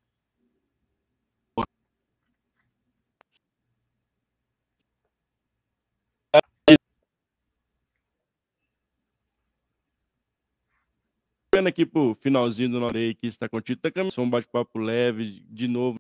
Vendo 11.54 11.68
aqui 11.68 11.86
pro 11.86 12.16
finalzinho 12.20 12.68
do 12.68 12.80
Norei 12.80 13.14
que 13.14 13.28
está 13.28 13.48
contigo, 13.48 13.80
tá 13.80 13.90
caminhando 13.90 14.22
um 14.22 14.28
bate-papo 14.28 14.76
leve, 14.76 15.40
de 15.48 15.68
novo, 15.68 15.98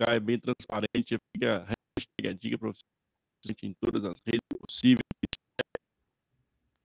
é 0.00 0.18
bem 0.18 0.40
transparente, 0.40 1.16
fica 1.36 1.64
a 2.28 2.32
dica 2.32 2.58
para 2.58 2.68
você 2.68 2.82
em 3.62 3.72
todas 3.74 4.04
as 4.04 4.20
redes 4.26 4.40
possíveis. 4.60 5.02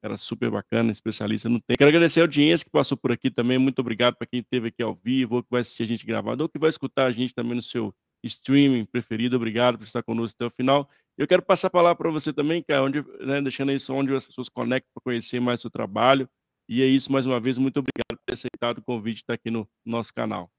Era 0.08 0.16
super 0.16 0.49
bacana, 0.49 0.89
especialista 0.89 1.49
no 1.49 1.60
tempo. 1.60 1.78
Quero 1.78 1.89
agradecer 1.89 2.22
a 2.22 2.24
audiência 2.24 2.64
que 2.64 2.72
passou 2.72 2.97
por 2.97 3.12
aqui 3.12 3.30
também. 3.30 3.58
Muito 3.58 3.80
obrigado 3.80 4.16
para 4.16 4.26
quem 4.26 4.39
esteve 4.39 4.70
aqui 4.70 4.82
ao 4.82 4.95
vivo, 4.95 5.36
ou 5.36 5.43
que 5.43 5.49
vai 5.51 5.60
assistir 5.60 5.84
a 5.84 5.86
gente 5.86 6.05
gravado, 6.05 6.43
ou 6.43 6.49
que 6.49 6.58
vai 6.58 6.70
escutar 6.70 7.08
a 7.08 7.12
gente 7.12 7.36
também 7.36 7.55
no 7.55 7.62
seu 7.62 7.93
streaming 8.24 8.86
preferido. 8.86 9.36
Obrigado 9.36 9.78
por 9.78 9.84
estar 9.84 10.01
conosco 10.01 10.38
até 10.39 10.45
o 10.45 10.49
final. 10.49 10.89
Eu 11.18 11.28
quero 11.28 11.41
passar 11.41 11.68
a 11.68 11.72
palavra 11.72 11.97
para 11.97 12.10
você 12.10 12.32
também, 12.32 12.64
cara, 12.64 12.84
onde, 12.84 13.03
né, 13.20 13.41
deixando 13.41 13.78
só 13.80 13.93
onde 13.95 14.16
as 14.16 14.26
pessoas 14.26 14.47
conectam 14.47 14.89
para 14.93 15.03
conhecer 15.03 15.41
mais 15.41 15.60
o 15.60 15.62
seu 15.64 15.72
trabalho. 15.72 16.30
E 16.70 16.82
é 16.82 16.86
isso, 16.86 17.12
mais 17.12 17.26
uma 17.26 17.39
vez, 17.39 17.58
muito 17.58 17.78
obrigado 17.78 18.18
por 18.18 18.24
ter 18.26 18.34
aceitado 18.34 18.78
o 18.78 18.84
convite 18.84 19.16
de 19.16 19.22
estar 19.24 19.34
aqui 19.34 19.51
no 19.51 19.68
nosso 19.86 20.14
canal. 20.14 20.49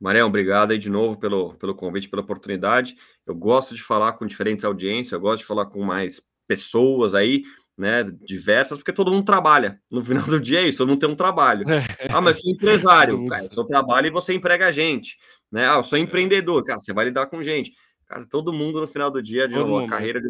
Marião, 0.00 0.28
obrigado 0.28 0.72
aí 0.72 0.78
de 0.78 0.90
novo 0.90 1.18
pelo, 1.18 1.54
pelo 1.54 1.74
convite, 1.74 2.08
pela 2.08 2.22
oportunidade. 2.22 2.96
Eu 3.24 3.34
gosto 3.34 3.74
de 3.74 3.82
falar 3.82 4.14
com 4.14 4.26
diferentes 4.26 4.64
audiências, 4.64 5.12
eu 5.12 5.20
gosto 5.20 5.42
de 5.42 5.46
falar 5.46 5.66
com 5.66 5.82
mais 5.84 6.20
pessoas 6.46 7.14
aí, 7.14 7.42
né, 7.78 8.02
diversas, 8.24 8.78
porque 8.78 8.92
todo 8.92 9.12
mundo 9.12 9.24
trabalha. 9.24 9.80
No 9.88 10.02
final 10.02 10.26
do 10.26 10.40
dia 10.40 10.60
é 10.60 10.66
isso, 10.66 10.78
todo 10.78 10.88
mundo 10.88 10.98
tem 10.98 11.08
um 11.08 11.14
trabalho. 11.14 11.64
Ah, 12.10 12.20
mas 12.20 12.40
sou 12.40 12.50
empresário, 12.50 13.24
cara, 13.30 13.48
seu 13.48 13.64
trabalho 13.64 14.08
e 14.08 14.10
você 14.10 14.34
emprega 14.34 14.66
a 14.66 14.72
gente, 14.72 15.16
né? 15.50 15.68
Ah, 15.68 15.76
eu 15.76 15.84
sou 15.84 15.96
empreendedor, 15.96 16.64
cara, 16.64 16.80
você 16.80 16.92
vai 16.92 17.04
lidar 17.04 17.26
com 17.26 17.40
gente. 17.40 17.72
Cara, 18.06 18.26
todo 18.26 18.52
mundo 18.52 18.80
no 18.80 18.86
final 18.86 19.12
do 19.12 19.22
dia, 19.22 19.46
de 19.46 19.54
novo, 19.54 19.78
a 19.78 19.88
carreira 19.88 20.20
de, 20.20 20.28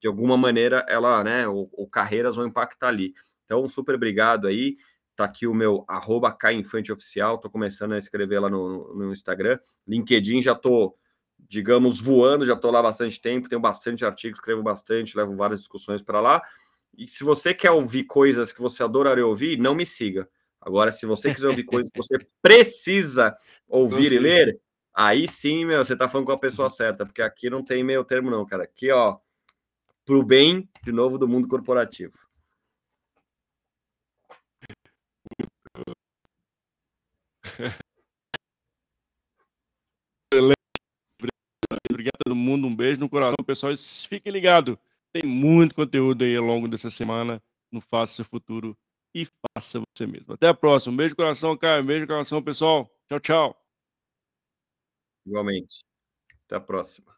de, 0.00 0.06
alguma 0.06 0.36
maneira, 0.36 0.86
ela, 0.88 1.24
né, 1.24 1.48
ou, 1.48 1.68
ou 1.72 1.88
carreiras 1.88 2.36
vão 2.36 2.46
impactar 2.46 2.88
ali. 2.88 3.12
Então, 3.44 3.68
super 3.68 3.96
obrigado 3.96 4.46
aí. 4.46 4.76
Tá 5.16 5.24
aqui 5.24 5.46
o 5.46 5.54
meu 5.54 5.84
arroba 5.88 6.36
Oficial, 6.92 7.38
tô 7.38 7.50
começando 7.50 7.92
a 7.92 7.98
escrever 7.98 8.38
lá 8.38 8.50
no, 8.50 8.94
no 8.94 9.12
Instagram. 9.12 9.58
LinkedIn 9.88 10.42
já 10.42 10.54
tô, 10.54 10.94
digamos, 11.48 12.00
voando, 12.00 12.44
já 12.44 12.54
tô 12.54 12.70
lá 12.70 12.82
bastante 12.82 13.20
tempo, 13.20 13.48
tenho 13.48 13.60
bastante 13.60 14.04
artigos, 14.04 14.38
escrevo 14.38 14.62
bastante, 14.62 15.16
levo 15.16 15.34
várias 15.34 15.60
discussões 15.60 16.02
para 16.02 16.20
lá. 16.20 16.42
E 16.96 17.06
se 17.06 17.22
você 17.22 17.52
quer 17.52 17.70
ouvir 17.70 18.04
coisas 18.04 18.52
que 18.52 18.60
você 18.60 18.82
adoraria 18.82 19.26
ouvir, 19.26 19.58
não 19.58 19.74
me 19.74 19.84
siga. 19.84 20.28
Agora, 20.60 20.90
se 20.90 21.04
você 21.04 21.32
quiser 21.32 21.48
ouvir 21.48 21.64
coisas 21.64 21.90
que 21.90 21.98
você 21.98 22.18
precisa 22.40 23.36
ouvir 23.68 24.12
e 24.12 24.18
ler, 24.18 24.60
aí 24.94 25.28
sim, 25.28 25.64
meu, 25.64 25.84
você 25.84 25.94
tá 25.94 26.08
falando 26.08 26.26
com 26.26 26.32
a 26.32 26.38
pessoa 26.38 26.70
certa, 26.70 27.04
porque 27.04 27.20
aqui 27.20 27.50
não 27.50 27.62
tem 27.62 27.84
meio 27.84 28.02
termo, 28.04 28.30
não, 28.30 28.46
cara. 28.46 28.64
Aqui, 28.64 28.90
ó, 28.90 29.18
pro 30.04 30.22
bem, 30.22 30.68
de 30.82 30.90
novo, 30.90 31.18
do 31.18 31.28
mundo 31.28 31.46
corporativo. 31.46 32.14
Obrigado 41.90 42.14
a 42.20 42.24
todo 42.24 42.36
mundo, 42.36 42.66
um 42.66 42.74
beijo 42.74 43.00
no 43.00 43.08
coração, 43.08 43.36
pessoal. 43.44 43.72
Fiquem 44.08 44.32
ligados, 44.32 44.76
tem 45.20 45.28
muito 45.28 45.74
conteúdo 45.74 46.24
aí 46.24 46.36
ao 46.36 46.44
longo 46.44 46.68
dessa 46.68 46.90
semana 46.90 47.42
no 47.72 47.80
Faça 47.80 48.16
Seu 48.16 48.24
Futuro 48.24 48.76
e 49.14 49.24
Faça 49.24 49.80
Você 49.80 50.06
Mesmo. 50.06 50.34
Até 50.34 50.48
a 50.48 50.54
próxima. 50.54 50.92
Um 50.92 50.96
beijo 50.96 51.12
no 51.12 51.16
coração, 51.16 51.56
Caio. 51.56 51.82
Um 51.82 51.86
beijo 51.86 52.02
no 52.02 52.08
coração, 52.08 52.42
pessoal. 52.42 52.90
Tchau, 53.08 53.20
tchau. 53.20 53.66
Igualmente. 55.26 55.84
Até 56.44 56.56
a 56.56 56.60
próxima. 56.60 57.15